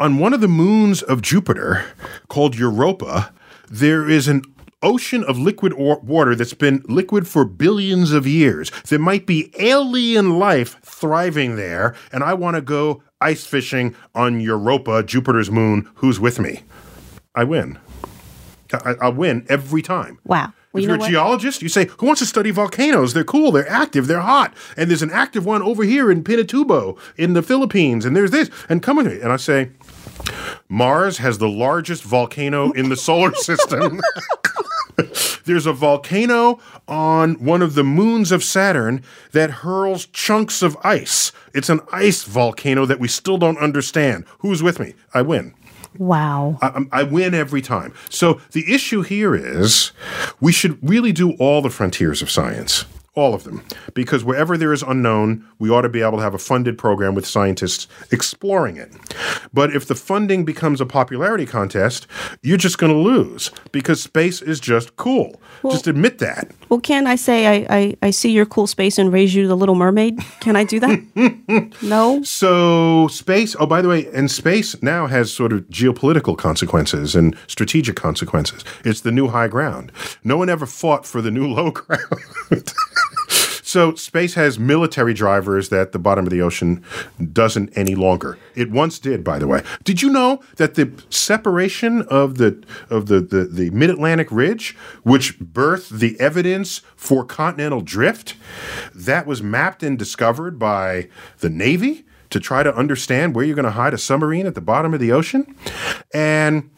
On 0.00 0.18
one 0.18 0.34
of 0.34 0.40
the 0.40 0.48
moons 0.48 1.00
of 1.00 1.22
Jupiter, 1.22 1.84
called 2.28 2.56
Europa, 2.56 3.32
there 3.68 4.08
is 4.08 4.28
an 4.28 4.42
ocean 4.82 5.24
of 5.24 5.38
liquid 5.38 5.72
water 5.74 6.34
that's 6.34 6.54
been 6.54 6.84
liquid 6.88 7.26
for 7.26 7.44
billions 7.44 8.12
of 8.12 8.26
years. 8.26 8.70
There 8.88 8.98
might 8.98 9.26
be 9.26 9.50
alien 9.58 10.38
life 10.38 10.78
thriving 10.82 11.56
there, 11.56 11.94
and 12.12 12.22
I 12.22 12.34
want 12.34 12.56
to 12.56 12.60
go 12.60 13.02
ice 13.20 13.46
fishing 13.46 13.94
on 14.14 14.40
Europa, 14.40 15.02
Jupiter's 15.02 15.50
moon. 15.50 15.90
Who's 15.96 16.20
with 16.20 16.38
me? 16.38 16.62
I 17.34 17.44
win. 17.44 17.78
I, 18.72 18.94
I'll 19.00 19.14
win 19.14 19.46
every 19.48 19.82
time. 19.82 20.18
Wow. 20.24 20.52
Well, 20.74 20.82
if 20.82 20.88
you 20.88 20.88
you're 20.88 20.96
a 20.96 20.98
what? 20.98 21.10
geologist, 21.10 21.62
you 21.62 21.68
say, 21.68 21.86
Who 21.98 22.06
wants 22.06 22.18
to 22.18 22.26
study 22.26 22.50
volcanoes? 22.50 23.14
They're 23.14 23.22
cool, 23.22 23.52
they're 23.52 23.68
active, 23.70 24.08
they're 24.08 24.20
hot. 24.20 24.52
And 24.76 24.90
there's 24.90 25.02
an 25.02 25.10
active 25.12 25.46
one 25.46 25.62
over 25.62 25.84
here 25.84 26.10
in 26.10 26.24
Pinatubo 26.24 26.98
in 27.16 27.34
the 27.34 27.42
Philippines, 27.42 28.04
and 28.04 28.16
there's 28.16 28.32
this. 28.32 28.50
And 28.68 28.82
come 28.82 28.96
with 28.96 29.06
me. 29.06 29.20
And 29.20 29.30
I 29.32 29.36
say, 29.36 29.70
Mars 30.68 31.18
has 31.18 31.38
the 31.38 31.48
largest 31.48 32.02
volcano 32.02 32.72
in 32.72 32.88
the 32.88 32.96
solar 32.96 33.32
system. 33.34 34.00
There's 35.44 35.66
a 35.66 35.72
volcano 35.72 36.58
on 36.88 37.34
one 37.34 37.60
of 37.62 37.74
the 37.74 37.84
moons 37.84 38.32
of 38.32 38.42
Saturn 38.42 39.02
that 39.32 39.50
hurls 39.50 40.06
chunks 40.06 40.62
of 40.62 40.76
ice. 40.82 41.32
It's 41.52 41.68
an 41.68 41.80
ice 41.92 42.22
volcano 42.24 42.86
that 42.86 42.98
we 43.00 43.08
still 43.08 43.36
don't 43.36 43.58
understand. 43.58 44.24
Who's 44.38 44.62
with 44.62 44.80
me? 44.80 44.94
I 45.12 45.22
win. 45.22 45.54
Wow. 45.98 46.58
I, 46.62 46.68
um, 46.68 46.88
I'm- 46.92 47.10
win 47.10 47.34
every 47.34 47.62
time. 47.62 47.92
So 48.08 48.40
the 48.52 48.72
issue 48.72 49.02
here 49.02 49.34
is 49.34 49.92
we 50.40 50.52
should 50.52 50.78
really 50.88 51.12
do 51.12 51.32
all 51.32 51.62
the 51.62 51.70
frontiers 51.70 52.22
of 52.22 52.30
science, 52.30 52.84
all 53.14 53.34
of 53.34 53.44
them, 53.44 53.62
because 53.94 54.24
wherever 54.24 54.56
there 54.56 54.72
is 54.72 54.82
unknown, 54.82 55.44
we 55.60 55.70
ought 55.70 55.82
to 55.82 55.88
be 55.88 56.00
able 56.02 56.16
to 56.18 56.22
have 56.22 56.34
a 56.34 56.38
funded 56.38 56.76
program 56.76 57.14
with 57.14 57.24
scientists 57.26 57.86
exploring 58.10 58.76
it. 58.76 58.90
But 59.52 59.74
if 59.76 59.86
the 59.86 59.94
funding 59.94 60.44
becomes 60.44 60.80
a 60.80 60.86
popularity 60.86 61.46
contest, 61.46 62.08
you're 62.42 62.56
just 62.56 62.78
going 62.78 62.92
to 62.92 62.98
lose 62.98 63.52
because 63.70 64.02
space 64.02 64.42
is 64.42 64.58
just 64.58 64.96
cool. 64.96 65.40
just 65.70 65.86
admit 65.86 66.18
that. 66.18 66.50
Well, 66.74 66.80
can 66.80 67.06
I 67.06 67.14
say 67.14 67.46
I, 67.46 67.66
I, 67.70 67.96
I 68.02 68.10
see 68.10 68.32
your 68.32 68.46
cool 68.46 68.66
space 68.66 68.98
and 68.98 69.12
raise 69.12 69.32
you 69.32 69.46
the 69.46 69.54
Little 69.54 69.76
Mermaid? 69.76 70.18
Can 70.40 70.56
I 70.56 70.64
do 70.64 70.80
that? 70.80 71.72
no? 71.82 72.20
So 72.24 73.06
space. 73.06 73.54
Oh, 73.60 73.66
by 73.66 73.80
the 73.80 73.88
way, 73.88 74.12
and 74.12 74.28
space 74.28 74.82
now 74.82 75.06
has 75.06 75.32
sort 75.32 75.52
of 75.52 75.60
geopolitical 75.68 76.36
consequences 76.36 77.14
and 77.14 77.36
strategic 77.46 77.94
consequences. 77.94 78.64
It's 78.84 79.02
the 79.02 79.12
new 79.12 79.28
high 79.28 79.46
ground. 79.46 79.92
No 80.24 80.36
one 80.36 80.48
ever 80.48 80.66
fought 80.66 81.06
for 81.06 81.22
the 81.22 81.30
new 81.30 81.46
low 81.46 81.70
ground. 81.70 82.72
So 83.74 83.92
space 83.96 84.34
has 84.34 84.56
military 84.56 85.12
drivers 85.12 85.68
that 85.70 85.90
the 85.90 85.98
bottom 85.98 86.24
of 86.24 86.30
the 86.30 86.40
ocean 86.40 86.84
doesn't 87.32 87.76
any 87.76 87.96
longer. 87.96 88.38
It 88.54 88.70
once 88.70 89.00
did, 89.00 89.24
by 89.24 89.40
the 89.40 89.48
way. 89.48 89.64
Did 89.82 90.00
you 90.00 90.10
know 90.10 90.40
that 90.58 90.76
the 90.76 90.92
separation 91.10 92.02
of 92.02 92.38
the 92.38 92.62
of 92.88 93.06
the 93.06 93.18
the, 93.20 93.46
the 93.46 93.70
mid 93.70 93.90
Atlantic 93.90 94.30
ridge, 94.30 94.76
which 95.02 95.40
birthed 95.40 95.98
the 95.98 96.18
evidence 96.20 96.82
for 96.94 97.24
continental 97.24 97.80
drift, 97.80 98.36
that 98.94 99.26
was 99.26 99.42
mapped 99.42 99.82
and 99.82 99.98
discovered 99.98 100.56
by 100.56 101.08
the 101.40 101.50
Navy 101.50 102.04
to 102.30 102.38
try 102.38 102.62
to 102.62 102.72
understand 102.76 103.34
where 103.34 103.44
you're 103.44 103.56
going 103.56 103.64
to 103.64 103.72
hide 103.72 103.92
a 103.92 103.98
submarine 103.98 104.46
at 104.46 104.54
the 104.54 104.60
bottom 104.60 104.94
of 104.94 105.00
the 105.00 105.10
ocean, 105.10 105.52
and. 106.14 106.70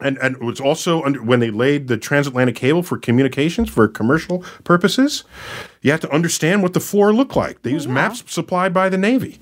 And, 0.00 0.16
and 0.18 0.36
it 0.36 0.42
was 0.42 0.60
also 0.60 1.02
under, 1.02 1.22
when 1.22 1.40
they 1.40 1.50
laid 1.50 1.88
the 1.88 1.96
transatlantic 1.96 2.54
cable 2.54 2.82
for 2.82 2.98
communications 2.98 3.68
for 3.68 3.88
commercial 3.88 4.44
purposes, 4.62 5.24
you 5.82 5.90
have 5.90 6.00
to 6.00 6.10
understand 6.12 6.62
what 6.62 6.72
the 6.72 6.80
floor 6.80 7.12
looked 7.12 7.34
like. 7.34 7.62
They 7.62 7.72
used 7.72 7.88
maps 7.88 8.22
supplied 8.28 8.72
by 8.72 8.88
the 8.88 8.98
Navy. 8.98 9.40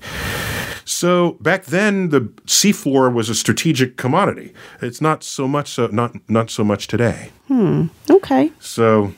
So 0.83 1.33
back 1.41 1.65
then, 1.65 2.09
the 2.09 2.21
seafloor 2.45 3.13
was 3.13 3.29
a 3.29 3.35
strategic 3.35 3.97
commodity. 3.97 4.53
It's 4.81 5.01
not 5.01 5.21
so 5.21 5.47
much 5.47 5.67
so 5.67 5.87
not 5.87 6.15
not 6.29 6.49
so 6.49 6.63
much 6.63 6.87
today. 6.87 7.31
Hmm. 7.49 7.87
Okay. 8.09 8.51
So 8.59 9.13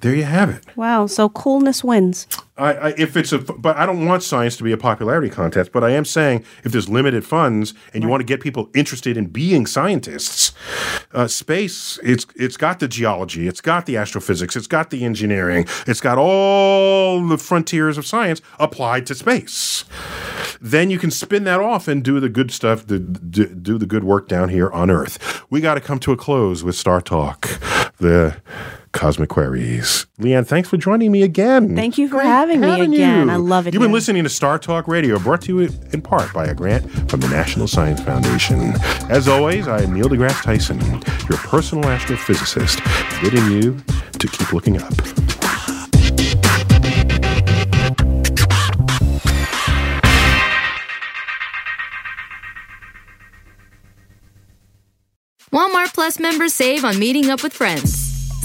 there 0.00 0.14
you 0.14 0.22
have 0.22 0.48
it. 0.48 0.64
Wow. 0.76 1.06
So 1.06 1.28
coolness 1.28 1.82
wins. 1.82 2.28
I, 2.62 2.72
I, 2.72 2.94
if 2.96 3.16
it's 3.16 3.32
a, 3.32 3.38
but 3.38 3.76
I 3.76 3.86
don't 3.86 4.06
want 4.06 4.22
science 4.22 4.56
to 4.58 4.62
be 4.62 4.70
a 4.70 4.76
popularity 4.76 5.28
contest. 5.28 5.72
But 5.72 5.82
I 5.82 5.90
am 5.90 6.04
saying 6.04 6.44
if 6.62 6.70
there's 6.70 6.88
limited 6.88 7.24
funds 7.24 7.74
and 7.92 8.02
you 8.02 8.08
want 8.08 8.20
to 8.20 8.24
get 8.24 8.40
people 8.40 8.70
interested 8.72 9.16
in 9.16 9.26
being 9.26 9.66
scientists, 9.66 10.52
uh, 11.12 11.26
space 11.26 11.98
it's 12.04 12.24
it's 12.36 12.56
got 12.56 12.78
the 12.78 12.86
geology, 12.86 13.48
it's 13.48 13.60
got 13.60 13.86
the 13.86 13.96
astrophysics, 13.96 14.54
it's 14.54 14.68
got 14.68 14.90
the 14.90 15.04
engineering, 15.04 15.66
it's 15.86 16.00
got 16.00 16.18
all 16.18 17.26
the 17.26 17.38
frontiers 17.38 17.98
of 17.98 18.06
science 18.06 18.40
applied 18.60 19.06
to 19.06 19.14
space. 19.14 19.84
Then 20.60 20.90
you 20.90 20.98
can 20.98 21.10
spin 21.10 21.42
that 21.44 21.58
off 21.58 21.88
and 21.88 22.04
do 22.04 22.20
the 22.20 22.28
good 22.28 22.52
stuff, 22.52 22.86
the, 22.86 23.00
do, 23.00 23.46
do 23.46 23.78
the 23.78 23.86
good 23.86 24.04
work 24.04 24.28
down 24.28 24.48
here 24.48 24.70
on 24.70 24.90
Earth. 24.90 25.42
We 25.50 25.60
got 25.60 25.74
to 25.74 25.80
come 25.80 25.98
to 26.00 26.12
a 26.12 26.16
close 26.16 26.62
with 26.62 26.76
Star 26.76 27.00
Talk, 27.00 27.48
the 27.98 28.36
Cosmic 28.92 29.30
Queries. 29.30 30.06
Leighann, 30.18 30.44
thanks 30.44 30.68
for 30.68 30.76
joining 30.76 31.10
me 31.10 31.22
again. 31.22 31.74
Thank 31.74 31.98
you 31.98 32.08
for 32.08 32.16
Great 32.16 32.26
having 32.26 32.51
me 32.60 32.68
having 32.68 32.94
again. 32.94 33.28
you. 33.28 33.32
I 33.32 33.36
love 33.36 33.66
it 33.66 33.74
You've 33.74 33.82
been 33.82 33.92
listening 33.92 34.24
to 34.24 34.28
Star 34.28 34.58
Talk 34.58 34.88
Radio, 34.88 35.18
brought 35.18 35.42
to 35.42 35.60
you 35.60 35.70
in 35.92 36.02
part 36.02 36.32
by 36.32 36.46
a 36.46 36.54
grant 36.54 36.88
from 37.10 37.20
the 37.20 37.28
National 37.28 37.66
Science 37.66 38.00
Foundation. 38.00 38.74
As 39.10 39.28
always, 39.28 39.68
I 39.68 39.82
am 39.82 39.94
Neil 39.94 40.08
deGrasse 40.08 40.42
Tyson, 40.42 40.80
your 41.28 41.38
personal 41.38 41.84
astrophysicist, 41.84 42.80
bidding 43.22 43.50
you 43.50 43.78
to 44.18 44.26
keep 44.28 44.52
looking 44.52 44.80
up. 44.80 44.92
Walmart 55.52 55.92
Plus 55.92 56.18
members 56.18 56.54
save 56.54 56.84
on 56.84 56.98
meeting 56.98 57.28
up 57.28 57.42
with 57.42 57.52
friends. 57.52 58.01